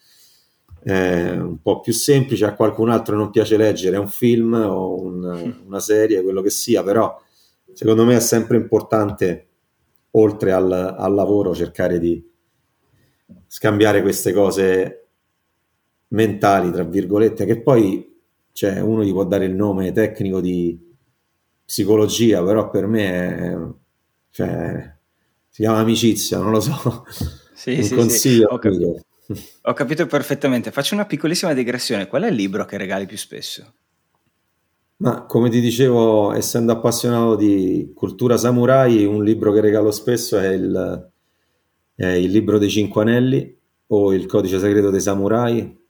eh, 0.83 1.37
un 1.37 1.61
po' 1.61 1.79
più 1.79 1.91
semplice, 1.91 2.45
a 2.45 2.53
qualcun 2.53 2.89
altro 2.89 3.15
non 3.15 3.29
piace 3.29 3.57
leggere, 3.57 3.95
è 3.95 3.99
un 3.99 4.07
film 4.07 4.53
o 4.53 5.01
un, 5.01 5.63
una 5.65 5.79
serie, 5.79 6.21
quello 6.21 6.41
che 6.41 6.49
sia, 6.49 6.81
però 6.83 7.21
secondo 7.75 8.05
me 8.05 8.15
è 8.15 8.19
sempre 8.19 8.57
importante, 8.57 9.47
oltre 10.11 10.51
al, 10.53 10.71
al 10.71 11.13
lavoro, 11.13 11.53
cercare 11.53 11.99
di 11.99 12.25
scambiare 13.45 14.01
queste 14.01 14.31
cose 14.31 15.07
mentali, 16.09 16.71
tra 16.71 16.83
virgolette, 16.83 17.45
che 17.45 17.61
poi 17.61 18.13
cioè, 18.53 18.79
uno 18.79 19.03
gli 19.03 19.11
può 19.11 19.25
dare 19.25 19.45
il 19.45 19.53
nome 19.53 19.91
tecnico 19.91 20.39
di 20.39 20.79
psicologia, 21.65 22.41
però 22.41 22.69
per 22.69 22.87
me 22.87 23.37
è, 23.37 23.57
cioè, 24.29 24.95
si 25.49 25.61
chiama 25.61 25.79
amicizia, 25.79 26.37
non 26.37 26.51
lo 26.51 26.61
so. 26.61 27.03
Sì, 27.53 27.75
un 27.75 27.83
sì, 27.83 27.95
consiglio. 27.95 28.47
Sì. 28.47 28.53
Ho, 28.53 28.57
capito. 28.59 28.99
Ho 29.63 29.73
capito 29.73 30.05
perfettamente. 30.05 30.71
Faccio 30.71 30.93
una 30.93 31.05
piccolissima 31.05 31.53
digressione. 31.53 32.07
Qual 32.07 32.23
è 32.23 32.27
il 32.27 32.35
libro 32.35 32.63
che 32.63 32.77
regali 32.77 33.05
più 33.05 33.17
spesso? 33.17 33.73
Ma 34.97 35.25
come 35.25 35.49
ti 35.49 35.59
dicevo, 35.59 36.31
essendo 36.31 36.71
appassionato 36.71 37.35
di 37.35 37.91
cultura 37.93 38.37
samurai, 38.37 39.03
un 39.03 39.23
libro 39.23 39.51
che 39.51 39.59
regalo 39.59 39.91
spesso 39.91 40.37
è 40.37 40.53
il, 40.53 41.11
è 41.95 42.07
il 42.07 42.31
libro 42.31 42.57
dei 42.57 42.69
Cinque 42.69 43.01
Anelli 43.01 43.57
o 43.87 44.13
il 44.13 44.25
Codice 44.25 44.57
Segreto 44.57 44.89
dei 44.89 45.01
Samurai. 45.01 45.83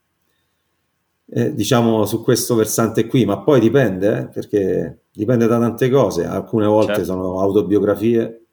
Eh, 1.27 1.53
diciamo 1.53 2.05
su 2.05 2.23
questo 2.23 2.55
versante 2.55 3.05
qui, 3.05 3.25
ma 3.25 3.41
poi 3.41 3.59
dipende, 3.59 4.19
eh, 4.19 4.27
perché 4.27 5.05
dipende 5.11 5.45
da 5.45 5.59
tante 5.59 5.89
cose. 5.89 6.25
Alcune 6.25 6.65
volte 6.65 6.95
certo. 6.95 7.05
sono 7.05 7.39
autobiografie, 7.41 8.45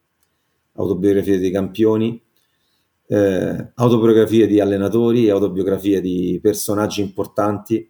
autobiografie 0.73 1.39
dei 1.39 1.51
campioni, 1.51 2.21
eh, 3.07 3.71
autobiografie 3.73 4.47
di 4.47 4.59
allenatori, 4.59 5.29
autobiografie 5.29 5.99
di 5.99 6.39
personaggi 6.41 7.01
importanti. 7.01 7.89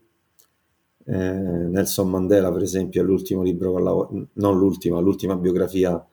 Eh, 1.06 1.14
Nelson 1.14 2.10
Mandela, 2.10 2.52
per 2.52 2.62
esempio, 2.62 3.02
è 3.02 3.06
l'ultimo 3.06 3.42
libro, 3.42 3.78
la, 3.78 4.08
non 4.34 4.58
l'ultima, 4.58 5.00
l'ultima 5.00 5.36
biografia 5.36 6.06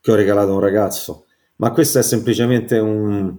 che 0.00 0.10
ho 0.10 0.14
regalato 0.14 0.50
a 0.50 0.54
un 0.54 0.60
ragazzo. 0.60 1.26
Ma 1.56 1.70
questo 1.72 1.98
è 1.98 2.02
semplicemente 2.02 2.78
un, 2.78 3.36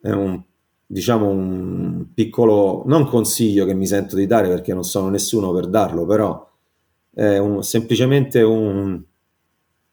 è 0.00 0.10
un 0.10 0.42
diciamo 0.86 1.28
un 1.28 2.06
piccolo 2.12 2.82
non 2.86 3.06
consiglio 3.06 3.64
che 3.64 3.74
mi 3.74 3.86
sento 3.86 4.16
di 4.16 4.26
dare 4.26 4.48
perché 4.48 4.74
non 4.74 4.82
sono 4.82 5.08
nessuno 5.08 5.52
per 5.52 5.68
darlo, 5.68 6.04
però 6.04 6.48
è 7.12 7.38
un, 7.38 7.62
semplicemente 7.62 8.42
un, 8.42 9.00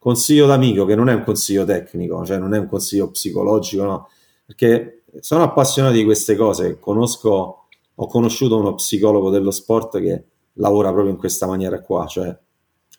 consiglio 0.07 0.45
d'amico 0.45 0.85
che 0.85 0.95
non 0.95 1.09
è 1.09 1.13
un 1.13 1.23
consiglio 1.23 1.65
tecnico, 1.65 2.23
cioè 2.23 2.37
non 2.37 2.53
è 2.53 2.59
un 2.59 2.67
consiglio 2.67 3.09
psicologico, 3.09 3.83
no, 3.83 4.09
perché 4.45 5.03
sono 5.19 5.43
appassionato 5.43 5.95
di 5.95 6.05
queste 6.05 6.37
cose, 6.37 6.79
conosco, 6.79 7.66
ho 7.99 8.07
conosciuto 8.07 8.57
uno 8.57 8.75
psicologo 8.75 9.29
dello 9.29 9.51
sport 9.51 9.99
che 9.99 10.25
lavora 10.53 10.91
proprio 10.91 11.11
in 11.11 11.17
questa 11.17 11.47
maniera 11.47 11.81
qua, 11.81 12.05
cioè 12.05 12.35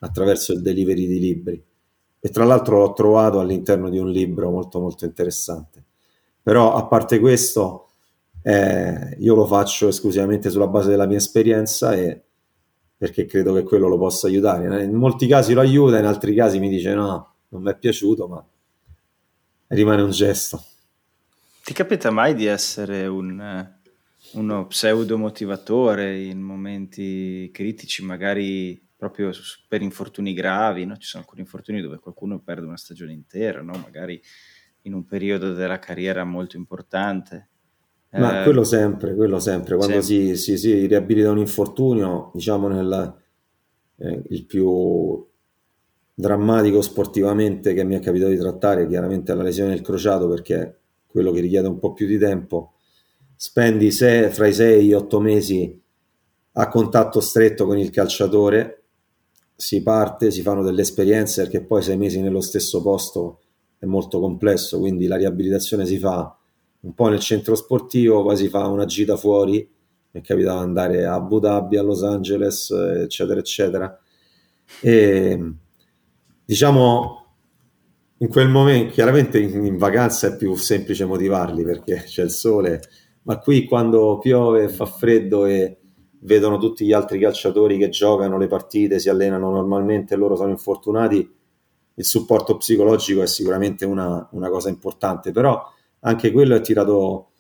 attraverso 0.01 0.53
il 0.53 0.63
delivery 0.63 1.07
di 1.07 1.19
libri. 1.19 1.65
E 2.21 2.29
tra 2.31 2.45
l'altro 2.45 2.79
l'ho 2.79 2.93
trovato 2.93 3.39
all'interno 3.39 3.91
di 3.91 3.99
un 3.99 4.11
libro 4.11 4.51
molto 4.51 4.81
molto 4.81 5.05
interessante. 5.05 5.85
Però 6.43 6.75
a 6.75 6.87
parte 6.87 7.21
questo, 7.21 7.91
eh, 8.43 9.17
io 9.19 9.35
lo 9.35 9.47
faccio 9.47 9.89
esclusivamente 9.89 10.51
sulla 10.51 10.67
base 10.67 10.89
della 10.89 11.07
mia 11.07 11.19
esperienza 11.19 11.93
e 11.93 12.23
perché 12.97 13.27
credo 13.27 13.53
che 13.53 13.63
quello 13.63 13.87
lo 13.87 13.99
possa 13.99 14.27
aiutare. 14.27 14.83
In 14.83 14.95
molti 14.95 15.29
casi 15.29 15.53
lo 15.53 15.61
aiuta, 15.61 15.99
in 15.99 16.07
altri 16.07 16.35
casi 16.35 16.59
mi 16.59 16.69
dice 16.69 16.93
no, 16.95 17.35
non 17.49 17.63
mi 17.63 17.71
è 17.71 17.79
piaciuto, 17.79 18.27
ma 18.27 18.45
rimane 19.69 20.03
un 20.03 20.11
gesto. 20.11 20.61
Ti 21.63 21.73
capita 21.73 22.11
mai 22.11 22.35
di 22.35 22.47
essere 22.47 23.07
un, 23.07 23.78
uno 24.33 24.67
pseudo 24.67 25.19
motivatore 25.19 26.23
in 26.23 26.41
momenti 26.41 27.51
critici, 27.53 28.05
magari 28.05 28.81
proprio 28.97 29.31
per 29.69 29.81
infortuni 29.83 30.33
gravi, 30.33 30.85
no? 30.85 30.97
ci 30.97 31.07
sono 31.07 31.23
alcuni 31.23 31.43
infortuni 31.43 31.81
dove 31.81 31.99
qualcuno 31.99 32.41
perde 32.41 32.67
una 32.67 32.77
stagione 32.77 33.13
intera, 33.13 33.63
no? 33.63 33.73
magari 33.79 34.21
in 34.83 34.95
un 34.95 35.05
periodo 35.05 35.53
della 35.53 35.79
carriera 35.79 36.25
molto 36.25 36.57
importante. 36.57 37.49
Ma 38.11 38.41
eh, 38.41 38.45
quello 38.45 38.65
sempre, 38.65 39.15
quello 39.15 39.39
sempre, 39.39 39.77
quando 39.77 40.01
sempre. 40.01 40.37
Si, 40.37 40.57
si, 40.57 40.59
si, 40.59 40.87
riabilita 40.87 41.31
un 41.31 41.39
infortunio, 41.39 42.33
diciamo 42.35 42.69
nel, 42.69 43.15
eh, 43.97 44.23
il 44.31 44.47
più 44.47 45.27
drammatico 46.15 46.81
sportivamente 46.81 47.75
che 47.75 47.85
mi 47.85 47.95
è 47.95 48.01
capitato 48.01 48.31
di 48.31 48.39
trattare, 48.39 48.89
chiaramente 48.89 49.35
la 49.35 49.43
lesione 49.43 49.71
del 49.71 49.83
crociato 49.83 50.29
perché 50.29 50.61
è 50.61 50.75
quello 51.07 51.31
che 51.31 51.41
richiede 51.41 51.69
un 51.69 51.79
po' 51.79 51.93
più 51.93 52.07
di 52.07 52.19
tempo, 52.19 52.78
spendi 53.41 53.93
sei, 53.93 54.31
fra 54.31 54.49
i 54.49 54.53
6 54.53 54.75
e 54.75 54.83
gli 54.83 54.93
8 54.93 55.21
mesi 55.21 55.81
a 56.55 56.69
contatto 56.69 57.21
stretto 57.21 57.67
con 57.67 57.79
il 57.79 57.91
calciatore, 57.91 58.83
si 59.55 59.81
parte, 59.81 60.33
si 60.33 60.43
fanno 60.43 60.65
delle 60.65 60.83
esperienze 60.83 61.43
perché 61.43 61.63
poi 61.63 61.81
sei 61.83 61.97
mesi 61.97 62.21
nello 62.21 62.41
stesso 62.41 62.83
posto 62.83 63.43
è 63.79 63.87
molto 63.87 64.19
complesso, 64.19 64.81
quindi 64.81 65.07
la 65.07 65.17
riabilitazione 65.17 65.87
si 65.87 65.99
fa 65.99 66.37
un 66.81 66.95
po' 66.95 67.07
nel 67.07 67.21
centro 67.21 67.55
sportivo, 67.55 68.25
poi 68.25 68.37
si 68.37 68.49
fa 68.49 68.67
una 68.67 68.87
gita 68.87 69.17
fuori, 69.17 69.69
mi 70.11 70.21
di 70.21 70.47
andare 70.47 71.05
a 71.05 71.15
Abu 71.15 71.39
Dhabi, 71.39 71.77
a 71.77 71.83
Los 71.83 72.03
Angeles, 72.03 72.71
eccetera, 72.71 73.39
eccetera. 73.39 74.01
E 74.81 75.53
diciamo 76.45 77.27
in 78.19 78.29
quel 78.29 78.49
momento, 78.49 78.95
chiaramente 78.95 79.39
in, 79.39 79.65
in 79.65 79.77
vacanza 79.77 80.27
è 80.27 80.37
più 80.37 80.57
semplice 80.57 81.05
motivarli 81.05 81.63
perché 81.63 82.03
c'è 82.05 82.25
il 82.25 82.31
sole, 82.31 82.81
ma 83.29 83.39
qui 83.39 83.67
quando 83.67 84.19
piove, 84.19 84.71
fa 84.71 84.87
freddo 84.87 85.45
e 85.45 85.77
vedono 86.21 86.57
tutti 86.57 86.87
gli 86.87 86.95
altri 86.95 87.19
calciatori 87.19 87.77
che 87.77 87.91
giocano 87.91 88.39
le 88.39 88.47
partite, 88.47 88.99
si 88.99 89.11
allenano 89.11 89.51
normalmente 89.51 90.17
loro 90.17 90.35
sono 90.35 90.49
infortunati, 90.49 91.31
il 91.95 92.05
supporto 92.05 92.57
psicologico 92.57 93.21
è 93.21 93.27
sicuramente 93.27 93.85
una, 93.85 94.27
una 94.33 94.49
cosa 94.49 94.71
importante, 94.71 95.31
però 95.31 95.63
anche 96.01 96.33
quello 96.33 96.55
è 96.55 96.63
tirato, 96.63 97.33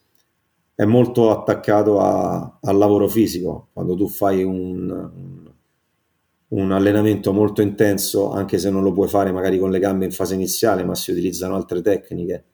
è 0.74 0.84
molto 0.84 1.30
attaccato 1.30 2.00
a, 2.00 2.58
al 2.60 2.76
lavoro 2.76 3.08
fisico, 3.08 3.68
quando 3.72 3.96
tu 3.96 4.08
fai 4.08 4.44
un, 4.44 5.50
un, 6.48 6.72
allenamento 6.72 7.32
molto 7.32 7.62
intenso, 7.62 8.30
anche 8.30 8.58
se 8.58 8.68
non 8.68 8.82
lo 8.82 8.92
puoi 8.92 9.08
fare 9.08 9.32
magari 9.32 9.58
con 9.58 9.70
le 9.70 9.78
gambe 9.78 10.04
in 10.04 10.12
fase 10.12 10.34
iniziale, 10.34 10.84
ma 10.84 10.94
si 10.94 11.12
utilizzano 11.12 11.54
altre 11.54 11.80
tecniche, 11.80 12.44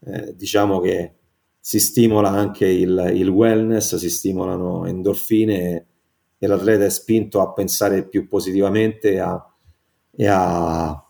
eh, 0.00 0.34
diciamo 0.36 0.78
che 0.80 1.14
si 1.60 1.78
stimola 1.78 2.30
anche 2.30 2.66
il, 2.66 3.12
il 3.14 3.28
wellness, 3.28 3.96
si 3.96 4.10
stimolano 4.10 4.86
endorfine 4.86 5.58
e, 5.58 5.84
e, 6.38 6.46
l'atleta 6.46 6.84
è 6.84 6.90
spinto 6.90 7.40
a 7.40 7.52
pensare 7.52 8.08
più 8.08 8.26
positivamente 8.26 9.20
a, 9.20 9.54
e 10.16 10.26
a 10.26 11.04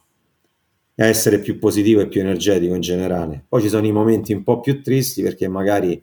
a 1.00 1.06
essere 1.06 1.40
più 1.40 1.58
positivo 1.58 2.00
e 2.00 2.08
più 2.08 2.20
energetico 2.20 2.74
in 2.74 2.80
generale. 2.82 3.44
Poi 3.48 3.62
ci 3.62 3.68
sono 3.68 3.86
i 3.86 3.92
momenti 3.92 4.32
un 4.34 4.42
po' 4.42 4.60
più 4.60 4.82
tristi 4.82 5.22
perché 5.22 5.48
magari 5.48 6.00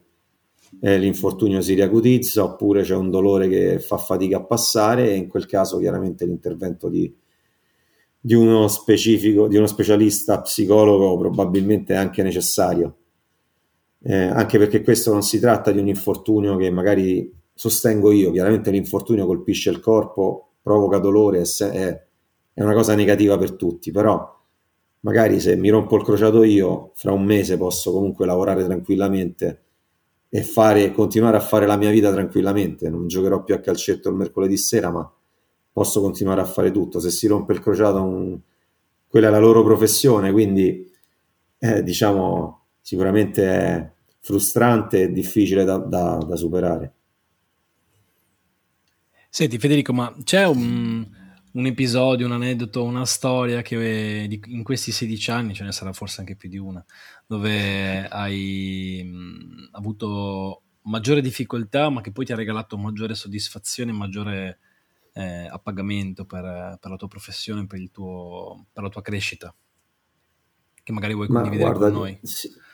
eh, 0.82 0.98
l'infortunio 0.98 1.62
si 1.62 1.76
riacutizza 1.76 2.44
oppure 2.44 2.82
c'è 2.82 2.96
un 2.96 3.12
dolore 3.12 3.48
che 3.48 3.80
fa 3.80 3.98
fatica 3.98 4.38
a 4.38 4.44
passare 4.44 5.12
e 5.12 5.16
in 5.16 5.28
quel 5.28 5.46
caso 5.46 5.78
chiaramente 5.78 6.26
l'intervento 6.26 6.90
di, 6.90 7.14
di 8.20 8.34
uno 8.34 8.68
specifico, 8.68 9.48
di 9.48 9.58
uno 9.58 9.68
specialista 9.68 10.42
psicologo 10.42 11.16
probabilmente 11.18 11.94
è 11.94 11.98
anche 11.98 12.24
necessario. 12.24 12.96
Eh, 14.10 14.16
anche 14.16 14.58
perché 14.58 14.84
questo 14.84 15.12
non 15.12 15.22
si 15.22 15.38
tratta 15.38 15.70
di 15.74 15.80
un 15.80 15.90
infortunio 15.90 16.56
che 16.56 16.72
magari 16.72 17.30
sostengo 17.54 18.14
io, 18.14 18.32
chiaramente 18.32 18.72
l'infortunio 18.72 19.26
colpisce 19.26 19.70
il 19.70 19.82
corpo, 19.82 20.52
provoca 20.62 20.98
dolore, 20.98 21.42
è, 21.42 21.74
è, 22.54 22.64
una 22.64 22.74
cosa 22.74 22.96
negativa 22.96 23.38
per 23.38 23.58
tutti, 23.58 23.92
però 23.92 24.34
magari 25.02 25.42
se 25.42 25.58
mi 25.58 25.68
rompo 25.68 25.98
il 25.98 26.04
crociato 26.04 26.44
io, 26.44 26.92
fra 26.96 27.12
un 27.12 27.26
mese 27.26 27.58
posso 27.58 27.92
comunque 27.92 28.26
lavorare 28.26 28.64
tranquillamente 28.64 29.64
e 30.30 30.42
fare, 30.42 30.94
continuare 30.94 31.36
a 31.36 31.42
fare 31.42 31.66
la 31.66 31.76
mia 31.76 31.90
vita 31.90 32.10
tranquillamente. 32.10 32.90
Non 32.90 33.08
giocherò 33.08 33.44
più 33.44 33.56
a 33.56 33.60
calcetto 33.60 34.08
il 34.08 34.16
mercoledì 34.16 34.56
sera, 34.56 34.90
ma 34.90 35.12
posso 35.70 36.00
continuare 36.00 36.40
a 36.40 36.46
fare 36.46 36.72
tutto. 36.72 37.02
Se 37.02 37.10
si 37.10 37.28
rompe 37.28 37.52
il 37.52 37.60
crociato, 37.60 38.02
un... 38.02 38.40
quella 39.10 39.28
è 39.28 39.32
la 39.32 39.40
loro 39.40 39.64
professione, 39.64 40.32
quindi 40.32 40.90
eh, 41.60 41.84
diciamo 41.84 42.62
sicuramente 42.82 43.44
è 43.44 43.96
frustrante 44.28 45.04
e 45.04 45.12
difficile 45.14 45.64
da, 45.64 45.78
da, 45.78 46.18
da 46.18 46.36
superare. 46.36 46.94
Senti 49.30 49.58
Federico, 49.58 49.94
ma 49.94 50.14
c'è 50.22 50.46
un, 50.46 51.08
un 51.54 51.66
episodio, 51.66 52.26
un 52.26 52.34
aneddoto, 52.34 52.84
una 52.84 53.06
storia 53.06 53.62
che 53.62 54.28
in 54.46 54.64
questi 54.64 54.92
16 54.92 55.32
anni, 55.32 55.54
ce 55.54 55.64
ne 55.64 55.72
sarà 55.72 55.94
forse 55.94 56.20
anche 56.20 56.36
più 56.36 56.50
di 56.50 56.58
una, 56.58 56.84
dove 57.26 58.06
hai 58.06 59.02
mh, 59.02 59.70
avuto 59.72 60.64
maggiore 60.82 61.22
difficoltà 61.22 61.90
ma 61.90 62.02
che 62.02 62.12
poi 62.12 62.26
ti 62.26 62.34
ha 62.34 62.36
regalato 62.36 62.78
maggiore 62.78 63.16
soddisfazione, 63.16 63.94
maggiore 63.94 64.60
eh, 65.14 65.48
appagamento 65.50 66.26
per, 66.26 66.78
per, 66.82 66.92
la 66.92 66.98
tua 66.98 67.08
professione, 67.08 67.66
per, 67.66 67.80
tuo, 67.92 68.66
per, 68.74 68.84
la 68.84 68.90
tua 68.90 69.02
crescita, 69.02 69.56
che 70.84 70.92
magari 70.92 71.14
vuoi 71.14 71.28
condividere 71.28 71.70
guarda, 71.70 71.92
con 71.92 72.02
noi. 72.02 72.20
Sì. 72.24 72.66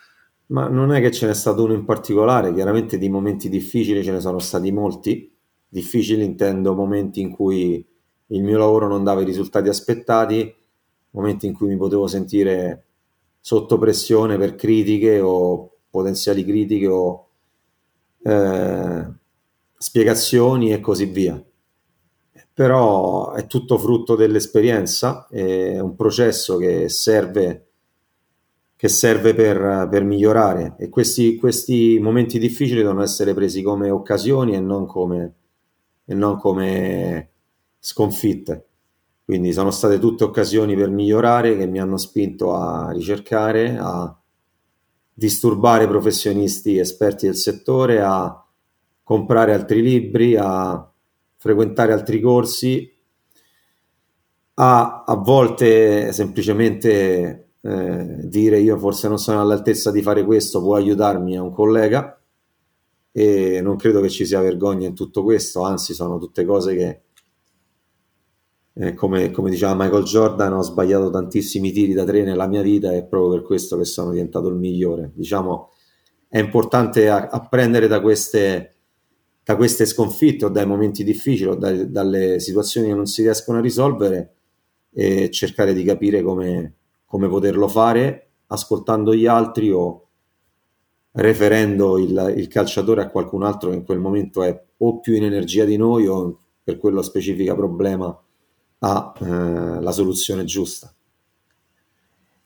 Ma 0.46 0.68
non 0.68 0.92
è 0.92 1.00
che 1.00 1.10
ce 1.10 1.26
n'è 1.26 1.34
stato 1.34 1.64
uno 1.64 1.72
in 1.72 1.84
particolare, 1.84 2.52
chiaramente 2.52 2.98
di 2.98 3.08
momenti 3.08 3.48
difficili 3.48 4.04
ce 4.04 4.12
ne 4.12 4.20
sono 4.20 4.38
stati 4.38 4.70
molti, 4.72 5.32
difficili 5.66 6.22
intendo 6.22 6.74
momenti 6.74 7.20
in 7.20 7.30
cui 7.30 7.84
il 8.26 8.42
mio 8.42 8.58
lavoro 8.58 8.86
non 8.86 9.04
dava 9.04 9.22
i 9.22 9.24
risultati 9.24 9.68
aspettati, 9.68 10.54
momenti 11.10 11.46
in 11.46 11.54
cui 11.54 11.68
mi 11.68 11.76
potevo 11.76 12.06
sentire 12.06 12.84
sotto 13.40 13.78
pressione 13.78 14.36
per 14.36 14.54
critiche 14.54 15.20
o 15.20 15.70
potenziali 15.90 16.44
critiche 16.44 16.88
o 16.88 17.28
eh, 18.22 19.06
spiegazioni 19.76 20.72
e 20.72 20.80
così 20.80 21.04
via. 21.06 21.42
Però 22.52 23.32
è 23.32 23.46
tutto 23.46 23.78
frutto 23.78 24.14
dell'esperienza, 24.14 25.26
è 25.28 25.78
un 25.80 25.94
processo 25.96 26.56
che 26.56 26.88
serve, 26.88 27.63
che 28.84 28.90
serve 28.90 29.32
per, 29.32 29.88
per 29.90 30.04
migliorare 30.04 30.74
e 30.78 30.90
questi, 30.90 31.36
questi 31.36 31.98
momenti 32.02 32.38
difficili 32.38 32.82
devono 32.82 33.02
essere 33.02 33.32
presi 33.32 33.62
come 33.62 33.88
occasioni 33.88 34.54
e 34.54 34.60
non 34.60 34.84
come, 34.84 35.34
e 36.04 36.12
non 36.12 36.36
come 36.36 37.30
sconfitte. 37.78 38.66
Quindi 39.24 39.54
sono 39.54 39.70
state 39.70 39.98
tutte 39.98 40.24
occasioni 40.24 40.76
per 40.76 40.90
migliorare 40.90 41.56
che 41.56 41.66
mi 41.66 41.80
hanno 41.80 41.96
spinto 41.96 42.52
a 42.52 42.90
ricercare, 42.90 43.78
a 43.80 44.14
disturbare 45.14 45.88
professionisti 45.88 46.76
esperti 46.76 47.24
del 47.24 47.36
settore, 47.36 48.02
a 48.02 48.46
comprare 49.02 49.54
altri 49.54 49.80
libri, 49.80 50.36
a 50.36 50.92
frequentare 51.36 51.94
altri 51.94 52.20
corsi, 52.20 52.94
a 54.56 55.04
a 55.06 55.14
volte 55.14 56.12
semplicemente 56.12 57.43
eh, 57.64 58.18
dire 58.28 58.58
io 58.60 58.76
forse 58.76 59.08
non 59.08 59.18
sono 59.18 59.40
all'altezza 59.40 59.90
di 59.90 60.02
fare 60.02 60.22
questo, 60.22 60.60
può 60.60 60.76
aiutarmi 60.76 61.36
a 61.36 61.42
un 61.42 61.50
collega 61.50 62.20
e 63.10 63.60
non 63.62 63.76
credo 63.76 64.02
che 64.02 64.10
ci 64.10 64.26
sia 64.26 64.40
vergogna 64.40 64.86
in 64.86 64.94
tutto 64.94 65.22
questo, 65.22 65.62
anzi 65.62 65.94
sono 65.94 66.18
tutte 66.18 66.44
cose 66.44 66.74
che 66.76 67.02
eh, 68.74 68.92
come, 68.92 69.30
come, 69.30 69.50
diceva 69.50 69.74
Michael 69.74 70.02
Jordan, 70.02 70.52
ho 70.52 70.62
sbagliato 70.62 71.08
tantissimi 71.08 71.72
tiri 71.72 71.94
da 71.94 72.04
tre 72.04 72.22
nella 72.22 72.48
mia 72.48 72.60
vita 72.60 72.92
e 72.92 72.98
è 72.98 73.04
proprio 73.04 73.38
per 73.38 73.42
questo 73.46 73.78
che 73.78 73.84
sono 73.84 74.10
diventato 74.10 74.48
il 74.48 74.56
migliore. 74.56 75.12
Diciamo, 75.14 75.70
è 76.28 76.38
importante 76.38 77.08
apprendere 77.08 77.86
da 77.86 78.00
queste, 78.00 78.74
da 79.42 79.56
queste 79.56 79.86
sconfitte 79.86 80.46
o 80.46 80.48
dai 80.48 80.66
momenti 80.66 81.04
difficili 81.04 81.50
o 81.50 81.54
dai, 81.54 81.90
dalle 81.90 82.40
situazioni 82.40 82.88
che 82.88 82.94
non 82.94 83.06
si 83.06 83.22
riescono 83.22 83.58
a 83.58 83.60
risolvere 83.60 84.34
e 84.92 85.30
cercare 85.30 85.72
di 85.72 85.84
capire 85.84 86.22
come, 86.22 86.74
come 87.14 87.28
poterlo 87.28 87.68
fare 87.68 88.30
ascoltando 88.48 89.14
gli 89.14 89.26
altri 89.26 89.70
o 89.70 90.08
referendo 91.12 91.96
il, 91.96 92.34
il 92.36 92.48
calciatore 92.48 93.02
a 93.02 93.08
qualcun 93.08 93.44
altro 93.44 93.70
che 93.70 93.76
in 93.76 93.84
quel 93.84 94.00
momento 94.00 94.42
è 94.42 94.64
o 94.78 94.98
più 94.98 95.14
in 95.14 95.22
energia 95.22 95.64
di 95.64 95.76
noi 95.76 96.08
o 96.08 96.40
per 96.64 96.76
quello 96.76 97.02
specifico 97.02 97.54
problema 97.54 98.20
ha 98.80 99.12
eh, 99.16 99.80
la 99.80 99.92
soluzione 99.92 100.42
giusta. 100.42 100.92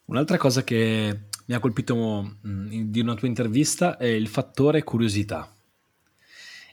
Un'altra 0.04 0.36
cosa 0.36 0.62
che 0.62 1.18
mi 1.46 1.54
ha 1.54 1.60
colpito 1.60 1.96
mh, 1.96 2.36
mm, 2.46 2.82
di 2.90 3.00
una 3.00 3.14
tua 3.14 3.26
intervista 3.26 3.96
è 3.96 4.04
il 4.04 4.28
fattore 4.28 4.84
curiosità. 4.84 5.50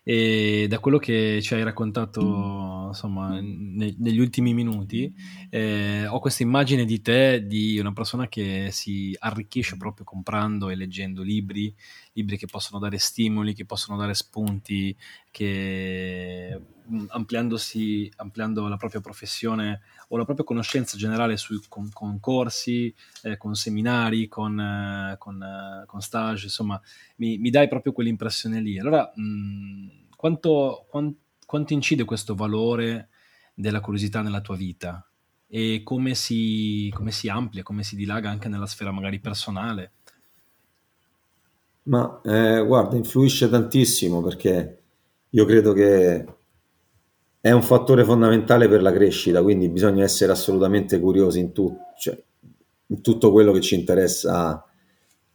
E 0.07 0.67
da 0.69 0.77
quello 0.77 0.99
che 0.99 1.39
ci 1.41 1.55
hai 1.55 1.63
raccontato 1.63 2.85
insomma, 2.89 3.39
ne- 3.41 3.95
negli 3.97 4.19
ultimi 4.19 4.53
minuti, 4.53 5.11
eh, 5.49 6.05
ho 6.05 6.19
questa 6.19 6.43
immagine 6.43 6.85
di 6.85 7.01
te, 7.01 7.47
di 7.47 7.79
una 7.79 7.91
persona 7.91 8.27
che 8.27 8.69
si 8.71 9.15
arricchisce 9.17 9.77
proprio 9.77 10.05
comprando 10.05 10.69
e 10.69 10.75
leggendo 10.75 11.23
libri, 11.23 11.73
libri 12.13 12.37
che 12.37 12.45
possono 12.45 12.77
dare 12.79 12.99
stimoli, 12.99 13.55
che 13.55 13.65
possono 13.65 13.97
dare 13.97 14.13
spunti, 14.13 14.95
che 15.31 16.61
ampliandosi, 17.07 18.11
ampliando 18.17 18.67
la 18.67 18.77
propria 18.77 19.01
professione 19.01 19.81
o 20.09 20.17
la 20.17 20.25
propria 20.25 20.45
conoscenza 20.45 20.97
generale 20.97 21.37
sui 21.37 21.59
con, 21.67 21.89
con 21.91 22.19
corsi, 22.19 22.93
eh, 23.23 23.37
con 23.37 23.55
seminari, 23.55 24.27
con, 24.27 24.59
eh, 24.59 25.15
con, 25.17 25.41
eh, 25.41 25.85
con, 25.85 26.01
stage, 26.01 26.45
insomma, 26.45 26.79
mi, 27.17 27.37
mi, 27.37 27.49
dai 27.49 27.67
proprio 27.67 27.93
quell'impressione 27.93 28.61
lì. 28.61 28.79
Allora, 28.79 29.11
mh, 29.13 30.07
quanto, 30.15 30.85
quant, 30.89 31.15
quanto 31.45 31.73
incide 31.73 32.05
questo 32.05 32.35
valore 32.35 33.09
della 33.53 33.81
curiosità 33.81 34.21
nella 34.21 34.41
tua 34.41 34.55
vita? 34.55 35.07
E 35.47 35.81
come 35.83 36.15
si, 36.15 36.91
come 36.93 37.11
si 37.11 37.29
amplia, 37.29 37.63
come 37.63 37.83
si 37.83 37.95
dilaga 37.95 38.29
anche 38.29 38.49
nella 38.49 38.65
sfera 38.65 38.91
magari 38.91 39.19
personale? 39.19 39.91
Ma 41.83 42.19
eh, 42.23 42.63
guarda, 42.65 42.95
influisce 42.95 43.47
tantissimo 43.47 44.21
perché 44.21 44.81
io 45.29 45.45
credo 45.45 45.73
che 45.73 46.25
è 47.45 47.51
un 47.51 47.61
fattore 47.61 48.03
fondamentale 48.03 48.67
per 48.67 48.81
la 48.81 48.91
crescita, 48.91 49.43
quindi 49.43 49.69
bisogna 49.69 50.03
essere 50.03 50.31
assolutamente 50.31 50.99
curiosi 50.99 51.37
in, 51.37 51.51
tu, 51.51 51.77
cioè, 51.95 52.19
in 52.87 53.01
tutto 53.01 53.31
quello 53.31 53.51
che 53.51 53.61
ci 53.61 53.75
interessa, 53.75 54.65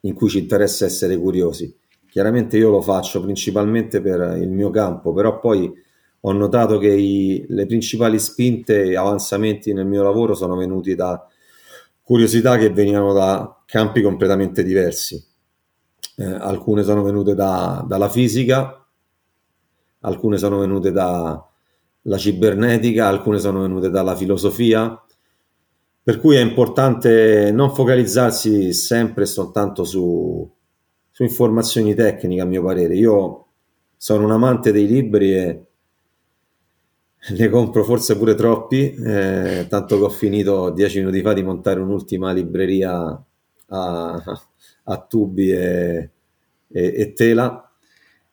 in 0.01 0.13
cui 0.13 0.27
ci 0.27 0.39
interessa 0.39 0.83
essere 0.83 1.15
curiosi. 1.15 1.73
Chiaramente 2.09 2.57
io 2.57 2.69
lo 2.69 2.81
faccio 2.81 3.21
principalmente 3.21 4.01
per 4.01 4.35
il 4.41 4.49
mio 4.49 4.69
campo, 4.71 5.13
però 5.13 5.39
poi 5.39 5.71
ho 6.19 6.31
notato 6.33 6.77
che 6.79 6.89
i, 6.89 7.45
le 7.47 7.65
principali 7.65 8.19
spinte 8.19 8.83
e 8.83 8.97
avanzamenti 8.97 9.71
nel 9.71 9.85
mio 9.85 10.03
lavoro 10.03 10.33
sono 10.33 10.57
venuti 10.57 10.95
da 10.95 11.25
curiosità 12.01 12.57
che 12.57 12.71
venivano 12.71 13.13
da 13.13 13.61
campi 13.65 14.01
completamente 14.01 14.63
diversi. 14.63 15.15
Eh, 16.17 16.25
alcune 16.25 16.83
sono 16.83 17.03
venute 17.03 17.35
da, 17.35 17.85
dalla 17.87 18.09
fisica, 18.09 18.85
alcune 20.01 20.37
sono 20.37 20.57
venute 20.57 20.91
dalla 22.01 22.17
cibernetica, 22.17 23.07
alcune 23.07 23.39
sono 23.39 23.61
venute 23.61 23.89
dalla 23.89 24.15
filosofia, 24.15 24.99
per 26.03 26.19
cui 26.19 26.35
è 26.35 26.41
importante 26.41 27.51
non 27.51 27.73
focalizzarsi 27.73 28.73
sempre 28.73 29.23
e 29.23 29.27
soltanto 29.27 29.83
su, 29.83 30.49
su 31.11 31.23
informazioni 31.23 31.93
tecniche, 31.93 32.41
a 32.41 32.45
mio 32.45 32.63
parere. 32.63 32.95
Io 32.95 33.45
sono 33.95 34.25
un 34.25 34.31
amante 34.31 34.71
dei 34.71 34.87
libri 34.87 35.35
e 35.35 35.65
ne 37.29 37.49
compro 37.49 37.83
forse 37.83 38.17
pure 38.17 38.33
troppi, 38.33 38.95
eh, 38.95 39.67
tanto 39.69 39.97
che 39.97 40.03
ho 40.03 40.09
finito 40.09 40.71
dieci 40.71 40.97
minuti 40.97 41.21
fa 41.21 41.33
di 41.33 41.43
montare 41.43 41.79
un'ultima 41.79 42.31
libreria 42.31 43.23
a, 43.67 44.23
a 44.83 45.05
tubi 45.07 45.51
e, 45.51 46.09
e, 46.67 46.93
e 46.97 47.13
tela. 47.13 47.71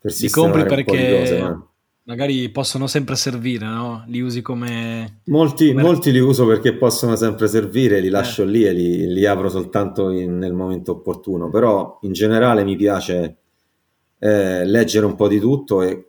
Per 0.01 0.15
Li 0.19 0.31
compri 0.31 0.65
perché 0.65 1.19
cose, 1.19 1.39
ma... 1.39 1.68
magari 2.09 2.49
possono 2.49 2.87
sempre 2.87 3.17
servire, 3.17 3.67
no? 3.67 4.03
Li 4.07 4.21
usi 4.21 4.41
come... 4.41 5.21
Molti, 5.25 5.69
come... 5.69 5.83
molti 5.83 6.11
li 6.11 6.19
uso 6.19 6.47
perché 6.47 6.75
possono 6.75 7.17
sempre 7.17 7.49
servire, 7.49 8.01
li 8.01 8.09
lascio 8.09 8.45
eh. 8.45 8.47
lì 8.47 8.65
e 8.65 8.73
li, 8.73 9.13
li 9.13 9.27
apro 9.27 9.51
soltanto 9.51 10.09
in, 10.09 10.39
nel 10.39 10.55
momento 10.55 10.93
opportuno, 10.93 11.51
però 11.51 11.99
in 12.03 12.13
generale 12.13 12.65
mi 12.65 12.77
piace 12.77 13.37
eh, 14.19 14.65
leggere 14.65 15.05
un 15.05 15.17
po' 15.17 15.29
di 15.29 15.39
tutto 15.39 15.83
e 15.83 16.05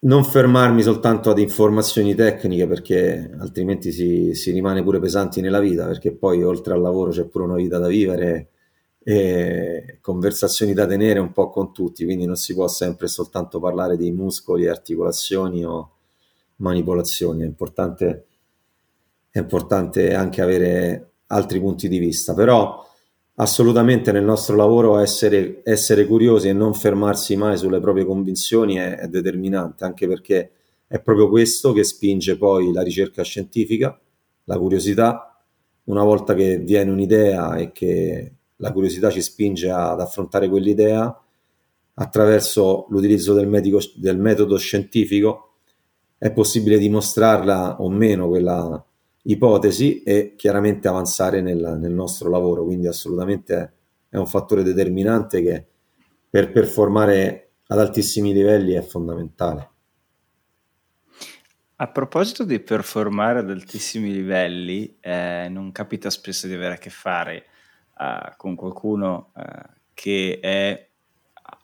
non 0.00 0.24
fermarmi 0.24 0.82
soltanto 0.82 1.30
ad 1.30 1.38
informazioni 1.38 2.16
tecniche 2.16 2.66
perché 2.66 3.30
altrimenti 3.38 3.92
si, 3.92 4.34
si, 4.34 4.50
rimane 4.50 4.82
pure 4.82 4.98
pesanti 4.98 5.40
nella 5.40 5.58
vita 5.60 5.86
perché 5.86 6.12
poi 6.12 6.42
oltre 6.42 6.74
al 6.74 6.80
lavoro 6.80 7.10
c'è 7.10 7.24
pure 7.26 7.44
una 7.44 7.56
vita 7.56 7.78
da 7.78 7.88
vivere 7.88 8.50
e 9.10 9.96
conversazioni 10.02 10.74
da 10.74 10.84
tenere 10.84 11.18
un 11.18 11.32
po' 11.32 11.48
con 11.48 11.72
tutti 11.72 12.04
quindi 12.04 12.26
non 12.26 12.36
si 12.36 12.52
può 12.52 12.68
sempre 12.68 13.08
soltanto 13.08 13.58
parlare 13.58 13.96
di 13.96 14.12
muscoli, 14.12 14.68
articolazioni 14.68 15.64
o 15.64 15.92
manipolazioni 16.56 17.40
è 17.40 17.46
importante, 17.46 18.26
è 19.30 19.38
importante 19.38 20.12
anche 20.12 20.42
avere 20.42 21.12
altri 21.28 21.58
punti 21.58 21.88
di 21.88 21.96
vista 21.96 22.34
però 22.34 22.86
assolutamente 23.36 24.12
nel 24.12 24.24
nostro 24.24 24.56
lavoro 24.56 24.98
essere, 24.98 25.62
essere, 25.64 26.04
curiosi 26.04 26.48
e 26.48 26.52
non 26.52 26.74
fermarsi 26.74 27.34
mai 27.34 27.56
sulle 27.56 27.80
proprie 27.80 28.04
convinzioni 28.04 28.74
è, 28.74 28.96
è, 28.96 29.08
determinante, 29.08 29.84
anche 29.84 30.06
perché 30.06 30.50
è 30.86 31.00
proprio 31.00 31.30
questo 31.30 31.72
che 31.72 31.82
spinge 31.82 32.36
poi 32.36 32.72
la 32.72 32.82
ricerca 32.82 33.22
scientifica, 33.22 33.98
la 34.44 34.58
curiosità. 34.58 35.40
Una 35.84 36.02
volta 36.02 36.34
che 36.34 36.58
viene 36.58 36.90
un'idea 36.90 37.56
e 37.56 37.72
che 37.72 38.37
la 38.58 38.72
curiosità 38.72 39.10
ci 39.10 39.20
spinge 39.20 39.70
ad 39.70 40.00
affrontare 40.00 40.48
quell'idea, 40.48 41.22
attraverso 41.94 42.86
l'utilizzo 42.90 43.34
del, 43.34 43.48
medico, 43.48 43.80
del 43.96 44.18
metodo 44.18 44.56
scientifico 44.56 45.54
è 46.16 46.32
possibile 46.32 46.78
dimostrarla 46.78 47.80
o 47.80 47.88
meno 47.88 48.28
quella, 48.28 48.84
ipotesi 49.22 50.02
e 50.02 50.34
chiaramente 50.36 50.88
avanzare 50.88 51.40
nel, 51.40 51.76
nel 51.80 51.92
nostro 51.92 52.30
lavoro, 52.30 52.64
quindi 52.64 52.86
assolutamente 52.86 53.72
è 54.08 54.16
un 54.16 54.26
fattore 54.26 54.62
determinante 54.62 55.42
che 55.42 55.66
per 56.30 56.50
performare 56.50 57.50
ad 57.66 57.78
altissimi 57.78 58.32
livelli 58.32 58.72
è 58.72 58.82
fondamentale. 58.82 59.70
A 61.80 61.88
proposito 61.88 62.44
di 62.44 62.58
performare 62.58 63.38
ad 63.38 63.50
altissimi 63.50 64.12
livelli, 64.12 64.96
eh, 65.00 65.46
non 65.48 65.70
capita 65.70 66.10
spesso 66.10 66.46
di 66.46 66.54
avere 66.54 66.74
a 66.74 66.78
che 66.78 66.90
fare 66.90 67.44
uh, 67.98 68.36
con 68.36 68.54
qualcuno 68.54 69.32
uh, 69.34 69.42
che 69.94 70.38
è 70.40 70.88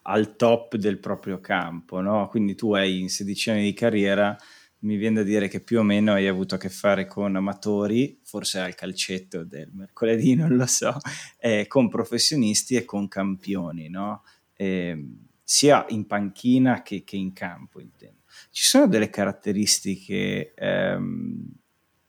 al 0.03 0.35
top 0.35 0.75
del 0.75 0.99
proprio 0.99 1.39
campo, 1.39 2.01
no? 2.01 2.27
Quindi 2.27 2.55
tu 2.55 2.73
hai 2.73 2.99
in 2.99 3.09
16 3.09 3.49
anni 3.51 3.63
di 3.63 3.73
carriera 3.73 4.37
mi 4.85 4.97
viene 4.97 5.15
da 5.17 5.23
dire 5.23 5.47
che 5.47 5.61
più 5.61 5.79
o 5.79 5.83
meno 5.83 6.13
hai 6.13 6.27
avuto 6.27 6.55
a 6.55 6.57
che 6.57 6.69
fare 6.69 7.05
con 7.07 7.35
amatori, 7.35 8.19
forse 8.23 8.59
al 8.59 8.75
calcetto 8.75 9.43
del 9.43 9.69
mercoledì, 9.73 10.35
non 10.35 10.55
lo 10.55 10.65
so, 10.67 10.97
eh, 11.39 11.65
con 11.67 11.89
professionisti 11.89 12.75
e 12.75 12.85
con 12.85 13.07
campioni, 13.07 13.89
no? 13.89 14.23
eh, 14.55 15.03
sia 15.43 15.85
in 15.89 16.05
panchina 16.05 16.81
che, 16.81 17.03
che, 17.03 17.15
in 17.15 17.33
campo, 17.33 17.79
intendo. 17.79 18.21
Ci 18.51 18.65
sono 18.65 18.87
delle 18.87 19.09
caratteristiche 19.09 20.53
ehm, 20.55 21.51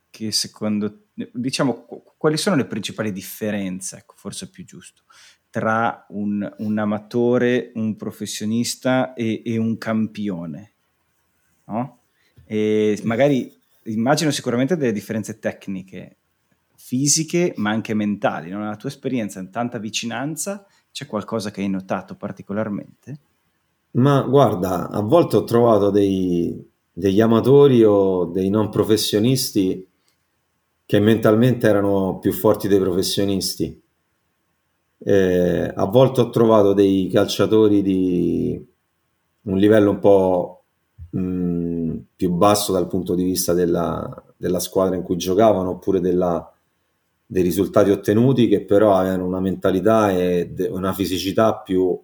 che 0.09 0.31
secondo 0.31 1.07
diciamo, 1.13 1.85
quali 2.17 2.35
sono 2.35 2.55
le 2.55 2.65
principali 2.65 3.11
differenze, 3.11 3.97
ecco, 3.97 4.15
forse 4.17 4.49
più 4.49 4.65
giusto, 4.65 5.03
tra 5.49 6.05
un, 6.09 6.51
un 6.57 6.77
amatore, 6.77 7.71
un 7.75 7.95
professionista 7.95 9.13
e, 9.13 9.43
e 9.45 9.57
un 9.57 9.77
campione? 9.77 10.73
No? 11.65 12.01
E 12.45 12.99
magari 13.03 13.55
immagino 13.83 14.31
sicuramente 14.31 14.75
delle 14.75 14.91
differenze 14.91 15.39
tecniche, 15.39 16.17
fisiche, 16.75 17.53
ma 17.57 17.69
anche 17.69 17.93
mentali. 17.93 18.49
No? 18.49 18.59
Nella 18.59 18.75
tua 18.75 18.89
esperienza, 18.89 19.39
in 19.39 19.51
tanta 19.51 19.77
vicinanza, 19.77 20.65
c'è 20.91 21.05
qualcosa 21.05 21.51
che 21.51 21.61
hai 21.61 21.69
notato 21.69 22.15
particolarmente? 22.15 23.19
Ma 23.91 24.21
guarda, 24.21 24.89
a 24.89 25.01
volte 25.01 25.37
ho 25.37 25.43
trovato 25.43 25.89
dei, 25.89 26.65
degli 26.91 27.21
amatori 27.21 27.83
o 27.83 28.25
dei 28.25 28.49
non 28.49 28.69
professionisti 28.69 29.87
che 30.87 30.99
mentalmente 31.01 31.67
erano 31.67 32.17
più 32.17 32.31
forti 32.31 32.69
dei 32.69 32.79
professionisti. 32.79 33.83
Eh, 34.99 35.71
a 35.75 35.85
volte 35.85 36.21
ho 36.21 36.29
trovato 36.29 36.71
dei 36.71 37.09
calciatori 37.11 37.81
di 37.81 38.67
un 39.41 39.57
livello 39.57 39.91
un 39.91 39.99
po' 39.99 40.63
mh, 41.09 41.19
mm, 41.19 41.97
più 42.15 42.31
basso 42.31 42.71
dal 42.71 42.87
punto 42.87 43.15
di 43.15 43.25
vista 43.25 43.53
della, 43.53 44.23
della 44.37 44.59
squadra 44.59 44.95
in 44.95 45.03
cui 45.03 45.17
giocavano 45.17 45.71
oppure 45.71 45.99
della, 45.99 46.49
dei 47.25 47.43
risultati 47.43 47.91
ottenuti 47.91 48.47
che 48.47 48.63
però 48.63 48.95
avevano 48.95 49.25
una 49.25 49.41
mentalità 49.41 50.11
e 50.11 50.49
una 50.69 50.93
fisicità 50.93 51.57
più 51.57 51.99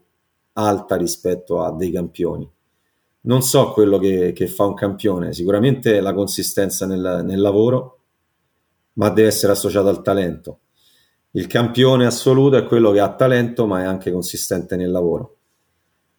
alta 0.54 0.98
rispetto 0.98 1.62
a 1.62 1.72
dei 1.72 1.90
campioni. 1.90 2.48
Non 3.22 3.42
so 3.44 3.72
quello 3.72 3.98
che, 3.98 4.34
che 4.34 4.48
fa 4.48 4.66
un 4.66 4.74
campione, 4.74 5.32
sicuramente 5.32 6.02
la 6.02 6.14
consistenza 6.14 6.86
nel, 6.86 7.22
nel 7.24 7.40
lavoro, 7.40 8.00
ma 8.94 9.10
deve 9.10 9.28
essere 9.28 9.52
associato 9.52 9.88
al 9.88 10.02
talento. 10.02 10.60
Il 11.32 11.48
campione 11.48 12.06
assoluto 12.06 12.58
è 12.58 12.64
quello 12.66 12.92
che 12.92 13.00
ha 13.00 13.14
talento 13.14 13.66
ma 13.66 13.82
è 13.82 13.86
anche 13.86 14.12
consistente 14.12 14.76
nel 14.76 14.92
lavoro 14.92 15.38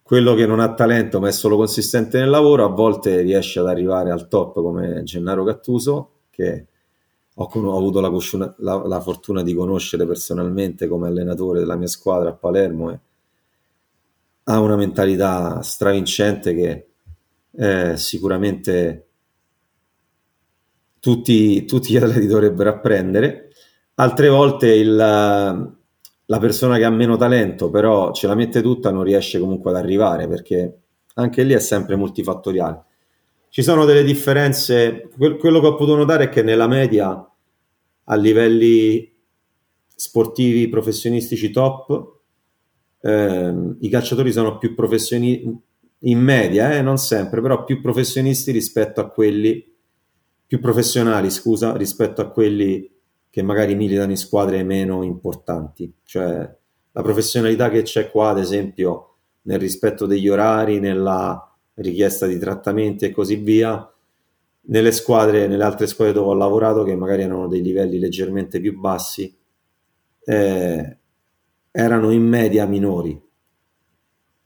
quello 0.05 0.35
che 0.35 0.45
non 0.45 0.59
ha 0.59 0.71
talento 0.75 1.19
ma 1.19 1.29
è 1.29 1.31
solo 1.31 1.57
consistente 1.57 2.19
nel 2.19 2.29
lavoro 2.29 2.63
a 2.63 2.67
volte 2.67 3.21
riesce 3.21 3.59
ad 3.59 3.67
arrivare 3.67 4.11
al 4.11 4.27
top 4.27 4.61
come 4.61 5.01
Gennaro 5.01 5.43
Gattuso 5.43 6.11
che 6.29 6.67
ho, 7.33 7.43
ho 7.51 7.75
avuto 7.75 8.01
la, 8.01 8.55
la, 8.59 8.85
la, 8.85 9.01
fortuna 9.01 9.41
di 9.41 9.55
conoscere 9.55 10.05
personalmente 10.05 10.87
come 10.87 11.07
allenatore 11.07 11.57
della 11.57 11.75
mia 11.75 11.87
squadra 11.87 12.29
a 12.29 12.33
Palermo 12.33 12.91
e 12.91 12.99
ha 14.43 14.59
una 14.59 14.75
mentalità 14.75 15.59
stravincente 15.63 16.53
che 16.53 16.87
eh, 17.53 17.97
sicuramente 17.97 19.07
tutti, 21.05 21.65
tutti 21.65 21.91
gli 21.91 21.97
atleti 21.97 22.25
dovrebbero 22.25 22.71
apprendere 22.71 23.49
altre 23.93 24.27
volte 24.27 24.73
il, 24.73 24.95
la 24.95 26.39
persona 26.39 26.77
che 26.77 26.83
ha 26.83 26.89
meno 26.89 27.15
talento 27.15 27.69
però 27.69 28.11
ce 28.11 28.25
la 28.25 28.33
mette 28.33 28.63
tutta 28.63 28.89
non 28.89 29.03
riesce 29.03 29.37
comunque 29.37 29.69
ad 29.69 29.77
arrivare 29.77 30.27
perché 30.27 30.79
anche 31.13 31.43
lì 31.43 31.53
è 31.53 31.59
sempre 31.59 31.95
multifattoriale. 31.95 32.83
Ci 33.49 33.61
sono 33.61 33.85
delle 33.85 34.03
differenze, 34.03 35.07
quello 35.15 35.59
che 35.59 35.67
ho 35.67 35.75
potuto 35.75 35.95
notare 35.95 36.23
è 36.23 36.29
che 36.29 36.41
nella 36.41 36.67
media 36.67 37.31
a 38.05 38.15
livelli 38.15 39.13
sportivi 39.95 40.67
professionistici 40.69 41.51
top 41.51 42.15
ehm, 43.01 43.77
i 43.81 43.89
calciatori 43.89 44.31
sono 44.31 44.57
più 44.57 44.73
professionisti 44.73 45.55
in 45.99 46.19
media, 46.19 46.73
eh, 46.73 46.81
non 46.81 46.97
sempre, 46.97 47.41
però 47.41 47.63
più 47.63 47.79
professionisti 47.79 48.51
rispetto 48.51 49.01
a 49.01 49.09
quelli 49.09 49.74
più 50.45 50.59
professionali, 50.59 51.29
scusa, 51.29 51.75
rispetto 51.75 52.21
a 52.21 52.29
quelli 52.29 52.91
che 53.29 53.41
magari 53.41 53.75
militano 53.75 54.11
in 54.11 54.17
squadre 54.17 54.63
meno 54.63 55.03
importanti. 55.03 55.93
Cioè 56.03 56.55
la 56.91 57.01
professionalità 57.01 57.69
che 57.69 57.81
c'è 57.81 58.09
qua, 58.09 58.29
ad 58.29 58.39
esempio, 58.39 59.15
nel 59.43 59.59
rispetto 59.59 60.05
degli 60.05 60.29
orari, 60.29 60.79
nella 60.79 61.53
richiesta 61.75 62.25
di 62.25 62.39
trattamenti 62.39 63.05
e 63.05 63.11
così 63.11 63.35
via, 63.35 63.91
nelle 64.67 64.91
squadre, 64.91 65.47
nelle 65.47 65.63
altre 65.63 65.87
squadre 65.87 66.13
dove 66.13 66.29
ho 66.29 66.33
lavorato, 66.33 66.83
che 66.83 66.95
magari 66.95 67.23
erano 67.23 67.47
dei 67.47 67.61
livelli 67.61 67.99
leggermente 67.99 68.59
più 68.59 68.79
bassi, 68.79 69.35
eh, 70.23 70.97
erano 71.71 72.11
in 72.11 72.23
media 72.23 72.65
minori. 72.65 73.21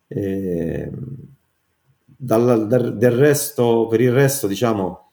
Eh, 0.07 0.91
dal, 2.05 2.67
del, 2.67 3.11
resto, 3.11 3.87
per 3.87 4.01
il 4.01 4.11
resto, 4.11 4.47
diciamo, 4.47 5.08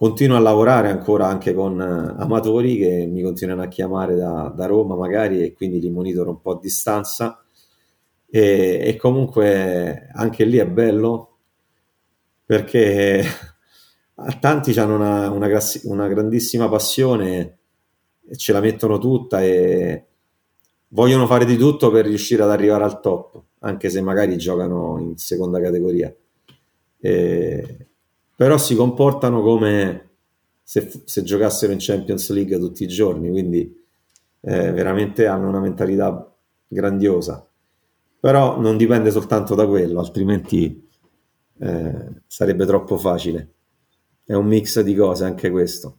continuo 0.00 0.38
a 0.38 0.40
lavorare 0.40 0.88
ancora 0.88 1.26
anche 1.26 1.52
con 1.52 1.78
uh, 1.78 2.22
amatori 2.22 2.78
che 2.78 3.04
mi 3.06 3.20
continuano 3.20 3.60
a 3.60 3.68
chiamare 3.68 4.16
da, 4.16 4.50
da, 4.56 4.64
Roma 4.64 4.96
magari 4.96 5.42
e 5.42 5.52
quindi 5.52 5.78
li 5.78 5.90
monitoro 5.90 6.30
un 6.30 6.40
po' 6.40 6.52
a 6.52 6.58
distanza. 6.58 7.44
E, 8.26 8.80
e 8.82 8.96
comunque 8.96 10.08
anche 10.14 10.44
lì 10.44 10.56
è 10.56 10.66
bello 10.66 11.36
perché 12.46 13.22
tanti 14.40 14.72
hanno 14.80 14.94
una, 14.94 15.28
una, 15.28 15.48
una, 15.82 16.08
grandissima 16.08 16.66
passione 16.70 17.58
e 18.26 18.36
ce 18.36 18.54
la 18.54 18.60
mettono 18.60 18.96
tutta 18.96 19.42
e 19.42 20.06
vogliono 20.88 21.26
fare 21.26 21.44
di 21.44 21.58
tutto 21.58 21.90
per 21.90 22.06
riuscire 22.06 22.42
ad 22.42 22.50
arrivare 22.50 22.84
al 22.84 23.00
top 23.00 23.38
anche 23.58 23.90
se 23.90 24.00
magari 24.00 24.38
giocano 24.38 24.98
in 24.98 25.18
seconda 25.18 25.60
categoria. 25.60 26.10
E, 26.98 27.89
però 28.40 28.56
si 28.56 28.74
comportano 28.74 29.42
come 29.42 30.12
se, 30.62 31.02
se, 31.04 31.22
giocassero 31.22 31.72
in 31.72 31.78
Champions 31.78 32.30
League 32.30 32.58
tutti 32.58 32.84
i 32.84 32.88
giorni, 32.88 33.28
quindi 33.28 33.70
eh, 34.40 34.72
veramente 34.72 35.26
hanno 35.26 35.46
una 35.46 35.60
mentalità 35.60 36.34
grandiosa. 36.66 37.46
Però 38.18 38.58
non 38.58 38.78
dipende 38.78 39.10
soltanto 39.10 39.54
da 39.54 39.66
quello, 39.66 40.00
altrimenti 40.00 40.88
eh, 41.58 42.22
sarebbe 42.26 42.64
troppo 42.64 42.96
facile. 42.96 43.52
È 44.24 44.32
un 44.32 44.46
mix 44.46 44.80
di 44.80 44.94
cose 44.94 45.26
anche 45.26 45.50
questo. 45.50 45.98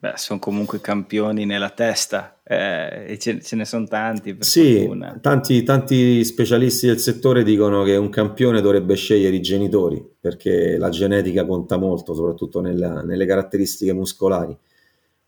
Beh, 0.00 0.12
sono 0.14 0.38
comunque 0.38 0.80
campioni 0.80 1.44
nella 1.44 1.70
testa 1.70 2.38
eh, 2.44 3.06
e 3.08 3.18
ce, 3.18 3.40
ce, 3.42 3.56
ne 3.56 3.64
sono 3.64 3.84
tanti. 3.88 4.36
sì, 4.38 4.88
tanti, 5.20 5.64
tanti, 5.64 6.24
specialisti 6.24 6.86
del 6.86 7.00
settore 7.00 7.42
dicono 7.42 7.82
che 7.82 7.96
un 7.96 8.08
campione 8.08 8.60
dovrebbe 8.60 8.94
scegliere 8.94 9.34
i 9.34 9.40
genitori 9.40 10.00
perché 10.20 10.76
la 10.78 10.88
genetica 10.88 11.44
conta 11.44 11.78
molto, 11.78 12.14
soprattutto 12.14 12.60
nella, 12.60 13.02
nelle 13.02 13.26
caratteristiche 13.26 13.92
muscolari. 13.92 14.56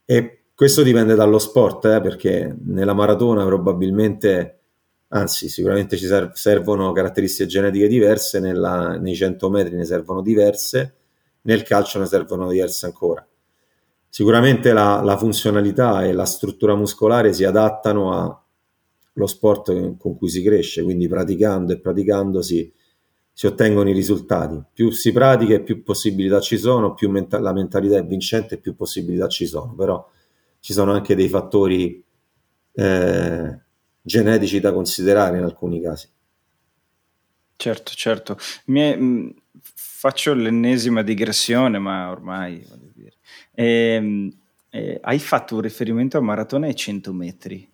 E 0.04 0.42
questo 0.54 0.84
dipende 0.84 1.16
dallo 1.16 1.40
sport, 1.40 1.86
eh, 1.86 2.00
perché 2.00 2.56
nella 2.66 2.94
maratona 2.94 3.44
probabilmente, 3.44 4.60
anzi, 5.08 5.48
sicuramente 5.48 5.96
ci 5.96 6.06
servono 6.34 6.92
caratteristiche 6.92 7.48
genetiche 7.48 7.88
diverse, 7.88 8.38
nella, 8.38 8.96
nei 8.98 9.16
100 9.16 9.50
metri 9.50 9.74
ne 9.74 9.84
servono 9.84 10.22
diverse, 10.22 10.94
nel 11.42 11.64
calcio 11.64 11.98
ne 11.98 12.06
servono 12.06 12.48
diverse 12.48 12.86
ancora 12.86 13.24
Sicuramente 14.12 14.72
la, 14.72 15.00
la 15.02 15.16
funzionalità 15.16 16.04
e 16.04 16.12
la 16.12 16.24
struttura 16.24 16.74
muscolare 16.74 17.32
si 17.32 17.44
adattano 17.44 18.12
allo 19.14 19.26
sport 19.26 19.96
con 19.96 20.16
cui 20.16 20.28
si 20.28 20.42
cresce, 20.42 20.82
quindi 20.82 21.06
praticando 21.06 21.72
e 21.72 21.78
praticando 21.78 22.42
si, 22.42 22.70
si 23.32 23.46
ottengono 23.46 23.88
i 23.88 23.92
risultati. 23.92 24.60
Più 24.72 24.90
si 24.90 25.12
pratica 25.12 25.54
e 25.54 25.62
più 25.62 25.84
possibilità 25.84 26.40
ci 26.40 26.58
sono, 26.58 26.92
più 26.94 27.08
menta- 27.08 27.38
la 27.38 27.52
mentalità 27.52 27.98
è 27.98 28.04
vincente 28.04 28.56
e 28.56 28.58
più 28.58 28.74
possibilità 28.74 29.28
ci 29.28 29.46
sono, 29.46 29.74
però 29.74 30.04
ci 30.58 30.72
sono 30.72 30.92
anche 30.92 31.14
dei 31.14 31.28
fattori 31.28 32.04
eh, 32.72 33.60
genetici 34.02 34.58
da 34.58 34.72
considerare 34.72 35.38
in 35.38 35.44
alcuni 35.44 35.80
casi. 35.80 36.08
Certo, 37.54 37.92
certo. 37.94 38.36
Mi 38.66 39.34
faccio 39.62 40.34
l'ennesima 40.34 41.02
digressione, 41.02 41.78
ma 41.78 42.10
ormai 42.10 42.66
e, 43.60 43.94
ehm, 43.94 44.32
eh, 44.70 44.98
hai 45.02 45.18
fatto 45.18 45.56
un 45.56 45.60
riferimento 45.60 46.16
a 46.16 46.22
maratona 46.22 46.66
e 46.66 46.74
100 46.74 47.12
metri. 47.12 47.68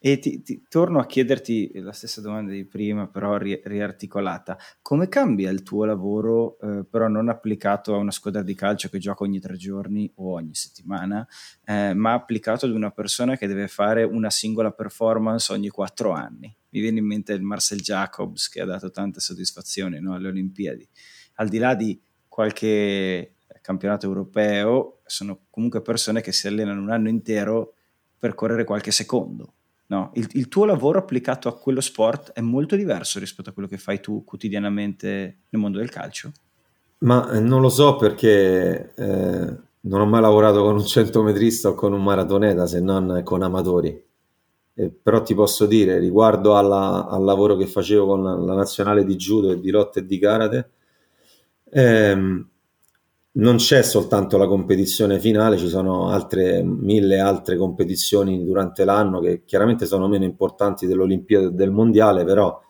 E 0.00 0.18
ti, 0.18 0.42
ti, 0.42 0.64
torno 0.68 0.98
a 0.98 1.06
chiederti 1.06 1.70
la 1.74 1.92
stessa 1.92 2.20
domanda 2.20 2.50
di 2.50 2.64
prima, 2.64 3.06
però 3.06 3.36
ri, 3.36 3.60
riarticolata. 3.62 4.58
Come 4.82 5.08
cambia 5.08 5.50
il 5.50 5.62
tuo 5.62 5.84
lavoro, 5.84 6.58
eh, 6.58 6.84
però 6.84 7.06
non 7.06 7.28
applicato 7.28 7.94
a 7.94 7.98
una 7.98 8.10
squadra 8.10 8.42
di 8.42 8.56
calcio 8.56 8.88
che 8.88 8.98
gioca 8.98 9.22
ogni 9.22 9.38
tre 9.38 9.56
giorni 9.56 10.10
o 10.16 10.32
ogni 10.32 10.54
settimana, 10.56 11.24
eh, 11.64 11.94
ma 11.94 12.14
applicato 12.14 12.66
ad 12.66 12.72
una 12.72 12.90
persona 12.90 13.36
che 13.36 13.46
deve 13.46 13.68
fare 13.68 14.02
una 14.02 14.30
singola 14.30 14.72
performance 14.72 15.52
ogni 15.52 15.68
quattro 15.68 16.10
anni? 16.10 16.52
Mi 16.70 16.80
viene 16.80 16.98
in 16.98 17.06
mente 17.06 17.32
il 17.32 17.42
Marcel 17.42 17.78
Jacobs 17.78 18.48
che 18.48 18.60
ha 18.60 18.64
dato 18.64 18.90
tante 18.90 19.20
soddisfazioni 19.20 20.00
no, 20.00 20.14
alle 20.14 20.28
Olimpiadi. 20.28 20.88
Al 21.34 21.48
di 21.48 21.58
là 21.58 21.76
di 21.76 22.00
qualche 22.26 23.34
campionato 23.68 24.06
europeo, 24.06 25.00
sono 25.04 25.40
comunque 25.50 25.82
persone 25.82 26.22
che 26.22 26.32
si 26.32 26.46
allenano 26.46 26.80
un 26.80 26.90
anno 26.90 27.10
intero 27.10 27.74
per 28.18 28.34
correre 28.34 28.64
qualche 28.64 28.90
secondo. 28.90 29.52
No, 29.88 30.10
il, 30.14 30.26
il, 30.32 30.48
tuo 30.48 30.64
lavoro 30.64 30.98
applicato 30.98 31.48
a 31.48 31.58
quello 31.58 31.82
sport 31.82 32.32
è 32.32 32.40
molto 32.40 32.76
diverso 32.76 33.18
rispetto 33.18 33.50
a 33.50 33.52
quello 33.52 33.68
che 33.68 33.76
fai 33.76 34.00
tu 34.00 34.24
quotidianamente 34.24 35.08
nel 35.50 35.60
mondo 35.60 35.76
del 35.78 35.90
calcio? 35.90 36.32
Ma 37.00 37.30
eh, 37.30 37.40
non 37.40 37.60
lo 37.60 37.68
so 37.68 37.96
perché 37.96 38.94
eh, 38.94 39.56
non 39.80 40.00
ho 40.00 40.06
mai 40.06 40.22
lavorato 40.22 40.62
con 40.62 40.76
un 40.76 40.86
centometrista 40.86 41.68
o 41.68 41.74
con 41.74 41.92
un 41.92 42.02
maratoneta 42.02 42.66
se 42.66 42.80
non 42.80 43.20
con 43.22 43.42
amatori. 43.42 44.02
Eh, 44.74 44.90
però 44.90 45.20
ti 45.20 45.34
posso 45.34 45.66
dire, 45.66 45.98
riguardo 45.98 46.56
alla, 46.56 47.06
al 47.06 47.22
lavoro 47.22 47.56
che 47.56 47.66
facevo 47.66 48.06
con 48.06 48.22
la, 48.22 48.34
la 48.34 48.54
nazionale 48.54 49.04
di 49.04 49.16
judo 49.16 49.52
e 49.52 49.60
di 49.60 49.70
lotta 49.70 50.00
e 50.00 50.06
di 50.06 50.18
karate, 50.18 50.70
ehm, 51.70 52.48
non 53.38 53.56
c'è 53.56 53.82
soltanto 53.82 54.36
la 54.36 54.46
competizione 54.46 55.20
finale, 55.20 55.58
ci 55.58 55.68
sono 55.68 56.08
altre 56.08 56.62
mille 56.62 57.20
altre 57.20 57.56
competizioni 57.56 58.44
durante 58.44 58.84
l'anno 58.84 59.20
che 59.20 59.42
chiaramente 59.44 59.86
sono 59.86 60.08
meno 60.08 60.24
importanti 60.24 60.86
dell'Olimpiade 60.86 61.46
e 61.46 61.52
del 61.52 61.70
Mondiale, 61.70 62.24
però 62.24 62.60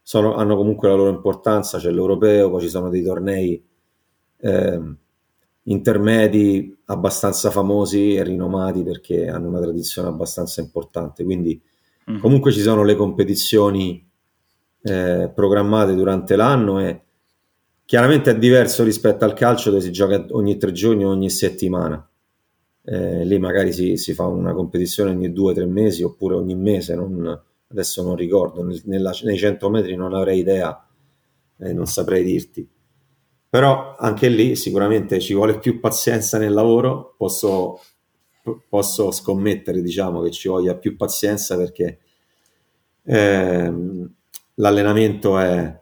sono, 0.00 0.34
hanno 0.34 0.56
comunque 0.56 0.88
la 0.88 0.94
loro 0.94 1.10
importanza, 1.10 1.78
c'è 1.78 1.90
l'Europeo, 1.90 2.50
poi 2.50 2.60
ci 2.60 2.68
sono 2.68 2.88
dei 2.88 3.02
tornei 3.02 3.64
eh, 4.38 4.80
intermedi 5.64 6.76
abbastanza 6.86 7.50
famosi 7.50 8.14
e 8.14 8.22
rinomati 8.22 8.82
perché 8.82 9.28
hanno 9.28 9.48
una 9.48 9.60
tradizione 9.60 10.08
abbastanza 10.08 10.60
importante, 10.60 11.24
quindi 11.24 11.60
mm. 12.10 12.20
comunque 12.20 12.52
ci 12.52 12.60
sono 12.60 12.84
le 12.84 12.94
competizioni 12.94 14.08
eh, 14.82 15.30
programmate 15.34 15.94
durante 15.94 16.36
l'anno 16.36 16.78
e 16.78 17.02
Chiaramente 17.92 18.30
è 18.30 18.38
diverso 18.38 18.84
rispetto 18.84 19.26
al 19.26 19.34
calcio 19.34 19.68
dove 19.68 19.82
si 19.82 19.92
gioca 19.92 20.24
ogni 20.30 20.56
tre 20.56 20.72
giorni 20.72 21.04
ogni 21.04 21.28
settimana. 21.28 22.08
Eh, 22.84 23.22
lì 23.26 23.38
magari 23.38 23.70
si, 23.70 23.98
si, 23.98 24.14
fa 24.14 24.24
una 24.24 24.54
competizione 24.54 25.10
ogni 25.10 25.30
due 25.30 25.50
o 25.50 25.54
tre 25.54 25.66
mesi 25.66 26.02
oppure 26.02 26.36
ogni 26.36 26.54
mese, 26.54 26.94
non, 26.94 27.38
adesso 27.68 28.02
non 28.02 28.16
ricordo, 28.16 28.66
nella, 28.84 29.12
nei 29.24 29.36
100 29.36 29.68
metri 29.68 29.94
non 29.94 30.14
avrei 30.14 30.38
idea, 30.38 30.88
eh, 31.58 31.74
non 31.74 31.84
saprei 31.84 32.24
dirti. 32.24 32.66
Però 33.50 33.94
anche 33.98 34.28
lì 34.28 34.56
sicuramente 34.56 35.20
ci 35.20 35.34
vuole 35.34 35.58
più 35.58 35.78
pazienza 35.78 36.38
nel 36.38 36.54
lavoro, 36.54 37.14
posso, 37.18 37.78
posso 38.70 39.10
scommettere 39.10 39.82
diciamo, 39.82 40.22
che 40.22 40.30
ci 40.30 40.48
voglia 40.48 40.74
più 40.76 40.96
pazienza 40.96 41.58
perché 41.58 41.98
eh, 43.04 43.72
l'allenamento 44.54 45.38
è 45.38 45.81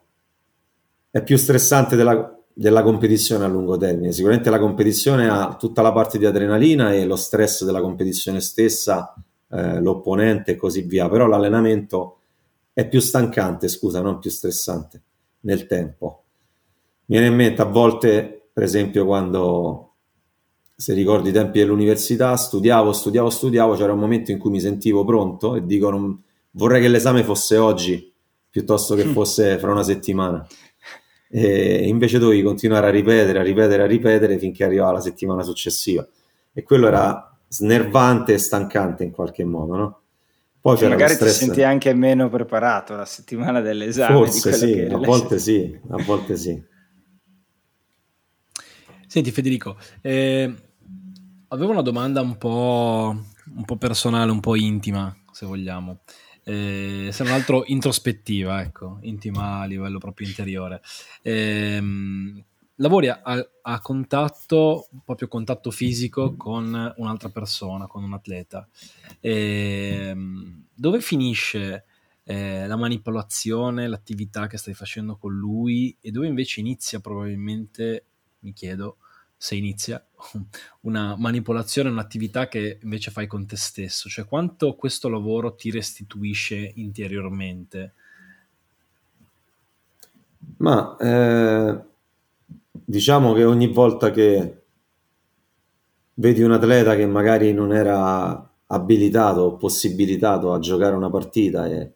è 1.11 1.23
più 1.23 1.37
stressante 1.37 1.97
della, 1.97 2.39
della 2.53 2.83
competizione 2.83 3.45
a 3.45 3.49
lungo 3.49 3.77
termine. 3.77 4.13
Sicuramente 4.13 4.51
la 4.51 4.59
competizione 4.59 5.29
ha 5.29 5.57
tutta 5.57 5.83
la 5.83 5.93
parte 5.93 6.19
di 6.19 6.27
adrenalina 6.27 6.93
e 6.93 7.05
lo 7.05 7.17
stress 7.17 7.65
della 7.65 7.81
competizione 7.81 8.41
stessa, 8.41 9.15
eh, 9.51 9.81
l'opponente 9.81 10.53
e 10.53 10.57
così 10.57 10.83
via, 10.83 11.09
però 11.09 11.27
l'allenamento 11.27 12.19
è 12.73 12.87
più 12.89 13.01
stancante, 13.01 13.69
scusa, 13.69 14.01
non 14.01 14.19
più 14.19 14.31
stressante 14.31 15.03
nel 15.41 15.67
tempo. 15.67 16.23
Mi 17.07 17.17
viene 17.17 17.27
in 17.27 17.35
mente 17.35 17.63
a 17.63 17.67
volte, 17.67 18.49
per 18.53 18.63
esempio, 18.63 19.05
quando 19.05 19.95
se 20.77 20.95
ricordi 20.95 21.29
i 21.29 21.33
tempi 21.33 21.59
dell'università, 21.59 22.37
studiavo, 22.37 22.93
studiavo, 22.93 23.29
studiavo, 23.29 23.75
c'era 23.75 23.93
un 23.93 23.99
momento 23.99 24.31
in 24.31 24.39
cui 24.39 24.51
mi 24.51 24.61
sentivo 24.61 25.05
pronto 25.05 25.57
e 25.57 25.67
dico 25.67 25.91
non, 25.91 26.23
vorrei 26.53 26.81
che 26.81 26.89
l'esame 26.89 27.23
fosse 27.23 27.59
oggi 27.59 28.11
piuttosto 28.49 28.95
che 28.95 29.05
fosse 29.05 29.59
fra 29.59 29.73
una 29.73 29.83
settimana. 29.83 30.47
E 31.33 31.87
invece 31.87 32.19
dovevi 32.19 32.43
continuare 32.43 32.89
a 32.89 32.91
ripetere, 32.91 33.39
a 33.39 33.43
ripetere, 33.43 33.85
a 33.85 33.87
ripetere 33.87 34.39
finché 34.39 34.65
arrivava 34.65 34.93
la 34.93 35.01
settimana 35.01 35.43
successiva. 35.43 36.07
E 36.53 36.63
quello 36.65 36.89
era 36.89 37.39
snervante 37.47 38.33
e 38.35 38.39
stancante 38.39 39.05
in 39.05 39.13
qualche 39.13 39.45
modo, 39.45 39.77
no? 39.77 40.01
Poi 40.61 40.77
c'era 40.77 40.91
magari 40.91 41.17
ti 41.17 41.29
senti 41.29 41.63
anche 41.63 41.95
meno 41.95 42.29
preparato 42.29 42.95
la 42.95 43.07
settimana 43.07 43.61
dell'esame. 43.61 44.15
Forse 44.15 44.53
sì, 44.53 44.81
a 44.81 44.99
volte 44.99 45.39
sì, 45.39 45.81
a 45.89 46.03
volte 46.03 46.37
sì. 46.37 46.63
Senti 49.07 49.31
Federico, 49.31 49.77
eh, 50.03 50.53
avevo 51.49 51.71
una 51.71 51.83
domanda 51.83 52.21
un 52.21 52.37
po', 52.37 53.17
un 53.57 53.65
po', 53.65 53.77
personale, 53.77 54.31
un 54.31 54.41
po' 54.41 54.55
intima, 54.55 55.17
se 55.33 55.47
vogliamo. 55.47 56.01
Eh, 56.51 57.13
se 57.13 57.23
non 57.23 57.33
altro 57.33 57.63
introspettiva, 57.67 58.61
ecco, 58.61 58.99
intima 59.03 59.61
a 59.61 59.67
livello 59.67 59.99
proprio 59.99 60.27
interiore. 60.27 60.83
Eh, 61.23 61.81
lavori 62.75 63.07
a, 63.07 63.23
a, 63.63 63.81
contatto, 63.81 64.89
proprio 65.05 65.29
contatto 65.29 65.71
fisico 65.71 66.35
con 66.37 66.93
un'altra 66.97 67.29
persona, 67.29 67.87
con 67.87 68.03
un 68.03 68.15
atleta. 68.15 68.69
E, 69.21 70.09
ehm, 70.09 70.65
dove 70.75 71.01
finisce 71.01 71.85
eh, 72.25 72.67
la 72.67 72.77
manipolazione, 72.77 73.87
l'attività 73.87 74.49
che 74.49 74.57
stai 74.57 74.75
facendo 74.75 75.17
con 75.17 75.33
lui 75.33 75.97
e 76.01 76.11
dove 76.11 76.27
invece 76.27 76.59
inizia 76.59 76.99
probabilmente, 76.99 78.07
mi 78.41 78.53
chiedo, 78.53 78.97
se 79.37 79.55
inizia 79.55 80.05
una 80.83 81.17
manipolazione, 81.17 81.89
un'attività 81.89 82.49
che 82.49 82.79
invece 82.83 83.11
fai 83.11 83.27
con 83.27 83.47
te 83.47 83.57
stesso, 83.57 84.09
cioè 84.09 84.25
quanto 84.25 84.75
questo 84.75 85.09
lavoro 85.09 85.55
ti 85.55 85.71
restituisce 85.71 86.73
interiormente? 86.77 87.95
Ma 90.59 90.97
eh, 90.99 91.81
diciamo 92.73 93.33
che 93.33 93.45
ogni 93.45 93.69
volta 93.69 94.11
che 94.11 94.63
vedi 96.15 96.43
un 96.43 96.53
atleta 96.53 96.97
che 96.97 97.07
magari 97.07 97.53
non 97.53 97.73
era 97.73 98.51
abilitato 98.67 99.41
o 99.41 99.57
possibilitato 99.57 100.53
a 100.53 100.59
giocare 100.59 100.95
una 100.95 101.11
partita 101.11 101.67
e 101.67 101.93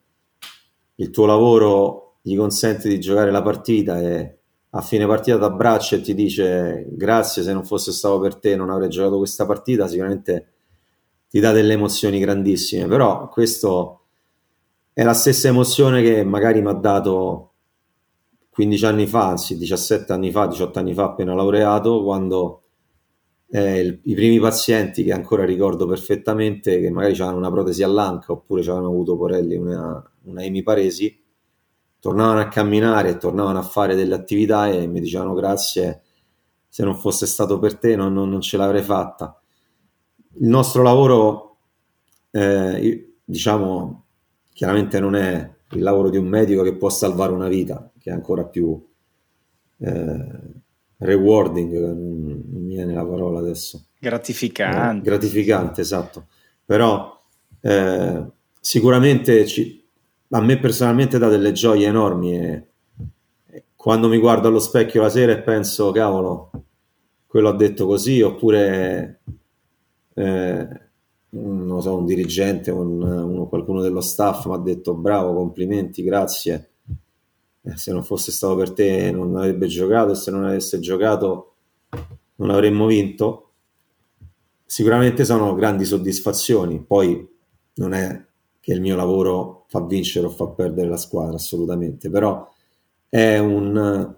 il 0.97 1.11
tuo 1.11 1.27
lavoro 1.27 2.17
gli 2.23 2.37
consente 2.37 2.89
di 2.89 2.99
giocare 2.99 3.31
la 3.31 3.43
partita 3.43 4.01
e 4.01 4.34
a 4.77 4.81
fine 4.81 5.07
partita 5.07 5.39
ti 5.39 5.45
abbraccia 5.45 5.97
e 5.97 6.01
ti 6.01 6.15
dice 6.15 6.87
grazie 6.91 7.43
se 7.43 7.53
non 7.53 7.65
fosse 7.65 7.93
stato 7.93 8.19
per 8.19 8.37
te 8.37 8.57
non 8.57 8.71
avrei 8.71 8.89
giocato 8.89 9.19
questa 9.19 9.47
partita 9.47 9.87
sicuramente 9.87 10.55
ti 11.35 11.41
dà 11.41 11.51
delle 11.51 11.73
emozioni 11.73 12.21
grandissime. 12.21 12.87
Però 12.87 13.29
questo 13.29 14.03
è 14.93 15.03
la 15.03 15.15
stessa 15.15 15.49
emozione 15.49 16.01
che 16.01 16.23
magari 16.23 16.63
mi 16.63 16.69
ha 16.69 16.75
dato 16.75 17.55
15 18.51 18.87
anni 18.87 19.07
fa, 19.09 19.31
anzi 19.31 19.59
17 19.59 20.13
anni 20.13 20.31
fa, 20.31 20.47
18 20.47 20.79
anni 20.79 20.95
fa 20.95 21.07
appena 21.07 21.35
laureato, 21.35 22.05
quando 22.05 22.63
eh, 23.51 23.81
il, 23.81 24.01
i 24.05 24.15
primi 24.15 24.39
pazienti 24.39 25.03
che 25.03 25.13
ancora 25.13 25.45
ricordo 25.45 25.89
perfettamente, 25.89 26.79
che 26.79 26.91
magari 26.91 27.15
avevano 27.15 27.39
una 27.39 27.51
protesi 27.51 27.83
all'anca 27.83 28.31
oppure 28.31 28.61
avevano 28.61 28.87
avuto 28.87 29.17
Porelli 29.17 29.57
una, 29.57 30.13
una 30.27 30.45
emiparesi, 30.45 31.21
tornavano 32.05 32.41
a 32.41 32.49
camminare 32.49 33.09
e 33.09 33.17
tornavano 33.17 33.59
a 33.59 33.63
fare 33.63 33.95
delle 33.95 34.15
attività 34.15 34.69
e 34.69 34.87
mi 34.87 35.01
dicevano 35.01 35.33
grazie, 35.33 36.03
se 36.69 36.85
non 36.85 36.99
fosse 36.99 37.25
stato 37.25 37.59
per 37.59 37.79
te 37.79 37.97
non, 37.97 38.13
non, 38.13 38.29
non 38.29 38.43
ce 38.43 38.59
l'avrei 38.59 38.83
fatta. 38.83 39.41
Il 40.35 40.49
nostro 40.49 40.83
lavoro, 40.83 41.57
eh, 42.31 43.15
diciamo, 43.25 44.05
chiaramente 44.53 45.01
non 45.01 45.15
è 45.15 45.51
il 45.71 45.81
lavoro 45.83 46.11
di 46.11 46.19
un 46.19 46.27
medico 46.27 46.63
che 46.63 46.77
può 46.77 46.91
salvare 46.91 47.33
una 47.33 47.49
vita, 47.49 47.91
che 47.99 48.11
è 48.11 48.13
ancora 48.13 48.45
più 48.45 48.87
eh, 49.79 50.27
rewarding, 50.99 51.73
non 51.73 52.43
mi 52.67 52.75
viene 52.75 52.93
la 52.93 53.07
parola 53.07 53.39
adesso. 53.39 53.87
Gratificante. 53.99 54.99
Eh, 54.99 55.11
gratificante, 55.11 55.81
esatto. 55.81 56.27
Però 56.67 57.19
eh, 57.63 58.27
sicuramente 58.61 59.47
ci, 59.47 59.84
a 60.35 60.41
me 60.41 60.59
personalmente 60.59 61.19
dà 61.19 61.29
delle 61.29 61.53
gioie 61.53 61.87
enormi 61.87 62.37
e, 62.37 62.67
e 63.47 63.65
quando 63.77 64.09
mi 64.09 64.19
guardo 64.19 64.49
allo 64.49 64.59
specchio 64.59 65.03
la 65.03 65.09
sera 65.09 65.33
e 65.33 65.43
penso, 65.43 65.93
cavolo, 65.93 66.51
quello 67.25 67.49
ha 67.51 67.55
detto 67.55 67.87
così, 67.87 68.21
oppure 68.21 69.21
eh, 70.15 70.69
non 71.31 71.83
so, 71.83 71.97
un 71.97 72.05
dirigente, 72.05 72.73
un, 72.73 73.01
uno, 73.01 73.47
qualcuno 73.47 73.81
dello 73.81 74.01
staff 74.01 74.47
mi 74.47 74.55
ha 74.55 74.59
detto 74.59 74.95
bravo, 74.95 75.35
complimenti, 75.35 76.03
grazie 76.03 76.71
eh, 77.63 77.77
se 77.77 77.93
non 77.93 78.03
fosse 78.03 78.33
stato 78.33 78.57
per 78.57 78.73
te 78.73 79.13
non 79.13 79.37
avrebbe 79.37 79.69
giocato 79.69 80.13
e 80.13 80.17
se 80.17 80.33
non 80.33 80.45
avesse 80.45 80.81
giocato 80.81 81.55
non 82.37 82.51
avremmo 82.51 82.87
vinto. 82.87 83.51
Sicuramente 84.67 85.25
sono 85.25 85.55
grandi 85.55 85.85
soddisfazioni, 85.85 86.81
poi 86.81 87.29
non 87.75 87.93
è 87.93 88.25
che 88.59 88.73
il 88.73 88.81
mio 88.81 88.97
lavoro 88.97 89.64
fa 89.75 89.85
vincere 89.85 90.27
o 90.27 90.31
fa 90.31 90.47
perdere 90.47 90.89
la 90.89 90.97
squadra, 90.97 91.35
assolutamente, 91.35 92.09
però 92.09 92.49
è 93.09 93.39
un 93.39 94.15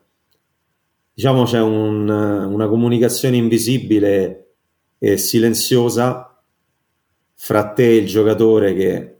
diciamo 1.14 1.44
c'è 1.44 1.60
un, 1.60 2.06
una 2.06 2.68
comunicazione 2.68 3.38
invisibile 3.38 4.56
e 4.98 5.16
silenziosa 5.16 6.38
fra 7.32 7.72
te 7.72 7.88
e 7.88 7.96
il 7.96 8.06
giocatore 8.06 8.74
che 8.74 9.16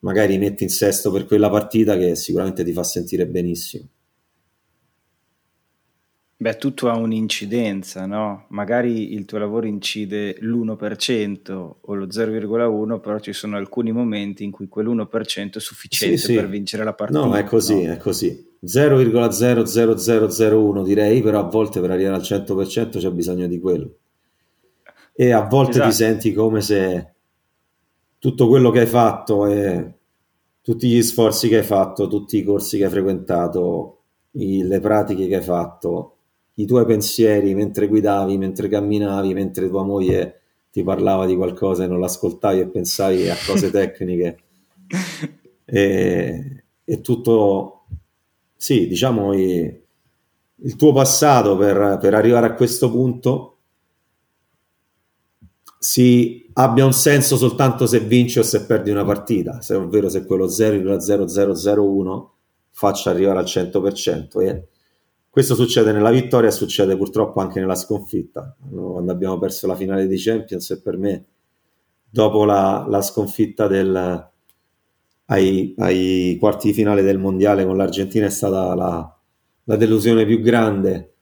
magari 0.00 0.38
metti 0.38 0.64
in 0.64 0.70
sesto 0.70 1.12
per 1.12 1.26
quella 1.26 1.48
partita 1.50 1.96
che 1.96 2.16
sicuramente 2.16 2.64
ti 2.64 2.72
fa 2.72 2.82
sentire 2.82 3.26
benissimo. 3.28 3.86
Beh, 6.40 6.56
tutto 6.56 6.88
ha 6.88 6.96
un'incidenza, 6.96 8.06
no? 8.06 8.46
Magari 8.48 9.12
il 9.12 9.26
tuo 9.26 9.36
lavoro 9.36 9.66
incide 9.66 10.38
l'1% 10.40 11.74
o 11.82 11.94
lo 11.94 12.06
0,1%, 12.06 12.98
però 12.98 13.18
ci 13.18 13.34
sono 13.34 13.58
alcuni 13.58 13.92
momenti 13.92 14.42
in 14.42 14.50
cui 14.50 14.66
quell'1% 14.66 15.56
è 15.56 15.60
sufficiente 15.60 16.16
sì, 16.16 16.28
sì. 16.28 16.34
per 16.36 16.48
vincere 16.48 16.82
la 16.82 16.94
partita. 16.94 17.26
No, 17.26 17.34
è 17.34 17.44
così, 17.44 17.84
no? 17.84 17.92
è 17.92 17.98
così. 17.98 18.52
0,00001 18.64 20.82
direi, 20.82 21.20
però 21.20 21.40
a 21.40 21.42
volte 21.42 21.78
per 21.78 21.90
arrivare 21.90 22.16
al 22.16 22.22
100% 22.22 22.98
c'è 22.98 23.10
bisogno 23.10 23.46
di 23.46 23.60
quello. 23.60 23.96
E 25.12 25.32
a 25.32 25.42
volte 25.42 25.72
esatto. 25.72 25.90
ti 25.90 25.94
senti 25.94 26.32
come 26.32 26.62
se 26.62 27.12
tutto 28.18 28.48
quello 28.48 28.70
che 28.70 28.80
hai 28.80 28.86
fatto 28.86 29.44
e 29.44 29.92
tutti 30.62 30.88
gli 30.88 31.02
sforzi 31.02 31.48
che 31.48 31.58
hai 31.58 31.64
fatto, 31.64 32.08
tutti 32.08 32.38
i 32.38 32.42
corsi 32.42 32.78
che 32.78 32.84
hai 32.84 32.90
frequentato, 32.90 34.04
le 34.30 34.80
pratiche 34.80 35.26
che 35.26 35.36
hai 35.36 35.42
fatto, 35.42 36.14
i 36.54 36.66
tuoi 36.66 36.84
pensieri 36.84 37.54
mentre 37.54 37.86
guidavi, 37.86 38.36
mentre 38.38 38.68
camminavi, 38.68 39.34
mentre 39.34 39.68
tua 39.68 39.84
moglie 39.84 40.40
ti 40.70 40.82
parlava 40.82 41.26
di 41.26 41.36
qualcosa 41.36 41.84
e 41.84 41.86
non 41.86 42.00
l'ascoltavi 42.00 42.60
e 42.60 42.68
pensavi 42.68 43.28
a 43.28 43.36
cose 43.46 43.70
tecniche. 43.72 44.38
e, 45.64 46.64
e 46.84 47.00
tutto, 47.00 47.84
sì, 48.56 48.86
diciamo, 48.86 49.32
i, 49.32 49.80
il 50.62 50.76
tuo 50.76 50.92
passato 50.92 51.56
per, 51.56 51.98
per 52.00 52.14
arrivare 52.14 52.46
a 52.46 52.54
questo 52.54 52.90
punto 52.90 53.56
si 55.78 56.50
abbia 56.54 56.84
un 56.84 56.92
senso 56.92 57.38
soltanto 57.38 57.86
se 57.86 58.00
vinci 58.00 58.38
o 58.38 58.42
se 58.42 58.66
perdi 58.66 58.90
una 58.90 59.04
partita, 59.04 59.62
se, 59.62 59.74
ovvero 59.74 60.10
se 60.10 60.26
quello 60.26 60.46
0,0001 60.46 62.28
faccia 62.70 63.10
arrivare 63.10 63.38
al 63.38 63.46
100%. 63.46 64.40
E 64.42 64.68
questo 65.30 65.54
succede 65.54 65.92
nella 65.92 66.10
vittoria 66.10 66.50
succede 66.50 66.96
purtroppo 66.96 67.40
anche 67.40 67.60
nella 67.60 67.76
sconfitta. 67.76 68.56
Quando 68.68 69.12
abbiamo 69.12 69.38
perso 69.38 69.68
la 69.68 69.76
finale 69.76 70.08
di 70.08 70.16
Champions 70.18 70.70
e 70.70 70.80
per 70.80 70.96
me, 70.96 71.24
dopo 72.10 72.44
la, 72.44 72.84
la 72.88 73.00
sconfitta 73.00 73.68
del, 73.68 74.28
ai, 75.26 75.74
ai, 75.78 76.36
quarti 76.40 76.68
di 76.68 76.74
finale 76.74 77.02
del 77.02 77.18
mondiale 77.18 77.64
con 77.64 77.76
l'Argentina 77.76 78.26
è 78.26 78.30
stata 78.30 78.74
la, 78.74 79.18
la 79.64 79.76
delusione 79.76 80.26
più 80.26 80.40
grande. 80.40 81.14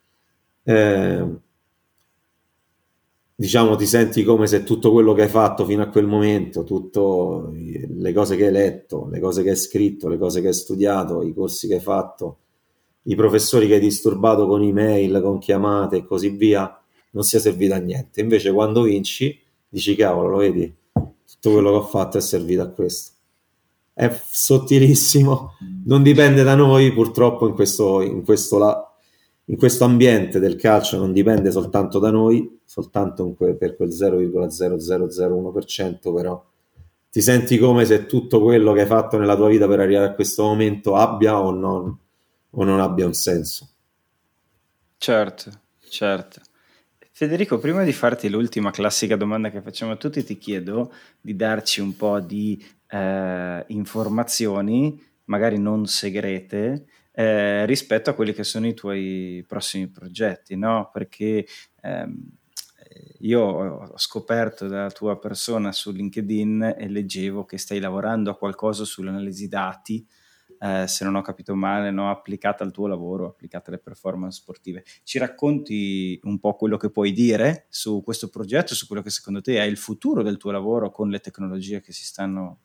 Eh, 0.63 1.27
diciamo 3.35 3.77
ti 3.77 3.87
senti 3.87 4.25
come 4.25 4.47
se 4.47 4.65
tutto 4.65 4.91
quello 4.91 5.13
che 5.13 5.23
hai 5.23 5.29
fatto 5.29 5.65
fino 5.67 5.83
a 5.83 5.89
quel 5.89 6.07
momento, 6.07 6.65
tutte 6.65 7.01
le 7.53 8.13
cose 8.15 8.37
che 8.37 8.47
hai 8.47 8.53
letto, 8.53 9.07
le 9.11 9.21
cose 9.21 9.43
che 9.43 9.51
hai 9.51 9.57
scritto, 9.57 10.09
le 10.09 10.19
cose 10.19 10.41
che 10.41 10.49
hai 10.49 10.55
studiato, 10.55 11.23
i 11.23 11.35
corsi 11.35 11.69
che 11.69 11.75
hai 11.75 11.81
fatto, 11.81 12.39
i 13.09 13.15
professori 13.15 13.67
che 13.67 13.75
hai 13.75 13.81
disturbato 13.81 14.47
con 14.47 14.63
email, 14.63 15.21
con 15.23 15.39
chiamate 15.39 15.97
e 15.97 16.05
così 16.05 16.29
via, 16.29 16.79
non 17.13 17.25
sia 17.25 17.39
servito 17.39 17.73
a 17.75 17.79
niente. 17.79 18.21
Invece 18.21 18.53
quando 18.53 18.83
vinci 18.83 19.41
dici 19.67 19.95
cavolo, 19.95 20.29
lo 20.29 20.37
vedi, 20.39 20.71
tutto 20.93 21.53
quello 21.53 21.71
che 21.71 21.77
ho 21.77 21.85
fatto 21.85 22.19
è 22.19 22.21
servito 22.21 22.61
a 22.63 22.67
questo. 22.67 23.13
È 23.95 24.15
sottilissimo, 24.31 25.53
non 25.87 26.03
dipende 26.03 26.43
da 26.43 26.55
noi 26.55 26.93
purtroppo 26.93 27.49
in 27.49 27.55
questo, 27.55 28.03
in 28.03 28.23
questo 28.25 28.59
la, 28.59 28.95
in 29.47 29.57
questo 29.57 29.85
ambiente 29.85 30.39
del 30.39 30.57
calcio 30.57 30.99
non 30.99 31.13
dipende 31.13 31.51
soltanto 31.51 31.99
da 31.99 32.11
noi, 32.11 32.61
soltanto 32.65 33.33
que- 33.37 33.55
per 33.55 33.75
quel 33.75 33.89
0,0001%, 33.89 36.15
però 36.15 36.45
ti 37.11 37.23
senti 37.23 37.57
come 37.59 37.87
se 37.87 38.05
tutto 38.05 38.43
quello 38.43 38.75
che 38.75 38.83
hai 38.83 38.87
fatto 38.87 39.17
nella 39.17 39.35
tua 39.35 39.49
vita 39.49 39.67
per 39.67 39.81
arrivare 39.81 40.09
a 40.09 40.13
questo 40.13 40.43
momento 40.45 40.95
abbia 40.95 41.41
o 41.41 41.51
non, 41.51 41.97
o 42.51 42.64
non 42.64 42.80
abbia 42.80 43.07
un 43.07 43.14
senso. 43.14 43.68
Certo, 44.96 45.51
certo. 45.88 46.40
Federico, 47.12 47.59
prima 47.59 47.82
di 47.82 47.92
farti 47.92 48.28
l'ultima 48.28 48.70
classica 48.70 49.16
domanda 49.16 49.51
che 49.51 49.61
facciamo 49.61 49.92
a 49.92 49.96
tutti, 49.96 50.22
ti 50.22 50.38
chiedo 50.38 50.92
di 51.20 51.34
darci 51.34 51.80
un 51.80 51.96
po' 51.96 52.20
di 52.20 52.64
eh, 52.88 53.64
informazioni, 53.68 55.01
magari 55.24 55.59
non 55.59 55.86
segrete, 55.86 56.86
eh, 57.12 57.66
rispetto 57.66 58.11
a 58.11 58.14
quelli 58.14 58.32
che 58.32 58.44
sono 58.44 58.66
i 58.68 58.74
tuoi 58.74 59.44
prossimi 59.49 59.88
progetti, 59.88 60.57
no? 60.57 60.90
Perché 60.92 61.44
ehm, 61.82 62.30
io 63.20 63.40
ho 63.40 63.99
scoperto 63.99 64.68
dalla 64.68 64.90
tua 64.90 65.18
persona 65.18 65.72
su 65.72 65.90
LinkedIn 65.90 66.76
e 66.78 66.88
leggevo 66.88 67.44
che 67.44 67.59
stai 67.59 67.80
lavorando 67.80 68.30
a 68.30 68.36
qualcosa 68.36 68.84
sull'analisi 68.84 69.49
dati 69.49 70.07
eh, 70.61 70.87
se 70.87 71.05
non 71.05 71.15
ho 71.15 71.23
capito 71.23 71.55
male, 71.55 71.91
no? 71.91 72.11
applicata 72.11 72.65
al 72.65 72.73
tuo 72.73 72.87
lavoro, 72.87 73.27
applicata 73.27 73.71
alle 73.71 73.79
performance 73.79 74.39
sportive. 74.41 74.85
Ci 75.03 75.19
racconti 75.19 76.19
un 76.25 76.39
po' 76.39 76.55
quello 76.55 76.77
che 76.77 76.91
puoi 76.91 77.13
dire 77.13 77.67
su 77.69 78.03
questo 78.03 78.29
progetto, 78.29 78.75
su 78.75 78.87
quello 78.87 79.03
che 79.03 79.11
secondo 79.11 79.41
te 79.41 79.59
è 79.59 79.65
il 79.65 79.77
futuro 79.77 80.23
del 80.23 80.37
tuo 80.37 80.51
lavoro 80.51 80.91
con 80.91 81.09
le 81.09 81.21
tecnologie 81.21 81.81
che 81.81 81.93
si 81.93 82.05
stanno, 82.05 82.59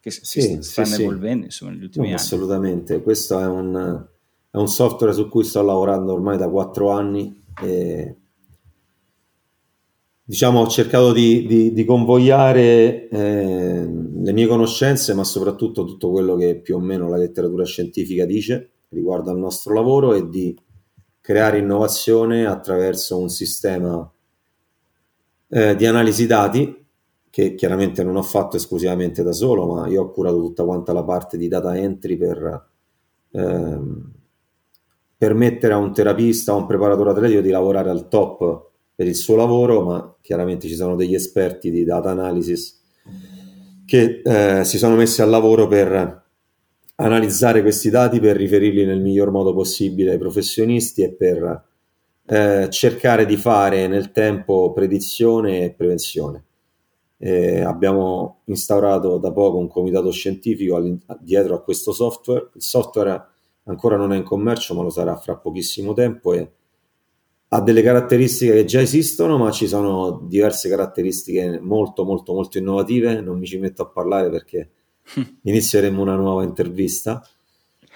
che 0.00 0.10
si 0.10 0.24
sì, 0.24 0.62
stanno 0.62 0.86
sì, 0.86 1.02
evolvendo 1.02 1.44
insomma, 1.44 1.72
negli 1.72 1.84
ultimi 1.84 2.06
no, 2.06 2.12
anni? 2.12 2.20
Assolutamente, 2.22 3.02
questo 3.02 3.40
è 3.40 3.46
un, 3.46 4.06
è 4.50 4.56
un 4.56 4.68
software 4.68 5.12
su 5.12 5.28
cui 5.28 5.44
sto 5.44 5.62
lavorando 5.62 6.12
ormai 6.12 6.36
da 6.36 6.48
quattro 6.48 6.90
anni 6.90 7.44
e 7.62 8.16
diciamo, 10.28 10.60
ho 10.60 10.68
cercato 10.68 11.14
di, 11.14 11.46
di, 11.46 11.72
di 11.72 11.84
convogliare 11.86 13.08
eh, 13.08 13.90
le 14.14 14.32
mie 14.34 14.46
conoscenze, 14.46 15.14
ma 15.14 15.24
soprattutto 15.24 15.86
tutto 15.86 16.10
quello 16.10 16.36
che 16.36 16.60
più 16.60 16.76
o 16.76 16.80
meno 16.80 17.08
la 17.08 17.16
letteratura 17.16 17.64
scientifica 17.64 18.26
dice 18.26 18.72
riguardo 18.90 19.30
al 19.30 19.38
nostro 19.38 19.72
lavoro 19.72 20.12
e 20.12 20.28
di 20.28 20.54
creare 21.18 21.58
innovazione 21.58 22.44
attraverso 22.44 23.18
un 23.18 23.30
sistema 23.30 24.12
eh, 25.48 25.74
di 25.74 25.86
analisi 25.86 26.26
dati 26.26 26.86
che 27.30 27.54
chiaramente 27.54 28.04
non 28.04 28.16
ho 28.16 28.22
fatto 28.22 28.56
esclusivamente 28.56 29.22
da 29.22 29.32
solo, 29.32 29.66
ma 29.66 29.88
io 29.88 30.02
ho 30.02 30.10
curato 30.10 30.40
tutta 30.40 30.64
quanta 30.64 30.92
la 30.92 31.04
parte 31.04 31.38
di 31.38 31.48
data 31.48 31.74
entry 31.74 32.18
per 32.18 32.68
ehm, 33.30 34.12
permettere 35.16 35.72
a 35.72 35.78
un 35.78 35.90
terapista, 35.94 36.52
a 36.52 36.56
un 36.56 36.66
preparatore 36.66 37.10
atletico 37.12 37.40
di 37.40 37.50
lavorare 37.50 37.88
al 37.88 38.08
top 38.08 38.67
per 38.98 39.06
il 39.06 39.14
suo 39.14 39.36
lavoro, 39.36 39.84
ma 39.84 40.16
chiaramente 40.20 40.66
ci 40.66 40.74
sono 40.74 40.96
degli 40.96 41.14
esperti 41.14 41.70
di 41.70 41.84
data 41.84 42.10
analysis 42.10 42.82
che 43.86 44.22
eh, 44.24 44.64
si 44.64 44.76
sono 44.76 44.96
messi 44.96 45.22
al 45.22 45.30
lavoro 45.30 45.68
per 45.68 46.24
analizzare 46.96 47.62
questi 47.62 47.90
dati 47.90 48.18
per 48.18 48.34
riferirli 48.34 48.84
nel 48.84 49.00
miglior 49.00 49.30
modo 49.30 49.54
possibile 49.54 50.10
ai 50.10 50.18
professionisti 50.18 51.04
e 51.04 51.12
per 51.12 51.64
eh, 52.26 52.66
cercare 52.70 53.24
di 53.24 53.36
fare 53.36 53.86
nel 53.86 54.10
tempo 54.10 54.72
predizione 54.72 55.62
e 55.62 55.70
prevenzione. 55.70 56.44
Eh, 57.18 57.60
abbiamo 57.60 58.40
instaurato 58.46 59.18
da 59.18 59.30
poco 59.30 59.58
un 59.58 59.68
comitato 59.68 60.10
scientifico 60.10 60.98
dietro 61.20 61.54
a 61.54 61.62
questo 61.62 61.92
software. 61.92 62.50
Il 62.54 62.62
software 62.62 63.26
ancora 63.62 63.96
non 63.96 64.12
è 64.12 64.16
in 64.16 64.24
commercio, 64.24 64.74
ma 64.74 64.82
lo 64.82 64.90
sarà 64.90 65.14
fra 65.14 65.36
pochissimo 65.36 65.92
tempo 65.92 66.32
e 66.32 66.54
ha 67.50 67.60
delle 67.62 67.82
caratteristiche 67.82 68.52
che 68.52 68.64
già 68.64 68.80
esistono, 68.80 69.38
ma 69.38 69.50
ci 69.50 69.66
sono 69.66 70.20
diverse 70.28 70.68
caratteristiche 70.68 71.58
molto, 71.60 72.04
molto, 72.04 72.34
molto 72.34 72.58
innovative. 72.58 73.20
Non 73.20 73.38
mi 73.38 73.46
ci 73.46 73.58
metto 73.58 73.82
a 73.82 73.86
parlare 73.86 74.28
perché 74.28 74.70
inizieremo 75.42 76.00
una 76.00 76.16
nuova 76.16 76.42
intervista. 76.42 77.26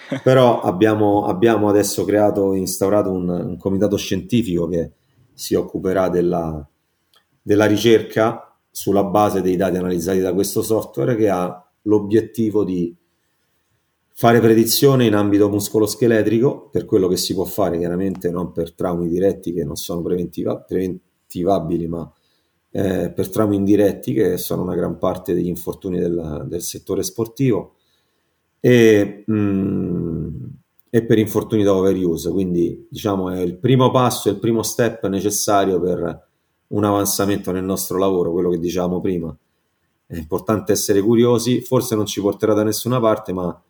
Però 0.22 0.62
abbiamo, 0.62 1.26
abbiamo 1.26 1.68
adesso 1.68 2.04
creato, 2.04 2.54
instaurato 2.54 3.10
un, 3.10 3.28
un, 3.28 3.56
comitato 3.58 3.96
scientifico 3.96 4.66
che 4.68 4.92
si 5.34 5.54
occuperà 5.54 6.08
della, 6.08 6.66
della 7.40 7.66
ricerca 7.66 8.56
sulla 8.70 9.04
base 9.04 9.42
dei 9.42 9.56
dati 9.56 9.76
analizzati 9.76 10.20
da 10.20 10.32
questo 10.32 10.62
software 10.62 11.14
che 11.14 11.28
ha 11.28 11.64
l'obiettivo 11.82 12.64
di 12.64 12.94
fare 14.14 14.40
predizione 14.40 15.06
in 15.06 15.14
ambito 15.14 15.48
muscoloscheletrico 15.48 16.68
per 16.70 16.84
quello 16.84 17.08
che 17.08 17.16
si 17.16 17.34
può 17.34 17.44
fare, 17.44 17.78
chiaramente 17.78 18.30
non 18.30 18.52
per 18.52 18.72
traumi 18.72 19.08
diretti 19.08 19.52
che 19.52 19.64
non 19.64 19.76
sono 19.76 20.02
preventiva, 20.02 20.56
preventivabili, 20.58 21.86
ma 21.88 22.12
eh, 22.70 23.10
per 23.10 23.28
traumi 23.28 23.56
indiretti 23.56 24.12
che 24.12 24.38
sono 24.38 24.62
una 24.62 24.74
gran 24.74 24.98
parte 24.98 25.34
degli 25.34 25.48
infortuni 25.48 25.98
del, 25.98 26.46
del 26.48 26.62
settore 26.62 27.02
sportivo 27.02 27.74
e, 28.60 29.24
mh, 29.26 29.34
mm, 29.34 30.28
e, 30.90 31.04
per 31.04 31.18
infortuni 31.18 31.62
da 31.62 31.74
overuse. 31.74 32.30
Quindi 32.30 32.86
diciamo 32.88 33.30
è 33.30 33.40
il 33.40 33.56
primo 33.56 33.90
passo, 33.90 34.30
il 34.30 34.38
primo 34.38 34.62
step 34.62 35.06
necessario 35.08 35.80
per 35.80 36.28
un 36.68 36.84
avanzamento 36.84 37.50
nel 37.52 37.64
nostro 37.64 37.98
lavoro, 37.98 38.32
quello 38.32 38.50
che 38.50 38.58
dicevamo 38.58 39.00
prima. 39.00 39.36
È 40.06 40.16
importante 40.16 40.72
essere 40.72 41.00
curiosi, 41.00 41.60
forse 41.62 41.94
non 41.94 42.06
ci 42.06 42.20
porterà 42.20 42.54
da 42.54 42.62
nessuna 42.62 43.00
parte, 43.00 43.32
ma 43.32 43.62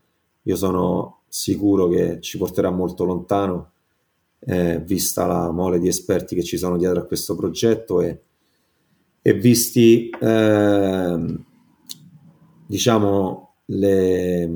io 0.42 0.56
sono 0.56 1.22
sicuro 1.28 1.88
che 1.88 2.20
ci 2.20 2.36
porterà 2.36 2.70
molto 2.70 3.04
lontano, 3.04 3.70
eh, 4.40 4.80
vista 4.80 5.26
la 5.26 5.50
mole 5.50 5.78
di 5.78 5.88
esperti 5.88 6.34
che 6.34 6.42
ci 6.42 6.58
sono 6.58 6.76
dietro 6.76 7.00
a 7.00 7.04
questo 7.04 7.36
progetto 7.36 8.00
e, 8.00 8.22
e 9.22 9.34
visti, 9.34 10.10
eh, 10.10 11.36
diciamo, 12.66 13.54
le, 13.66 14.50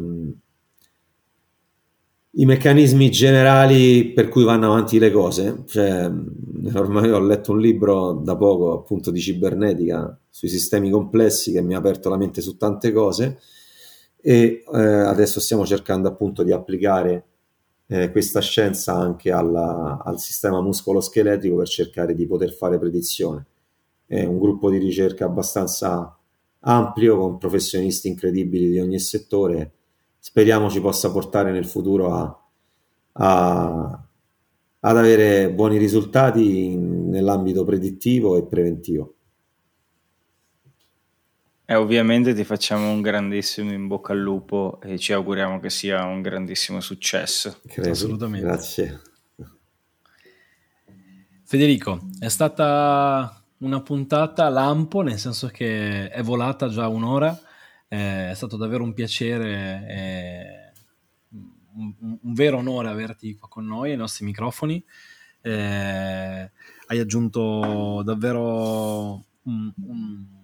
i 2.38 2.44
meccanismi 2.44 3.10
generali 3.10 4.12
per 4.12 4.28
cui 4.28 4.44
vanno 4.44 4.66
avanti 4.66 4.98
le 4.98 5.12
cose. 5.12 5.62
Cioè, 5.66 6.10
ormai 6.74 7.10
ho 7.10 7.20
letto 7.20 7.52
un 7.52 7.60
libro 7.60 8.12
da 8.12 8.36
poco 8.36 8.72
appunto 8.72 9.10
di 9.10 9.20
cibernetica 9.20 10.18
sui 10.28 10.48
sistemi 10.48 10.90
complessi 10.90 11.52
che 11.52 11.62
mi 11.62 11.74
ha 11.74 11.78
aperto 11.78 12.08
la 12.08 12.16
mente 12.16 12.40
su 12.42 12.56
tante 12.56 12.92
cose 12.92 13.38
e 14.28 14.64
eh, 14.74 14.80
adesso 14.80 15.38
stiamo 15.38 15.64
cercando 15.64 16.08
appunto 16.08 16.42
di 16.42 16.50
applicare 16.50 17.26
eh, 17.86 18.10
questa 18.10 18.40
scienza 18.40 18.92
anche 18.92 19.30
alla, 19.30 20.02
al 20.04 20.18
sistema 20.18 20.60
muscoloscheletrico 20.60 21.54
per 21.54 21.68
cercare 21.68 22.12
di 22.12 22.26
poter 22.26 22.50
fare 22.52 22.76
predizione. 22.76 23.46
È 24.04 24.24
un 24.24 24.40
gruppo 24.40 24.68
di 24.68 24.78
ricerca 24.78 25.26
abbastanza 25.26 26.18
ampio 26.58 27.18
con 27.18 27.38
professionisti 27.38 28.08
incredibili 28.08 28.68
di 28.68 28.80
ogni 28.80 28.98
settore. 28.98 29.70
Speriamo 30.18 30.70
ci 30.70 30.80
possa 30.80 31.12
portare 31.12 31.52
nel 31.52 31.66
futuro 31.66 32.12
a, 32.12 32.48
a, 33.12 34.04
ad 34.80 34.96
avere 34.96 35.52
buoni 35.52 35.78
risultati 35.78 36.72
in, 36.72 37.10
nell'ambito 37.10 37.62
predittivo 37.62 38.36
e 38.36 38.42
preventivo. 38.42 39.15
E 41.68 41.74
ovviamente 41.74 42.32
ti 42.32 42.44
facciamo 42.44 42.92
un 42.92 43.02
grandissimo 43.02 43.72
in 43.72 43.88
bocca 43.88 44.12
al 44.12 44.20
lupo 44.20 44.80
e 44.82 44.98
ci 45.00 45.12
auguriamo 45.12 45.58
che 45.58 45.68
sia 45.68 46.04
un 46.04 46.22
grandissimo 46.22 46.80
successo. 46.80 47.60
Credo. 47.66 47.90
Assolutamente. 47.90 48.46
Grazie. 48.46 49.00
Federico, 51.42 52.08
è 52.20 52.28
stata 52.28 53.44
una 53.58 53.80
puntata 53.80 54.48
lampo, 54.48 55.00
nel 55.00 55.18
senso 55.18 55.48
che 55.48 56.08
è 56.08 56.22
volata 56.22 56.68
già 56.68 56.86
un'ora, 56.86 57.36
è 57.88 58.32
stato 58.34 58.56
davvero 58.56 58.84
un 58.84 58.92
piacere, 58.92 60.72
un, 61.30 61.94
un, 62.00 62.32
vero 62.32 62.58
onore 62.58 62.88
averti 62.88 63.34
qua 63.34 63.48
con 63.48 63.66
noi 63.66 63.90
ai 63.90 63.96
nostri 63.96 64.24
microfoni. 64.24 64.84
Eh, 65.40 66.50
hai 66.86 66.98
aggiunto 66.98 68.02
davvero 68.04 69.24
un, 69.42 69.72
un 69.82 70.35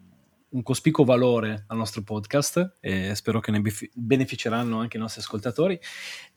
un 0.53 0.63
cospicuo 0.63 1.05
valore 1.05 1.65
al 1.69 1.77
nostro 1.77 2.03
podcast 2.03 2.77
e 2.81 3.15
spero 3.15 3.41
che 3.41 3.51
ne 3.51 3.63
beneficeranno 3.95 4.79
anche 4.79 4.97
i 4.97 5.01
nostri 5.01 5.21
ascoltatori. 5.21 5.79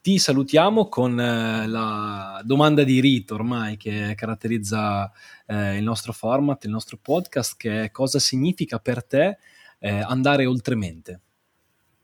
Ti 0.01 0.17
salutiamo 0.17 0.87
con 0.87 1.19
eh, 1.19 1.67
la 1.67 2.41
domanda 2.43 2.83
di 2.83 2.99
rito 2.99 3.33
ormai 3.33 3.77
che 3.77 4.13
caratterizza 4.15 5.11
eh, 5.45 5.77
il 5.77 5.83
nostro 5.83 6.13
format, 6.13 6.63
il 6.63 6.71
nostro 6.71 6.97
podcast, 7.01 7.55
che 7.57 7.83
è 7.85 7.91
cosa 7.91 8.19
significa 8.19 8.79
per 8.79 9.03
te 9.03 9.37
eh, 9.79 9.89
andare 9.89 10.45
oltremente? 10.45 11.21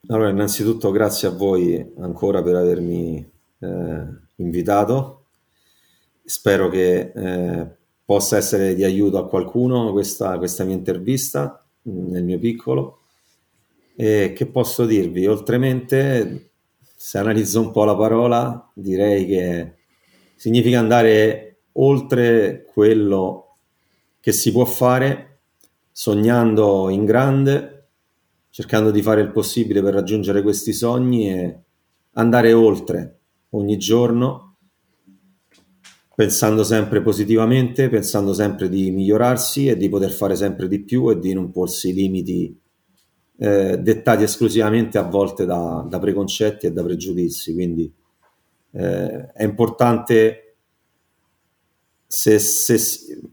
Allora, 0.07 0.29
innanzitutto 0.29 0.91
grazie 0.91 1.27
a 1.27 1.31
voi 1.31 1.93
ancora 1.99 2.41
per 2.41 2.55
avermi 2.55 3.31
eh, 3.59 4.07
invitato. 4.35 5.25
Spero 6.25 6.69
che 6.69 7.11
eh, 7.15 7.67
possa 8.03 8.35
essere 8.35 8.75
di 8.75 8.83
aiuto 8.83 9.17
a 9.17 9.27
qualcuno 9.27 9.91
questa, 9.91 10.37
questa 10.37 10.63
mia 10.65 10.75
intervista 10.75 11.60
nel 11.83 12.23
mio 12.23 12.39
piccolo. 12.39 12.99
E 13.95 14.33
che 14.35 14.45
posso 14.47 14.85
dirvi? 14.85 15.25
Oltremente, 15.27 16.51
se 16.95 17.17
analizzo 17.17 17.61
un 17.61 17.71
po' 17.71 17.83
la 17.83 17.95
parola, 17.95 18.71
direi 18.73 19.25
che 19.25 19.73
significa 20.35 20.79
andare 20.79 21.61
oltre 21.73 22.65
quello 22.71 23.55
che 24.19 24.31
si 24.31 24.51
può 24.51 24.65
fare, 24.65 25.39
sognando 25.91 26.89
in 26.89 27.05
grande, 27.05 27.87
cercando 28.49 28.91
di 28.91 29.01
fare 29.01 29.21
il 29.21 29.31
possibile 29.31 29.81
per 29.81 29.93
raggiungere 29.93 30.41
questi 30.41 30.73
sogni 30.73 31.29
e 31.29 31.59
andare 32.13 32.53
oltre 32.53 33.19
ogni 33.51 33.77
giorno 33.77 34.50
pensando 36.21 36.63
sempre 36.63 37.01
positivamente, 37.01 37.89
pensando 37.89 38.31
sempre 38.31 38.69
di 38.69 38.91
migliorarsi 38.91 39.65
e 39.65 39.75
di 39.75 39.89
poter 39.89 40.11
fare 40.11 40.35
sempre 40.35 40.67
di 40.67 40.83
più 40.83 41.09
e 41.09 41.17
di 41.17 41.33
non 41.33 41.49
porsi 41.49 41.93
limiti 41.93 42.55
eh, 43.39 43.79
dettati 43.79 44.21
esclusivamente 44.21 44.99
a 44.99 45.01
volte 45.01 45.45
da, 45.45 45.83
da, 45.89 45.97
preconcetti 45.97 46.67
e 46.67 46.71
da 46.73 46.83
pregiudizi. 46.83 47.55
Quindi 47.55 47.91
eh, 48.73 49.31
è 49.31 49.43
importante, 49.43 50.57
se, 52.05 52.37
se, 52.37 52.77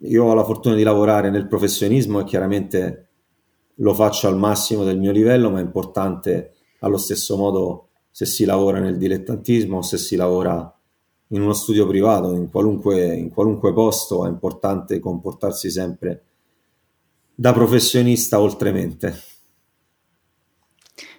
io 0.01 0.24
ho 0.24 0.32
la 0.32 0.45
fortuna 0.45 0.74
di 0.74 0.82
lavorare 0.82 1.28
nel 1.28 1.47
professionismo 1.47 2.20
e 2.20 2.24
chiaramente 2.24 3.09
lo 3.74 3.93
faccio 3.93 4.28
al 4.28 4.39
massimo 4.39 4.82
del 4.84 4.99
mio 4.99 5.12
livello, 5.12 5.51
ma 5.51 5.59
è 5.59 5.62
importante 5.62 6.55
allo 6.78 6.97
stesso 6.97 7.36
modo 7.36 7.89
se 8.11 8.24
si 8.24 8.47
lavora 8.47 8.78
nel 8.78 8.97
dilettantismo, 8.97 9.82
se 9.82 9.99
si 9.99 10.16
lavora 10.16 10.72
in 11.28 11.42
uno 11.42 11.52
studio 11.52 11.86
privato, 11.86 12.32
in 12.32 12.50
qualunque, 12.50 13.14
in 13.14 13.30
qualunque 13.30 13.72
posto, 13.72 14.26
è 14.26 14.28
importante 14.28 14.98
comportarsi 14.98 15.70
sempre 15.70 16.22
da 17.34 17.52
professionista 17.52 18.40
oltremente. 18.40 19.22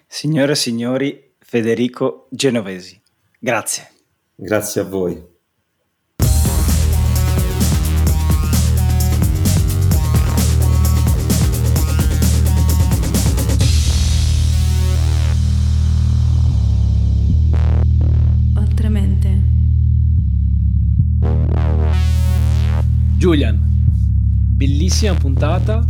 Signore 0.06 0.52
e 0.52 0.56
signori, 0.56 1.32
Federico 1.38 2.26
Genovesi, 2.30 3.00
grazie. 3.38 3.90
Grazie 4.34 4.80
a 4.80 4.84
voi. 4.84 5.29
Julian, 23.20 23.58
bellissima 24.56 25.12
puntata, 25.12 25.84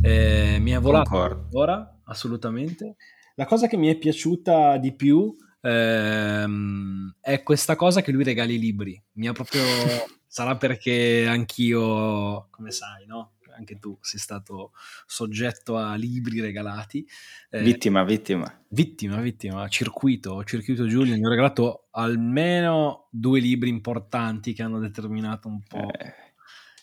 eh, 0.00 0.58
mi 0.60 0.72
ha 0.72 0.78
volato 0.78 1.48
ora, 1.50 1.98
assolutamente. 2.04 2.94
La 3.34 3.44
cosa 3.44 3.66
che 3.66 3.76
mi 3.76 3.88
è 3.88 3.96
piaciuta 3.96 4.76
di 4.76 4.94
più 4.94 5.34
ehm, 5.62 7.16
è 7.20 7.42
questa 7.42 7.74
cosa 7.74 8.02
che 8.02 8.12
lui 8.12 8.22
regali 8.22 8.54
i 8.54 8.60
libri. 8.60 9.02
Mi 9.14 9.26
ha 9.26 9.32
proprio... 9.32 9.62
sarà 10.28 10.56
perché 10.56 11.26
anch'io, 11.26 12.46
come 12.50 12.70
sai, 12.70 13.04
no? 13.04 13.32
Anche 13.56 13.80
tu 13.80 13.98
sei 14.00 14.20
stato 14.20 14.70
soggetto 15.06 15.76
a 15.78 15.96
libri 15.96 16.40
regalati. 16.40 17.04
Eh, 17.50 17.62
vittima, 17.62 18.04
vittima. 18.04 18.64
Vittima, 18.68 19.20
vittima. 19.20 19.66
Circuito, 19.66 20.44
circuito 20.44 20.84
Julian. 20.84 21.18
Mi 21.18 21.26
ho 21.26 21.30
regalato 21.30 21.88
almeno 21.90 23.08
due 23.10 23.40
libri 23.40 23.70
importanti 23.70 24.52
che 24.52 24.62
hanno 24.62 24.78
determinato 24.78 25.48
un 25.48 25.60
po'... 25.64 25.90
Eh 25.90 26.25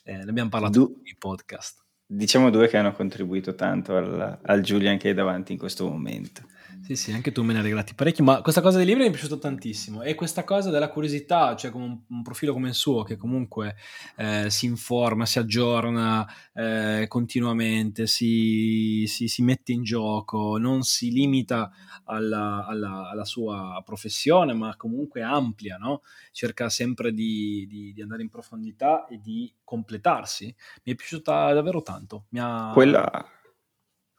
eh, 0.04 0.18
ne 0.18 0.30
abbiamo 0.30 0.50
parlato 0.50 0.80
du- 0.80 1.02
in 1.04 1.16
podcast. 1.18 1.82
Diciamo 2.06 2.50
due 2.50 2.68
che 2.68 2.78
hanno 2.78 2.92
contribuito 2.92 3.56
tanto 3.56 3.96
al, 3.96 4.40
al 4.42 4.62
Julian 4.62 4.98
che 4.98 5.12
è 5.12 5.14
davanti 5.14 5.54
in 5.54 5.58
questo 5.58 5.90
momento. 5.90 6.44
Sì, 6.84 6.98
sì, 6.98 7.14
anche 7.14 7.32
tu 7.32 7.44
me 7.44 7.54
ne 7.54 7.60
hai 7.60 7.64
regalati 7.64 7.94
parecchi, 7.94 8.22
ma 8.22 8.42
questa 8.42 8.60
cosa 8.60 8.76
dei 8.76 8.86
libri 8.86 9.04
mi 9.04 9.08
è 9.08 9.12
piaciuta 9.12 9.38
tantissimo 9.38 10.02
e 10.02 10.16
questa 10.16 10.44
cosa 10.44 10.70
della 10.70 10.90
curiosità, 10.90 11.56
cioè 11.56 11.72
come 11.72 11.86
un, 11.86 11.98
un 12.10 12.22
profilo 12.24 12.52
come 12.52 12.68
il 12.68 12.74
suo 12.74 13.04
che 13.04 13.16
comunque 13.16 13.78
eh, 14.18 14.50
si 14.50 14.66
informa, 14.66 15.26
si 15.26 15.40
aggiorna 15.40 16.28
eh, 16.54 17.06
continuamente, 17.08 18.06
si, 18.06 19.06
si, 19.08 19.30
si, 19.30 19.42
mette 19.44 19.72
in 19.72 19.84
gioco, 19.84 20.58
non 20.58 20.84
si 20.84 21.10
limita 21.10 21.72
alla, 22.04 22.66
alla, 22.68 23.10
alla 23.12 23.26
sua 23.26 23.82
professione, 23.86 24.52
ma 24.52 24.76
comunque 24.76 25.22
amplia, 25.22 25.78
no? 25.78 26.02
cerca 26.34 26.68
sempre 26.68 27.14
di, 27.14 27.66
di, 27.66 27.94
di, 27.94 28.02
andare 28.02 28.24
in 28.24 28.30
profondità 28.30 29.06
e 29.06 29.22
di 29.22 29.50
completarsi. 29.64 30.54
Mi 30.84 30.92
è 30.92 30.96
piaciuta 30.96 31.54
davvero 31.54 31.82
tanto. 31.82 32.26
Ha... 32.34 32.72
Quella... 32.74 33.26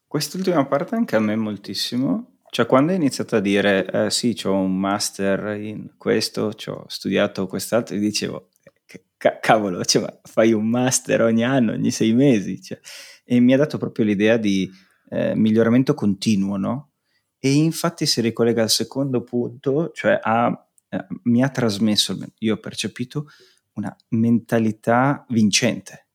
Quest'ultima 0.06 0.64
parte 0.64 0.94
anche 0.94 1.16
a 1.16 1.18
me 1.18 1.34
moltissimo 1.34 2.33
cioè, 2.54 2.66
quando 2.66 2.92
hai 2.92 2.98
iniziato 2.98 3.34
a 3.34 3.40
dire, 3.40 3.84
eh, 3.90 4.10
sì, 4.12 4.40
ho 4.44 4.52
un 4.52 4.78
master 4.78 5.60
in 5.60 5.94
questo, 5.98 6.52
ho 6.66 6.84
studiato 6.86 7.48
quest'altro, 7.48 7.96
dicevo, 7.96 8.50
c- 8.86 9.40
cavolo, 9.40 9.84
cioè, 9.84 10.20
fai 10.22 10.52
un 10.52 10.68
master 10.68 11.22
ogni 11.22 11.42
anno, 11.42 11.72
ogni 11.72 11.90
sei 11.90 12.12
mesi. 12.12 12.62
Cioè. 12.62 12.78
E 13.24 13.40
mi 13.40 13.54
ha 13.54 13.56
dato 13.56 13.76
proprio 13.76 14.04
l'idea 14.04 14.36
di 14.36 14.70
eh, 15.10 15.34
miglioramento 15.34 15.94
continuo, 15.94 16.56
no? 16.56 16.90
E 17.40 17.50
infatti 17.54 18.06
si 18.06 18.20
ricollega 18.20 18.62
al 18.62 18.70
secondo 18.70 19.24
punto, 19.24 19.90
cioè 19.92 20.20
ha, 20.22 20.68
eh, 20.90 21.06
mi 21.24 21.42
ha 21.42 21.48
trasmesso, 21.48 22.16
io 22.38 22.54
ho 22.54 22.58
percepito, 22.58 23.30
una 23.72 23.92
mentalità 24.10 25.26
vincente, 25.28 26.06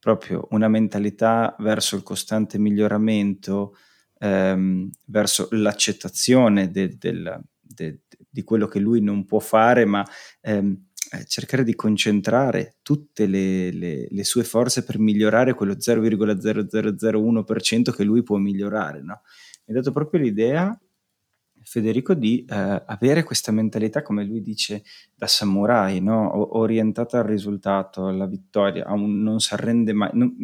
proprio 0.00 0.48
una 0.50 0.66
mentalità 0.66 1.54
verso 1.60 1.94
il 1.94 2.02
costante 2.02 2.58
miglioramento, 2.58 3.76
ehm, 4.18 4.90
verso 5.06 5.48
l'accettazione 5.50 6.70
de, 6.70 6.96
del, 6.96 7.40
de, 7.60 8.00
di 8.28 8.42
quello 8.42 8.66
che 8.66 8.78
lui 8.78 9.00
non 9.00 9.24
può 9.24 9.38
fare, 9.38 9.84
ma 9.84 10.04
ehm, 10.40 10.86
eh, 11.12 11.24
cercare 11.26 11.64
di 11.64 11.74
concentrare 11.74 12.76
tutte 12.82 13.26
le, 13.26 13.70
le, 13.70 14.06
le, 14.10 14.24
sue 14.24 14.42
forze 14.42 14.84
per 14.84 14.98
migliorare 14.98 15.54
quello 15.54 15.74
0,0001% 15.74 17.94
che 17.94 18.04
lui 18.04 18.22
può 18.22 18.36
migliorare. 18.36 19.02
No? 19.02 19.20
Mi 19.66 19.74
ha 19.74 19.78
dato 19.78 19.92
proprio 19.92 20.20
l'idea, 20.20 20.78
Federico, 21.62 22.14
di 22.14 22.44
eh, 22.44 22.82
avere 22.86 23.22
questa 23.22 23.52
mentalità, 23.52 24.02
come 24.02 24.24
lui 24.24 24.42
dice, 24.42 24.82
da 25.14 25.26
samurai, 25.26 26.00
no? 26.00 26.56
orientata 26.58 27.18
al 27.18 27.24
risultato, 27.24 28.06
alla 28.06 28.26
vittoria, 28.26 28.90
un 28.92 29.22
non 29.22 29.40
si 29.40 29.54
arrende 29.54 29.92
mai. 29.92 30.10
Non, 30.14 30.36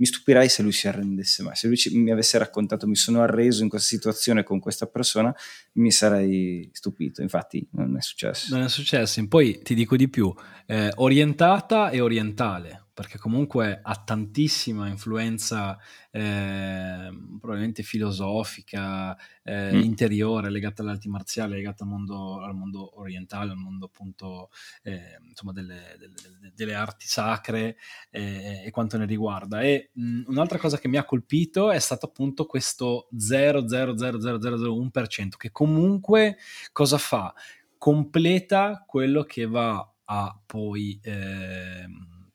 mi 0.00 0.06
stupirei 0.06 0.48
se 0.48 0.62
lui 0.62 0.72
si 0.72 0.88
arrendesse 0.88 1.42
mai. 1.42 1.54
Se 1.54 1.66
lui 1.66 1.76
ci, 1.76 1.96
mi 1.96 2.10
avesse 2.10 2.38
raccontato 2.38 2.86
mi 2.86 2.96
sono 2.96 3.20
arreso 3.20 3.62
in 3.62 3.68
questa 3.68 3.88
situazione 3.88 4.42
con 4.42 4.58
questa 4.58 4.86
persona, 4.86 5.34
mi 5.72 5.92
sarei 5.92 6.68
stupito. 6.72 7.20
Infatti 7.20 7.68
non 7.72 7.96
è 7.96 8.00
successo. 8.00 8.54
Non 8.54 8.64
è 8.64 8.68
successo. 8.68 9.24
Poi 9.28 9.60
ti 9.62 9.74
dico 9.74 9.96
di 9.96 10.08
più, 10.08 10.32
eh, 10.66 10.90
orientata 10.96 11.90
e 11.90 12.00
orientale 12.00 12.79
perché 12.92 13.18
comunque 13.18 13.80
ha 13.82 13.94
tantissima 13.96 14.88
influenza 14.88 15.78
eh, 16.10 17.10
probabilmente 17.38 17.82
filosofica, 17.82 19.16
eh, 19.42 19.72
mm. 19.72 19.80
interiore, 19.80 20.50
legata 20.50 20.82
alle 20.82 20.90
arti 20.92 21.08
marziali, 21.08 21.54
legata 21.54 21.84
al 21.84 21.90
mondo, 21.90 22.40
al 22.40 22.54
mondo 22.54 22.98
orientale, 22.98 23.52
al 23.52 23.56
mondo 23.56 23.86
appunto 23.86 24.50
eh, 24.82 25.18
insomma 25.28 25.52
delle, 25.52 25.96
delle, 25.98 26.52
delle, 26.54 26.74
arti 26.74 27.06
sacre 27.06 27.76
eh, 28.10 28.62
e 28.64 28.70
quanto 28.70 28.98
ne 28.98 29.06
riguarda. 29.06 29.62
E 29.62 29.90
mh, 29.92 30.22
un'altra 30.26 30.58
cosa 30.58 30.78
che 30.78 30.88
mi 30.88 30.96
ha 30.96 31.04
colpito 31.04 31.70
è 31.70 31.78
stato 31.78 32.06
appunto 32.06 32.46
questo 32.46 33.08
0,00001% 33.16 35.36
che 35.36 35.50
comunque 35.50 36.36
cosa 36.72 36.98
fa? 36.98 37.32
Completa 37.78 38.84
quello 38.86 39.22
che 39.22 39.46
va 39.46 39.94
a 40.04 40.40
poi... 40.44 40.98
Eh, 41.02 41.86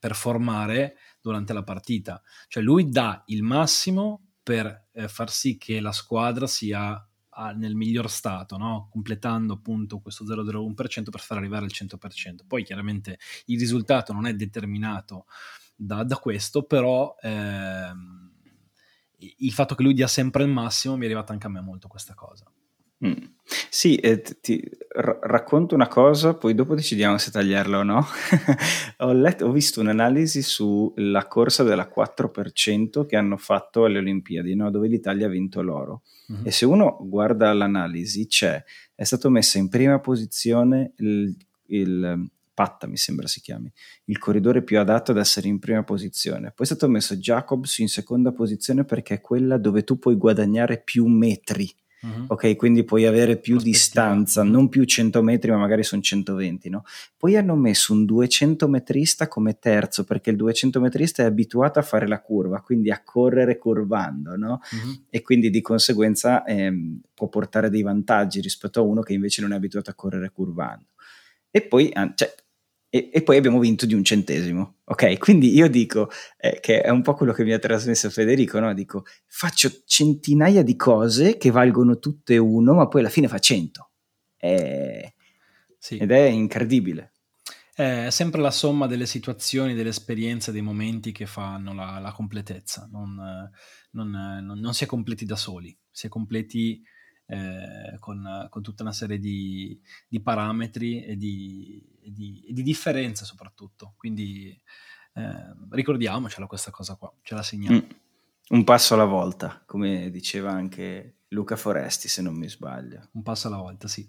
performare 0.06 0.98
durante 1.20 1.52
la 1.52 1.64
partita. 1.64 2.22
Cioè 2.48 2.62
lui 2.62 2.90
dà 2.90 3.24
il 3.28 3.42
massimo 3.42 4.34
per 4.44 4.90
eh, 4.92 5.08
far 5.08 5.32
sì 5.32 5.58
che 5.58 5.80
la 5.80 5.92
squadra 5.92 6.46
sia 6.46 7.10
a, 7.30 7.52
nel 7.54 7.74
miglior 7.74 8.08
stato, 8.12 8.56
no? 8.56 8.88
completando 8.92 9.54
appunto 9.54 10.02
questo 10.02 10.24
0,01% 10.24 11.10
per 11.10 11.22
far 11.22 11.38
arrivare 11.38 11.66
al 11.66 11.72
100%. 11.74 12.46
Poi 12.46 12.64
chiaramente 12.64 13.18
il 13.46 13.58
risultato 13.58 14.14
non 14.14 14.28
è 14.28 14.36
determinato 14.36 15.26
da, 15.76 16.04
da 16.04 16.18
questo, 16.18 16.62
però 16.62 17.16
ehm, 17.20 18.32
il 19.18 19.52
fatto 19.54 19.74
che 19.74 19.82
lui 19.82 19.96
dia 19.96 20.08
sempre 20.08 20.44
il 20.44 20.50
massimo 20.50 20.96
mi 20.96 21.02
è 21.02 21.06
arrivata 21.06 21.34
anche 21.34 21.48
a 21.48 21.50
me 21.50 21.62
molto 21.62 21.88
questa 21.88 22.14
cosa. 22.14 22.46
Mm. 23.04 23.34
Sì, 23.70 23.96
eh, 23.98 24.22
ti 24.22 24.58
r- 24.90 25.20
racconto 25.22 25.76
una 25.76 25.88
cosa, 25.88 26.34
poi 26.34 26.56
dopo 26.56 26.74
decidiamo 26.76 27.18
se 27.18 27.32
tagliarla 27.32 27.80
o 27.80 27.84
no. 27.84 28.06
ho, 29.00 29.12
letto, 29.12 29.46
ho 29.46 29.52
visto 29.52 29.82
un'analisi 29.82 30.42
sulla 30.42 31.28
corsa 31.28 31.64
della 31.64 31.92
4% 31.94 33.06
che 33.06 33.16
hanno 33.16 33.38
fatto 33.38 33.86
alle 33.86 34.00
Olimpiadi, 34.00 34.56
no? 34.56 34.72
dove 34.72 34.88
l'Italia 34.88 35.28
ha 35.28 35.30
vinto 35.30 35.62
l'oro. 35.62 36.02
Mm-hmm. 36.32 36.46
E 36.46 36.52
se 36.52 36.66
uno 36.66 36.98
guarda 37.02 37.54
l'analisi, 37.54 38.28
c'è, 38.28 38.64
è 38.96 39.04
stato 39.04 39.30
messo 39.30 39.58
in 39.58 39.70
prima 39.70 40.00
posizione 40.00 40.94
il, 40.98 41.36
il 41.68 42.30
Patta, 42.56 42.88
mi 42.88 42.96
sembra 42.96 43.28
si 43.28 43.42
chiami, 43.42 43.70
il 44.06 44.18
corridore 44.18 44.64
più 44.64 44.80
adatto 44.80 45.12
ad 45.12 45.18
essere 45.18 45.50
in 45.50 45.60
prima 45.60 45.84
posizione. 45.84 46.54
Poi 46.56 46.66
è 46.66 46.66
stato 46.66 46.88
messo 46.88 47.18
Jacobs 47.18 47.80
in 47.80 47.90
seconda 47.90 48.32
posizione 48.32 48.86
perché 48.86 49.16
è 49.16 49.22
quella 49.22 49.58
dove 49.58 49.84
tu 49.84 50.00
puoi 50.00 50.16
guadagnare 50.16 50.82
più 50.82 51.06
metri 51.06 51.70
Uh-huh. 52.06 52.26
Ok, 52.28 52.56
quindi 52.56 52.84
puoi 52.84 53.06
avere 53.06 53.38
più 53.38 53.58
distanza, 53.58 54.44
non 54.44 54.70
più 54.70 54.84
100 54.84 55.24
metri, 55.24 55.50
ma 55.50 55.58
magari 55.58 55.84
sono 55.84 56.02
120, 56.02 56.70
no? 56.70 56.84
Poi 57.18 57.36
hanno 57.36 57.56
messo 57.56 57.94
un 57.94 58.06
200 58.06 58.68
metrista 58.68 59.28
come 59.28 59.58
terzo, 59.58 60.04
perché 60.04 60.30
il 60.30 60.36
200 60.36 60.80
metrista 60.80 61.24
è 61.24 61.26
abituato 61.26 61.80
a 61.80 61.82
fare 61.82 62.08
la 62.08 62.22
curva, 62.22 62.62
quindi 62.62 62.92
a 62.92 63.02
correre 63.04 63.58
curvando, 63.58 64.36
no? 64.36 64.60
Uh-huh. 64.72 65.06
E 65.10 65.22
quindi 65.22 65.50
di 65.50 65.62
conseguenza 65.62 66.44
ehm, 66.44 67.02
può 67.14 67.28
portare 67.28 67.70
dei 67.70 67.82
vantaggi 67.82 68.40
rispetto 68.40 68.80
a 68.80 68.84
uno 68.84 69.02
che 69.02 69.14
invece 69.14 69.42
non 69.42 69.54
è 69.54 69.56
abituato 69.56 69.90
a 69.90 69.96
correre 69.96 70.32
curvando. 70.32 70.86
E 71.50 71.62
poi, 71.62 71.92
cioè, 72.16 72.36
e, 72.90 73.10
e, 73.12 73.24
poi 73.24 73.38
abbiamo 73.38 73.60
vinto 73.60 73.86
di 73.86 73.94
un 73.94 74.04
centesimo. 74.04 74.78
Ok, 74.86 75.18
quindi 75.18 75.54
io 75.54 75.68
dico 75.68 76.10
eh, 76.38 76.60
che 76.62 76.82
è 76.82 76.90
un 76.90 77.02
po' 77.02 77.14
quello 77.14 77.34
che 77.34 77.44
mi 77.44 77.52
ha 77.52 77.60
trasmesso 77.60 78.10
Federico, 78.10 78.60
no? 78.60 78.74
Dico, 78.74 79.04
faccio 79.28 79.70
centinaia 79.86 80.64
di 80.64 80.76
cose 80.76 81.38
che 81.38 81.52
valgono 81.52 82.00
tutte 82.00 82.38
uno, 82.38 82.74
ma 82.74 82.88
poi 82.88 83.02
alla 83.02 83.10
fine 83.10 83.28
fa 83.28 83.40
cento. 83.40 83.92
È... 84.38 85.14
Sì. 85.78 85.98
Ed 85.98 86.12
è 86.12 86.26
incredibile. 86.26 87.12
È 87.76 88.10
sempre 88.10 88.40
la 88.40 88.52
somma 88.52 88.88
delle 88.88 89.06
situazioni, 89.06 89.74
delle 89.74 89.90
esperienze, 89.90 90.54
dei 90.54 90.62
momenti 90.62 91.12
che 91.12 91.26
fanno 91.26 91.74
la, 91.74 92.00
la 92.00 92.14
completezza. 92.14 92.88
Non, 92.90 93.16
non, 93.92 94.10
non, 94.10 94.58
non, 94.58 94.74
si 94.74 94.86
è 94.86 94.88
completi 94.88 95.26
da 95.26 95.36
soli, 95.36 95.78
si 95.92 96.06
è 96.06 96.10
completi 96.10 96.82
eh, 97.26 97.98
con, 98.00 98.48
con, 98.50 98.62
tutta 98.62 98.84
una 98.84 98.94
serie 98.94 99.20
di, 99.20 99.78
di 100.08 100.22
parametri 100.22 101.04
e 101.04 101.18
di, 101.18 101.84
e, 102.06 102.12
di, 102.12 102.46
e 102.48 102.54
di, 102.54 102.64
differenze 102.64 103.26
soprattutto. 103.26 103.94
Quindi 103.98 104.50
eh, 105.14 105.56
ricordiamocela 105.72 106.48
questa 106.48 106.72
cosa 106.72 106.96
qua, 106.96 107.12
ce 107.22 107.36
la 107.36 107.44
segniamo. 107.44 107.78
Mm. 107.78 107.90
Un 108.48 108.64
passo 108.64 108.94
alla 108.94 109.06
volta, 109.06 109.64
come 109.66 110.12
diceva 110.12 110.52
anche 110.52 111.22
Luca 111.30 111.56
Foresti, 111.56 112.08
se 112.08 112.22
non 112.22 112.36
mi 112.36 112.48
sbaglio. 112.48 113.10
Un 113.14 113.24
passo 113.24 113.48
alla 113.48 113.58
volta, 113.58 113.88
sì. 113.88 114.08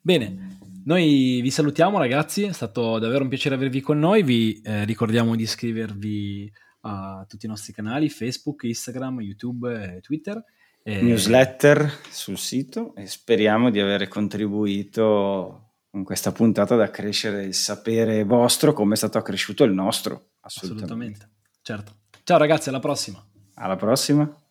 Bene, 0.00 0.58
noi 0.84 1.40
vi 1.42 1.50
salutiamo 1.50 1.98
ragazzi, 1.98 2.42
è 2.42 2.52
stato 2.52 2.98
davvero 2.98 3.22
un 3.22 3.28
piacere 3.28 3.54
avervi 3.54 3.80
con 3.80 3.98
noi, 3.98 4.22
vi 4.22 4.60
eh, 4.62 4.84
ricordiamo 4.84 5.36
di 5.36 5.42
iscrivervi 5.42 6.52
a 6.80 7.24
tutti 7.28 7.46
i 7.46 7.48
nostri 7.48 7.72
canali 7.72 8.08
Facebook, 8.08 8.64
Instagram, 8.64 9.20
YouTube 9.20 9.96
e 9.96 10.00
Twitter 10.00 10.42
e... 10.82 11.00
Newsletter 11.02 11.88
sul 12.10 12.38
sito 12.38 12.94
e 12.96 13.06
speriamo 13.06 13.70
di 13.70 13.78
aver 13.78 14.08
contribuito 14.08 15.61
con 15.92 16.04
questa 16.04 16.32
puntata 16.32 16.72
ad 16.72 16.80
accrescere 16.80 17.44
il 17.44 17.52
sapere 17.52 18.24
vostro 18.24 18.72
come 18.72 18.94
è 18.94 18.96
stato 18.96 19.18
accresciuto 19.18 19.62
il 19.64 19.72
nostro. 19.72 20.30
Assolutamente. 20.40 20.84
assolutamente. 20.84 21.28
Certo. 21.60 21.92
Ciao 22.24 22.38
ragazzi, 22.38 22.70
alla 22.70 22.78
prossima. 22.78 23.22
Alla 23.56 23.76
prossima. 23.76 24.41